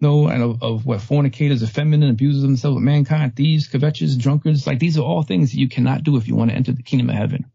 No, 0.00 0.28
and 0.28 0.42
of, 0.42 0.62
of 0.62 0.86
what 0.86 1.00
fornicators, 1.00 1.62
effeminate, 1.62 2.10
abusers 2.10 2.42
of 2.42 2.48
themselves, 2.50 2.80
mankind, 2.80 3.34
thieves, 3.34 3.66
covetous, 3.66 4.16
drunkards. 4.16 4.66
Like, 4.66 4.78
these 4.78 4.98
are 4.98 5.02
all 5.02 5.22
things 5.22 5.50
that 5.50 5.58
you 5.58 5.68
cannot 5.68 6.04
do 6.04 6.16
if 6.16 6.28
you 6.28 6.36
want 6.36 6.50
to 6.50 6.56
enter 6.56 6.72
the 6.72 6.84
kingdom 6.84 7.10
of 7.10 7.16
heaven. 7.16 7.50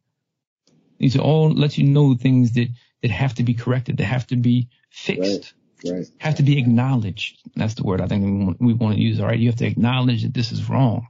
These 0.97 1.15
are 1.15 1.21
all 1.21 1.51
let 1.51 1.77
you 1.77 1.85
know 1.85 2.15
things 2.15 2.53
that, 2.53 2.67
that 3.03 3.11
have 3.11 3.35
to 3.35 3.43
be 3.43 3.53
corrected, 3.53 3.97
that 3.97 4.05
have 4.05 4.25
to 4.27 4.35
be 4.35 4.69
fixed. 4.89 5.21
Right. 5.21 5.53
Right. 5.85 6.07
Have 6.19 6.35
to 6.35 6.43
be 6.43 6.57
acknowledged. 6.57 7.37
That's 7.55 7.73
the 7.73 7.83
word 7.83 7.99
I 7.99 8.07
think 8.07 8.23
we 8.23 8.45
want, 8.45 8.61
we 8.61 8.73
want 8.73 8.95
to 8.95 9.01
use. 9.01 9.19
All 9.19 9.27
right. 9.27 9.37
You 9.37 9.49
have 9.49 9.59
to 9.59 9.67
acknowledge 9.67 10.23
that 10.23 10.33
this 10.33 10.53
is 10.53 10.69
wrong. 10.69 11.07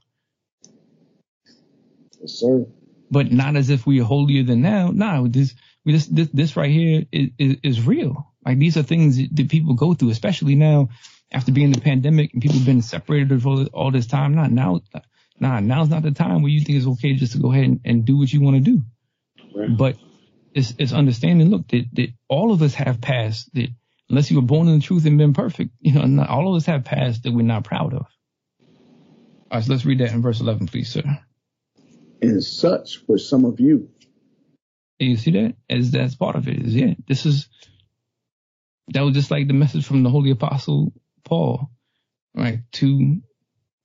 Yes, 2.20 2.32
sir. 2.32 2.66
But 3.12 3.32
not 3.32 3.56
as 3.56 3.70
if 3.70 3.86
we 3.86 4.02
are 4.02 4.06
holier 4.06 4.44
than 4.44 4.64
now. 4.64 4.90
No, 4.92 5.28
this, 5.28 5.54
this, 5.86 6.08
this, 6.08 6.30
this 6.34 6.58
right 6.58 6.72
here 6.72 7.04
is, 7.12 7.30
is, 7.38 7.58
is 7.62 7.86
real. 7.86 8.34
Like 8.44 8.58
these 8.58 8.76
are 8.76 8.82
things 8.84 9.18
that 9.18 9.50
people 9.50 9.76
go 9.76 9.94
through, 9.94 10.10
especially 10.10 10.56
now 10.56 10.90
after 11.32 11.52
being 11.52 11.72
the 11.72 11.80
pandemic 11.80 12.34
and 12.34 12.42
people 12.42 12.58
have 12.58 12.66
been 12.66 12.82
separated 12.82 13.44
for 13.44 13.66
all 13.74 13.92
this 13.92 14.08
time. 14.08 14.34
Not 14.34 14.52
now, 14.52 14.82
nah, 15.40 15.60
now's 15.60 15.90
not 15.90 16.02
the 16.02 16.12
time 16.12 16.42
where 16.42 16.52
you 16.52 16.62
think 16.62 16.80
it's 16.80 16.88
okay 16.88 17.14
just 17.14 17.34
to 17.34 17.40
go 17.40 17.52
ahead 17.52 17.66
and, 17.66 17.82
and 17.86 18.06
do 18.06 18.18
what 18.18 18.34
you 18.34 18.42
want 18.42 18.56
to 18.56 18.72
do. 18.72 18.82
Right. 19.56 19.78
But 19.78 19.98
it's, 20.54 20.74
it's 20.78 20.94
understanding, 20.94 21.50
look, 21.50 21.68
that, 21.70 21.86
that 21.94 22.10
all 22.28 22.52
of 22.52 22.62
us 22.62 22.74
have 22.76 23.02
past 23.02 23.54
that 23.54 23.70
unless 24.10 24.30
you 24.30 24.38
were 24.38 24.48
born 24.48 24.68
in 24.68 24.80
the 24.80 24.86
truth 24.86 25.06
and 25.06 25.18
been 25.18 25.34
perfect, 25.34 25.72
you 25.80 25.94
know, 25.94 26.06
not, 26.06 26.30
all 26.30 26.54
of 26.54 26.56
us 26.56 26.66
have 26.68 26.84
past 26.86 27.24
that 27.24 27.32
we're 27.32 27.42
not 27.42 27.64
proud 27.64 27.94
of. 27.94 28.06
All 29.52 29.60
right, 29.60 29.64
so 29.64 29.72
let's 29.72 29.86
read 29.86 30.00
that 30.00 30.12
in 30.12 30.22
verse 30.22 30.40
11, 30.40 30.68
please, 30.68 30.90
sir 30.90 31.04
and 32.24 32.44
such 32.44 33.00
were 33.08 33.18
some 33.18 33.46
of 33.46 33.60
you. 33.60 33.90
You 34.98 35.18
see 35.18 35.32
that? 35.32 35.56
As 35.70 35.92
that's 35.92 36.16
part 36.16 36.36
of 36.36 36.48
it. 36.48 36.62
Is 36.62 36.76
yeah. 36.76 36.94
This 37.08 37.26
is 37.26 37.50
that 38.90 39.02
was 39.02 39.14
just 39.14 39.32
like 39.32 39.48
the 39.48 39.54
message 39.54 39.86
from 39.86 40.04
the 40.04 40.10
Holy 40.10 40.32
Apostle 40.32 40.94
Paul, 41.26 41.70
right, 42.34 42.60
to 42.74 43.22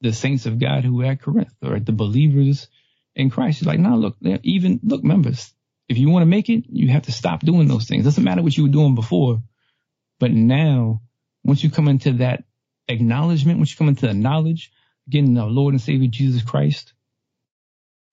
the 0.00 0.12
saints 0.12 0.46
of 0.46 0.60
God 0.60 0.84
who 0.84 0.96
were 0.96 1.06
at 1.06 1.22
Corinth, 1.22 1.52
or 1.62 1.80
the 1.80 1.92
believers 1.92 2.68
in 3.16 3.30
Christ. 3.30 3.58
He's 3.58 3.66
like, 3.66 3.80
now 3.80 3.96
look, 3.96 4.16
even 4.42 4.78
look, 4.84 5.02
members, 5.02 5.52
if 5.88 5.98
you 5.98 6.10
want 6.10 6.22
to 6.22 6.26
make 6.26 6.48
it, 6.48 6.64
you 6.68 6.88
have 6.88 7.02
to 7.02 7.12
stop 7.12 7.40
doing 7.40 7.66
those 7.68 7.86
things. 7.86 8.04
Doesn't 8.04 8.24
matter 8.24 8.42
what 8.42 8.56
you 8.56 8.64
were 8.64 8.68
doing 8.68 8.94
before, 8.94 9.42
but 10.20 10.30
now, 10.30 11.00
once 11.44 11.62
you 11.62 11.70
come 11.70 11.88
into 11.88 12.14
that 12.14 12.44
acknowledgement, 12.88 13.58
once 13.58 13.70
you 13.70 13.76
come 13.76 13.88
into 13.88 14.06
the 14.06 14.14
knowledge, 14.14 14.72
again, 15.06 15.36
our 15.38 15.48
Lord 15.48 15.74
and 15.74 15.80
Savior 15.80 16.08
Jesus 16.08 16.42
Christ, 16.42 16.92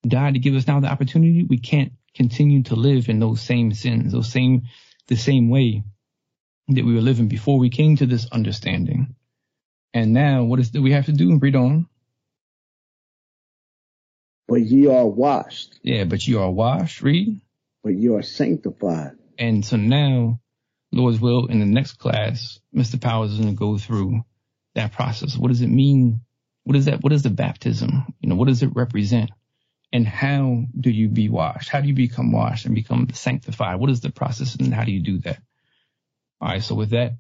died 0.08 0.36
to 0.36 0.40
give 0.40 0.56
us 0.56 0.68
now 0.68 0.80
the 0.80 0.88
opportunity, 0.88 1.44
we 1.44 1.58
can't 1.58 1.94
continue 2.14 2.64
to 2.64 2.76
live 2.76 3.10
in 3.10 3.20
those 3.20 3.42
same 3.42 3.74
sins, 3.74 4.14
those 4.14 4.32
same, 4.32 4.64
the 5.08 5.16
same 5.16 5.50
way 5.50 5.84
that 6.70 6.86
we 6.86 6.94
were 6.94 7.02
living 7.02 7.28
before 7.28 7.60
we 7.60 7.70
came 7.70 7.98
to 7.98 8.06
this 8.06 8.28
understanding. 8.32 9.16
And 9.94 10.14
now 10.14 10.44
what 10.44 10.60
is 10.60 10.72
that 10.72 10.82
we 10.82 10.92
have 10.92 11.06
to 11.06 11.12
do? 11.12 11.38
Read 11.38 11.56
on. 11.56 11.88
But 14.48 14.62
ye 14.62 14.88
are 14.88 15.08
washed. 15.08 15.80
Yeah, 15.82 16.04
but 16.04 16.28
you 16.28 16.40
are 16.40 16.52
washed. 16.52 17.02
Read. 17.02 17.42
But 17.86 17.94
you 17.94 18.16
are 18.16 18.24
sanctified. 18.24 19.12
And 19.38 19.64
so 19.64 19.78
now, 19.78 20.40
Lord's 20.92 21.20
will, 21.20 21.46
in 21.46 21.60
the 21.60 21.68
next 21.68 22.00
class, 22.00 22.60
Mr. 22.76 23.00
Powers 23.00 23.34
is 23.34 23.38
going 23.38 23.52
to 23.52 23.56
go 23.56 23.78
through 23.78 24.22
that 24.74 24.92
process. 24.92 25.38
What 25.38 25.50
does 25.50 25.62
it 25.62 25.70
mean? 25.70 26.22
What 26.64 26.76
is 26.76 26.86
that? 26.86 27.04
What 27.04 27.14
is 27.14 27.22
the 27.22 27.30
baptism? 27.30 28.12
You 28.20 28.30
know, 28.30 28.36
what 28.38 28.48
does 28.48 28.64
it 28.64 28.72
represent? 28.74 29.30
And 29.94 30.08
how 30.08 30.64
do 30.78 30.90
you 30.90 31.10
be 31.10 31.30
washed? 31.30 31.70
How 31.70 31.80
do 31.80 31.88
you 31.88 31.94
become 31.94 32.32
washed 32.32 32.66
and 32.66 32.74
become 32.74 33.08
sanctified? 33.14 33.80
What 33.80 33.92
is 33.92 34.02
the 34.02 34.10
process 34.10 34.56
and 34.56 34.74
how 34.74 34.84
do 34.84 34.92
you 34.92 35.04
do 35.04 35.20
that? 35.20 35.38
All 36.42 36.48
right. 36.48 36.64
So 36.64 36.74
with 36.74 36.90
that, 36.90 37.14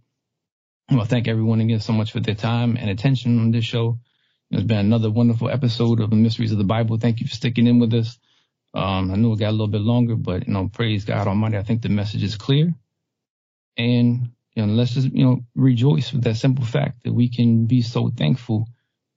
I 0.89 0.95
want 0.95 1.07
to 1.07 1.13
thank 1.13 1.28
everyone 1.28 1.61
again 1.61 1.80
so 1.80 1.93
much 1.93 2.11
for 2.11 2.22
their 2.22 2.34
time 2.34 2.76
and 2.76 2.89
attention 2.89 3.38
on 3.38 3.51
this 3.51 3.66
show. 3.66 3.99
It's 4.49 4.63
been 4.63 4.80
another 4.80 5.11
wonderful 5.11 5.47
episode 5.47 5.99
of 5.99 6.09
the 6.09 6.16
Mysteries 6.16 6.51
of 6.51 6.57
the 6.57 6.63
Bible. 6.63 6.97
Thank 6.97 7.20
you 7.20 7.28
for 7.28 7.36
sticking 7.36 7.68
in 7.68 7.78
with 7.78 7.93
us. 7.93 8.18
Um, 8.76 9.11
I 9.11 9.15
know 9.15 9.34
it 9.34 9.39
got 9.39 9.49
a 9.49 9.51
little 9.51 9.67
bit 9.67 9.82
longer, 9.82 10.15
but 10.15 10.47
you 10.47 10.53
know, 10.53 10.69
praise 10.69 11.05
God 11.05 11.28
Almighty. 11.28 11.57
I 11.57 11.63
think 11.63 11.82
the 11.82 11.89
message 11.89 12.23
is 12.23 12.38
clear. 12.38 12.73
And 13.78 14.32
you 14.55 14.65
know, 14.65 14.73
let's 14.73 14.93
just 14.93 15.11
you 15.11 15.26
know 15.26 15.41
rejoice 15.55 16.13
with 16.13 16.23
that 16.23 16.38
simple 16.38 16.65
fact 16.65 17.03
that 17.03 17.13
we 17.13 17.30
can 17.30 17.65
be 17.67 17.82
so 17.82 18.09
thankful 18.09 18.67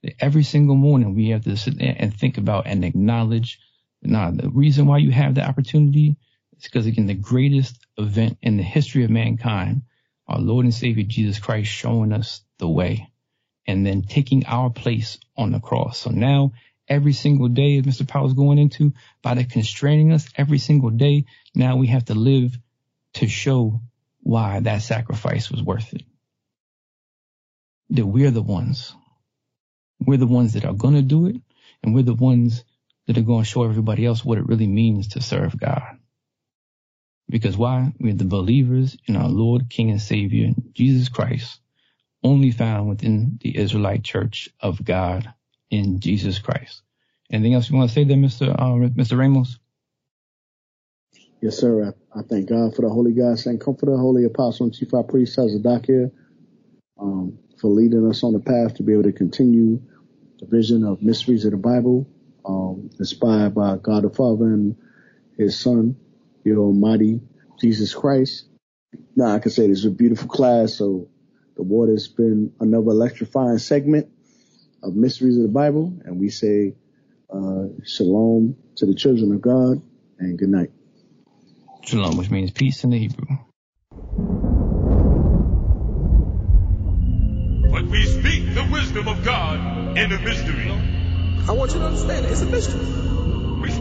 that 0.03 0.15
every 0.21 0.45
single 0.45 0.77
morning 0.77 1.15
we 1.15 1.31
have 1.31 1.45
to 1.45 1.57
sit 1.57 1.79
there 1.79 1.97
and 1.99 2.15
think 2.15 2.39
about 2.39 2.67
and 2.67 2.85
acknowledge. 2.85 3.61
Now, 4.03 4.31
the 4.31 4.49
reason 4.51 4.87
why 4.87 4.99
you 4.99 5.11
have 5.13 5.35
the 5.35 5.47
opportunity 5.47 6.17
is 6.57 6.65
because 6.65 6.87
again, 6.87 7.07
the 7.07 7.15
greatest 7.15 7.77
event 7.99 8.39
in 8.43 8.57
the 8.57 8.63
history 8.63 9.05
of 9.05 9.11
mankind, 9.11 9.83
our 10.29 10.41
Lord 10.41 10.65
and 10.65 10.75
Savior 10.75 11.05
Jesus 11.05 11.41
Christ, 11.41 11.71
showing 11.71 12.13
us 12.13 12.43
the 12.59 12.69
way 12.69 13.11
and 13.67 13.87
then 13.87 14.03
taking 14.03 14.47
our 14.47 14.71
place 14.71 15.19
on 15.37 15.53
the 15.53 15.61
cross. 15.61 15.99
So 15.99 16.11
now 16.11 16.53
every 16.89 17.13
single 17.13 17.49
day, 17.49 17.79
as 17.79 17.85
Mr. 17.85 18.07
Powers 18.07 18.33
going 18.33 18.59
into, 18.59 18.93
by 19.23 19.35
the 19.35 19.45
constraining 19.45 20.13
us 20.13 20.29
every 20.37 20.59
single 20.59 20.91
day, 20.91 21.27
now 21.55 21.77
we 21.77 21.89
have 21.89 22.07
to 22.07 22.15
live 22.15 22.59
to 23.15 23.29
show 23.29 23.81
why 24.21 24.61
that 24.61 24.83
sacrifice 24.83 25.51
was 25.51 25.63
worth 25.63 25.93
it. 25.95 26.03
That 27.91 28.07
we're 28.07 28.31
the 28.31 28.43
ones. 28.43 28.95
We're 30.01 30.19
the 30.19 30.27
ones 30.27 30.55
that 30.55 30.65
are 30.65 30.75
going 30.75 30.95
to 30.95 31.03
do 31.03 31.27
it. 31.27 31.37
And 31.83 31.95
we're 31.95 32.03
the 32.03 32.15
ones 32.15 32.65
that 33.07 33.17
are 33.17 33.23
going 33.23 33.45
to 33.45 33.49
show 33.49 33.65
everybody 33.65 34.05
else 34.05 34.25
what 34.25 34.39
it 34.39 34.47
really 34.47 34.67
means 34.67 35.09
to 35.09 35.23
serve 35.23 35.59
God. 35.59 35.99
Because 37.29 37.57
why? 37.57 37.93
We're 37.99 38.15
the 38.15 38.25
believers 38.25 38.97
in 39.07 39.17
our 39.17 39.29
Lord, 39.29 39.69
King, 39.69 39.91
and 39.91 40.01
Savior, 40.01 40.51
Jesus 40.73 41.09
Christ, 41.09 41.61
only 42.23 42.51
found 42.51 42.89
within 42.89 43.39
the 43.41 43.57
Israelite 43.57 44.03
church 44.03 44.49
of 44.61 44.85
God 44.85 45.33
in 45.71 46.01
Jesus 46.01 46.39
Christ. 46.39 46.83
Anything 47.31 47.55
else 47.55 47.71
you 47.71 47.77
want 47.77 47.91
to 47.91 47.95
say 47.95 48.05
there, 48.05 48.17
Mr. 48.17 48.51
Uh, 48.59 48.89
Mr. 48.89 49.19
Ramos? 49.19 49.59
Yes, 51.41 51.59
sir. 51.59 51.95
I, 52.15 52.19
I, 52.19 52.23
thank 52.23 52.49
God 52.49 52.75
for 52.75 52.83
the 52.83 52.89
Holy 52.89 53.13
God, 53.13 53.39
Saint 53.39 53.61
Comforter, 53.61 53.97
Holy 53.97 54.25
Apostle, 54.25 54.67
and 54.67 54.75
Chief 54.75 54.91
High 54.91 55.03
Priest 55.03 55.39
Tazadaqyah 55.39 56.11
um, 56.99 57.39
for 57.61 57.69
leading 57.71 58.09
us 58.09 58.23
on 58.25 58.33
the 58.33 58.41
path 58.41 58.75
to 58.75 58.83
be 58.83 58.93
able 58.93 59.05
to 59.05 59.13
continue 59.13 59.81
the 60.41 60.47
vision 60.47 60.85
of 60.85 61.03
mysteries 61.03 61.45
of 61.45 61.53
the 61.53 61.57
Bible, 61.57 62.09
um, 62.45 62.91
inspired 62.99 63.55
by 63.55 63.77
God 63.77 64.05
the 64.05 64.11
Father 64.11 64.47
and 64.47 64.77
His 65.37 65.59
Son, 65.59 65.97
the 66.45 66.57
Almighty 66.57 67.21
Jesus 67.61 67.95
Christ. 67.95 68.47
Now 69.15 69.35
I 69.35 69.39
can 69.39 69.51
say 69.51 69.67
this 69.69 69.81
is 69.81 69.85
a 69.85 69.91
beautiful 69.91 70.29
class, 70.29 70.75
so 70.75 71.09
the 71.57 71.63
water's 71.63 72.09
been 72.09 72.53
another 72.61 72.91
electrifying 72.91 73.59
segment 73.59 74.09
of 74.83 74.95
Mysteries 74.95 75.37
of 75.37 75.43
the 75.45 75.49
Bible, 75.51 76.01
and 76.05 76.21
we 76.21 76.31
say 76.31 76.75
uh, 77.33 77.65
shalom 77.85 78.57
to 78.77 78.87
the 78.87 78.95
children 78.95 79.33
of 79.33 79.41
God, 79.43 79.83
and 80.19 80.39
good 80.39 80.49
night. 80.51 80.71
Shalom, 81.85 82.17
which 82.19 82.31
means 82.31 82.51
peace 82.53 82.85
in 82.85 82.91
the 82.91 82.99
Hebrew. 82.99 83.27
But 87.71 87.85
we 87.85 88.05
speak 88.07 88.55
the 88.55 88.69
wisdom 88.73 89.09
of 89.09 89.25
God 89.25 89.97
in 89.99 90.13
a 90.13 90.21
mystery. 90.21 90.71
I 91.49 91.53
want 91.53 91.73
you 91.75 91.81
to 91.81 91.87
understand 91.87 92.27
it. 92.27 92.33
It's 92.33 92.43
a 92.43 92.47
mystery. 92.47 92.87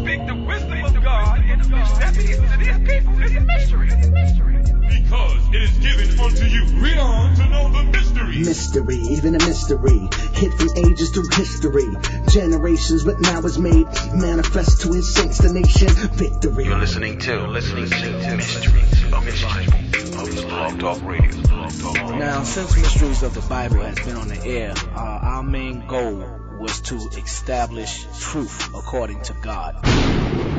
We 0.08 0.14
speak 0.14 0.28
the 0.28 0.36
wisdom 0.36 0.86
of 0.86 1.04
God 1.04 1.44
in 1.44 1.60
a 1.60 1.68
mystery. 1.68 2.00
That 2.00 2.16
means 2.16 2.52
to 2.52 2.58
these 2.58 2.78
people, 2.78 3.22
it's 3.22 3.36
a 3.36 3.42
mystery. 3.42 3.90
It's 3.92 4.08
a 4.08 4.12
mystery 4.12 4.58
because 4.88 5.48
it 5.54 5.62
is 5.64 5.78
given 5.80 6.20
unto 6.20 6.46
you. 6.46 6.66
Read 6.82 6.98
on 6.98 7.36
to 7.36 7.50
know 7.50 7.70
the 7.74 7.84
mystery. 7.92 8.38
Mystery, 8.40 8.96
even 8.96 9.36
a 9.36 9.40
mystery. 9.40 10.00
Hid 10.32 10.54
from 10.54 10.70
ages 10.78 11.10
through 11.10 11.28
history. 11.34 11.88
Generations, 12.30 13.04
but 13.04 13.20
now 13.20 13.40
is 13.42 13.60
made 13.60 13.86
manifest 14.14 14.80
to 14.84 14.94
his 14.94 15.14
saints, 15.14 15.40
the 15.40 15.52
nation. 15.52 15.90
Victory. 15.90 16.64
You're 16.64 16.78
listening 16.78 17.20
to, 17.20 17.46
listening 17.48 17.90
to 17.90 18.38
Mysteries 18.38 19.04
of 19.12 19.26
the 19.26 19.36
Bible 19.44 20.22
of 20.22 20.48
Blog 20.48 20.80
Talk 20.80 21.04
Radio. 21.04 21.36
Now, 22.16 22.44
since 22.44 22.78
Mysteries 22.78 23.24
of 23.24 23.34
the 23.34 23.42
Bible 23.42 23.82
has 23.82 24.00
been 24.00 24.16
on 24.16 24.30
the 24.30 24.42
air, 24.46 24.74
uh, 24.96 25.20
our 25.22 25.44
main 25.44 25.86
goal 25.86 26.47
was 26.60 26.82
to 26.82 26.96
establish 27.18 28.06
truth 28.20 28.74
according 28.74 29.22
to 29.22 29.34
God. 29.34 30.57